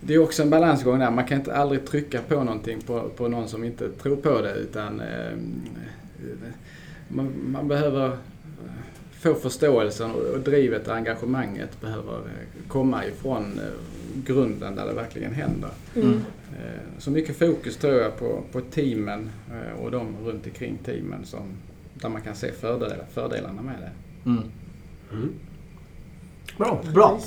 det 0.00 0.14
är 0.14 0.18
också 0.18 0.42
en 0.42 0.50
balansgång 0.50 0.98
där. 0.98 1.10
Man 1.10 1.24
kan 1.26 1.38
inte 1.38 1.56
aldrig 1.56 1.86
trycka 1.86 2.20
på 2.28 2.44
någonting 2.44 2.80
på, 2.80 3.08
på 3.16 3.28
någon 3.28 3.48
som 3.48 3.64
inte 3.64 3.88
tror 3.90 4.16
på 4.16 4.40
det. 4.40 4.54
Utan 4.54 5.00
eh, 5.00 5.32
man, 7.08 7.32
man 7.52 7.68
behöver 7.68 8.16
få 9.20 9.34
förståelsen 9.34 10.10
och 10.10 10.40
drivet 10.40 10.88
och 10.88 10.94
engagemanget 10.94 11.80
behöver 11.80 12.14
eh, 12.18 12.68
komma 12.68 13.06
ifrån 13.06 13.60
grunden 14.26 14.74
där 14.74 14.86
det 14.86 14.92
verkligen 14.92 15.32
händer. 15.32 15.70
Mm. 15.96 16.20
Eh, 16.58 16.80
Så 16.98 17.10
mycket 17.10 17.36
fokus 17.38 17.76
tror 17.76 17.94
jag 17.94 18.18
på, 18.18 18.42
på 18.52 18.60
teamen 18.60 19.30
och 19.82 19.90
de 19.90 20.16
runt 20.24 20.46
omkring 20.46 20.78
teamen 20.84 21.24
som, 21.24 21.42
där 22.02 22.08
man 22.08 22.22
kan 22.22 22.34
se 22.34 22.52
fördelar, 22.52 23.04
fördelarna 23.14 23.62
med 23.62 23.74
det. 23.80 23.90
Mm. 24.30 24.42
Mm. 25.12 25.32
Bra. 26.58 26.82
Bra. 26.94 27.20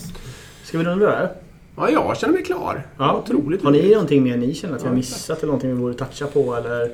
Ska 0.63 0.77
vi 0.77 0.83
runda 0.83 1.05
där? 1.05 1.31
Ja, 1.75 1.89
jag 1.89 2.17
känner 2.17 2.33
mig 2.33 2.43
klar. 2.43 2.87
Ja. 2.97 3.17
Otroligt 3.17 3.63
Har 3.63 3.71
ni 3.71 3.79
roligt. 3.79 3.91
någonting 3.91 4.23
mer 4.23 4.37
ni 4.37 4.53
känner 4.53 4.75
att 4.75 4.83
vi 4.83 4.87
har 4.87 4.95
missat 4.95 5.37
eller 5.37 5.47
någonting 5.47 5.69
vi 5.69 5.75
borde 5.75 5.93
toucha 5.93 6.27
på 6.27 6.55
eller? 6.55 6.91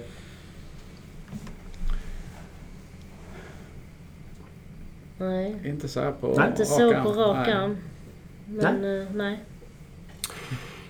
Nej. 5.18 5.56
Inte 5.66 5.88
så 5.88 6.00
här 6.00 6.12
på 6.12 6.34
Nej. 6.38 6.50
Inte 6.50 6.66
så 6.66 6.94
på 7.04 7.12
rak 7.12 7.48
Nej. 7.48 7.56
arm. 7.56 7.78
Men 8.46 8.82
nej. 8.82 9.08
nej. 9.14 9.40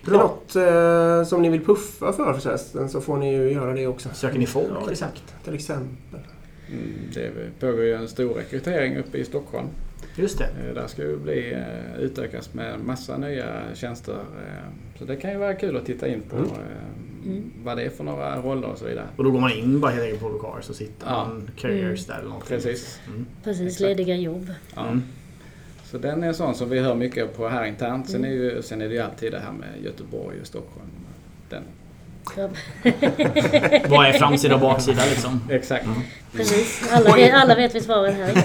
Är 0.07 0.11
det 0.11 0.17
något 0.17 0.55
eh, 0.55 1.29
som 1.29 1.41
ni 1.41 1.49
vill 1.49 1.65
puffa 1.65 2.13
för 2.13 2.33
förresten 2.33 2.89
så 2.89 3.01
får 3.01 3.17
ni 3.17 3.33
ju 3.33 3.51
göra 3.51 3.73
det 3.73 3.87
också. 3.87 4.09
Söker 4.13 4.39
ni 4.39 4.45
folk? 4.45 4.67
Ja, 4.85 4.91
exakt. 4.91 5.23
Till 5.43 5.53
exempel. 5.53 6.19
Mm, 6.71 6.93
Det 7.13 7.31
pågår 7.59 7.83
ju 7.83 7.93
en 7.93 8.07
stor 8.07 8.33
rekrytering 8.33 8.97
uppe 8.97 9.17
i 9.17 9.25
Stockholm. 9.25 9.67
Just 10.15 10.37
det. 10.37 10.45
Eh, 10.67 10.73
Där 10.75 10.87
ska 10.87 11.01
ju 11.03 11.17
bli 11.17 11.53
eh, 11.53 11.99
utökas 12.03 12.53
med 12.53 12.79
massa 12.79 13.17
nya 13.17 13.61
tjänster. 13.73 14.13
eh, 14.13 14.97
Så 14.99 15.05
det 15.05 15.15
kan 15.15 15.31
ju 15.31 15.37
vara 15.37 15.53
kul 15.53 15.77
att 15.77 15.85
titta 15.85 16.07
in 16.07 16.21
på 16.29 16.35
Mm. 16.35 16.49
Mm. 17.25 17.51
vad 17.63 17.77
det 17.77 17.83
är 17.83 17.89
för 17.89 18.03
några 18.03 18.41
roller 18.41 18.67
och 18.67 18.77
så 18.77 18.85
vidare. 18.85 19.05
Och 19.15 19.23
då 19.23 19.31
går 19.31 19.39
man 19.39 19.51
in 19.51 19.79
bara 19.79 19.91
helt 19.91 20.03
enkelt 20.03 20.21
på 20.21 20.29
lokal 20.29 20.63
så 20.63 20.73
sitter 20.73 21.07
Ja. 21.07 21.25
man 21.27 21.49
careers 21.57 22.05
där 22.05 22.13
eller 22.15 22.23
någonting. 22.29 22.47
Precis. 22.49 22.99
Mm. 23.07 23.25
Precis, 23.43 23.61
Exakt. 23.67 23.81
lediga 23.81 24.15
jobb. 24.15 24.53
Ja. 24.75 24.87
Mm. 24.87 25.01
Så 25.83 25.97
den 25.97 26.23
är 26.23 26.27
en 26.27 26.33
sån 26.33 26.55
som 26.55 26.69
vi 26.69 26.79
hör 26.79 26.95
mycket 26.95 27.37
på 27.37 27.47
här 27.47 27.65
internt. 27.65 28.09
Sen 28.09 28.25
är, 28.25 28.29
ju, 28.29 28.61
sen 28.61 28.81
är 28.81 28.87
det 28.87 28.93
ju 28.93 28.99
alltid 29.01 29.31
det 29.31 29.39
här 29.39 29.51
med 29.51 29.69
Göteborg 29.83 30.41
och 30.41 30.47
Stockholm. 30.47 30.89
Den. 31.49 31.63
Ja, 32.37 32.49
Vad 33.89 34.05
är 34.07 34.13
framsida 34.13 34.55
och 34.55 34.61
baksida 34.61 35.01
liksom? 35.09 35.41
Exakt. 35.49 35.85
precis. 36.33 36.89
Alla 36.93 37.15
vet, 37.15 37.33
alla 37.33 37.55
vet 37.55 37.75
vi 37.75 37.81
svaret 37.81 38.15
här. 38.15 38.43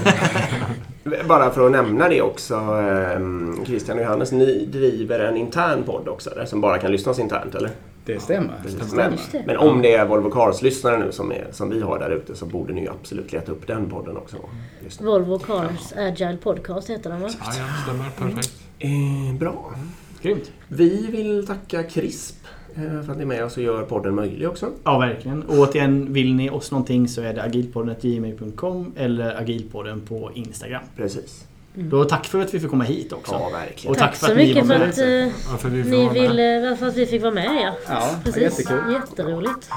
Bara 1.29 1.51
för 1.51 1.67
att 1.67 1.73
nämna 1.73 2.09
det 2.09 2.23
också. 2.23 2.55
Eh, 2.55 3.65
Christian 3.67 3.99
och 3.99 4.05
Johannes, 4.05 4.33
ni 4.33 4.67
driver 4.67 5.21
en 5.21 5.37
intern 5.37 5.83
podd 5.83 6.09
också 6.09 6.31
där 6.31 6.45
som 6.45 6.61
bara 6.61 6.79
kan 6.79 6.93
lyssnas 6.93 7.19
internt 7.19 7.55
eller? 7.55 7.71
Det 8.07 8.21
stämmer. 8.23 8.55
Precis. 8.63 8.81
Det 8.91 8.97
Men, 8.97 9.19
stämmer. 9.19 9.45
Det. 9.47 9.47
men 9.47 9.57
om 9.57 9.83
det 9.83 9.95
är 9.95 10.07
Volvo 10.07 10.31
Cars-lyssnare 10.31 10.99
nu 10.99 11.13
som, 11.13 11.33
är, 11.33 11.47
som 11.53 11.71
vi 11.71 11.81
har 11.81 11.99
där 11.99 12.11
ute 12.11 12.35
så 12.37 12.47
borde 12.47 12.73
ni 12.73 12.81
ju 12.83 12.89
absolut 12.91 13.33
leta 13.33 13.53
upp 13.53 13.67
den 13.67 13.91
podden 13.91 14.17
också. 14.17 14.37
lyssna. 14.85 15.07
Volvo 15.07 15.39
Cars 15.39 15.93
Agile 15.97 16.37
Podcast 16.37 16.91
heter 16.91 17.11
den 17.11 17.21
va? 17.21 17.29
Ja, 17.41 17.53
ja, 17.59 17.65
stämmer. 17.85 18.33
Perfekt. 18.33 18.55
Eh, 18.79 19.35
bra. 19.39 19.75
Grymt. 20.23 20.51
Vi 20.69 21.07
vill 21.11 21.47
tacka 21.47 21.83
CRISP 21.83 22.37
för 22.75 23.11
att 23.11 23.17
ni 23.17 23.23
är 23.23 23.27
med 23.27 23.45
oss 23.45 23.57
och 23.57 23.63
gör 23.63 23.83
podden 23.83 24.15
möjlig 24.15 24.49
också. 24.49 24.71
Ja, 24.85 24.99
verkligen. 24.99 25.43
Och 25.43 25.59
återigen, 25.59 26.13
vill 26.13 26.35
ni 26.35 26.51
oss 26.51 26.71
någonting 26.71 27.09
så 27.09 27.23
är 27.23 27.35
det 27.35 27.43
agilpodden.gmail.com 27.43 28.93
eller 28.97 29.41
agilpodden 29.41 30.01
på 30.01 30.31
Instagram. 30.35 30.83
Precis. 30.97 31.45
Då 31.75 32.05
tack 32.05 32.27
för 32.27 32.41
att 32.41 32.55
vi 32.55 32.61
fick 32.61 32.71
komma 32.71 32.85
hit 32.85 33.13
också. 33.13 33.33
Ja, 33.35 33.49
verkligen. 33.53 33.91
Och 33.91 33.99
Tack, 33.99 34.11
tack 34.11 34.19
för 34.19 34.27
så 34.27 34.33
att 34.33 34.39
ni 34.39 34.47
mycket 34.47 34.67
var 34.67 34.75
för 34.77 34.79
med. 34.81 34.89
att 34.91 34.99
eh, 34.99 35.35
Ja, 35.53 35.57
för 35.59 35.69
vi 35.69 35.83
ni 35.91 36.09
ville, 36.09 36.77
för 36.79 36.87
att 36.87 36.97
vi 36.97 37.07
fick 37.07 37.23
vara 37.23 37.35
med 37.35 37.45
ja. 37.65 37.75
Ja, 37.89 38.11
Precis. 38.25 38.43
jättekul. 38.43 38.93
Jätteroligt. 38.93 39.71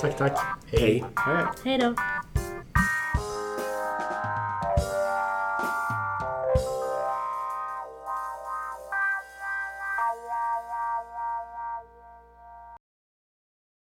Tack, 0.00 0.16
tack. 0.18 0.38
Hej. 0.72 1.04
Hej. 1.16 1.44
Hej 1.64 1.78
då. 1.78 1.94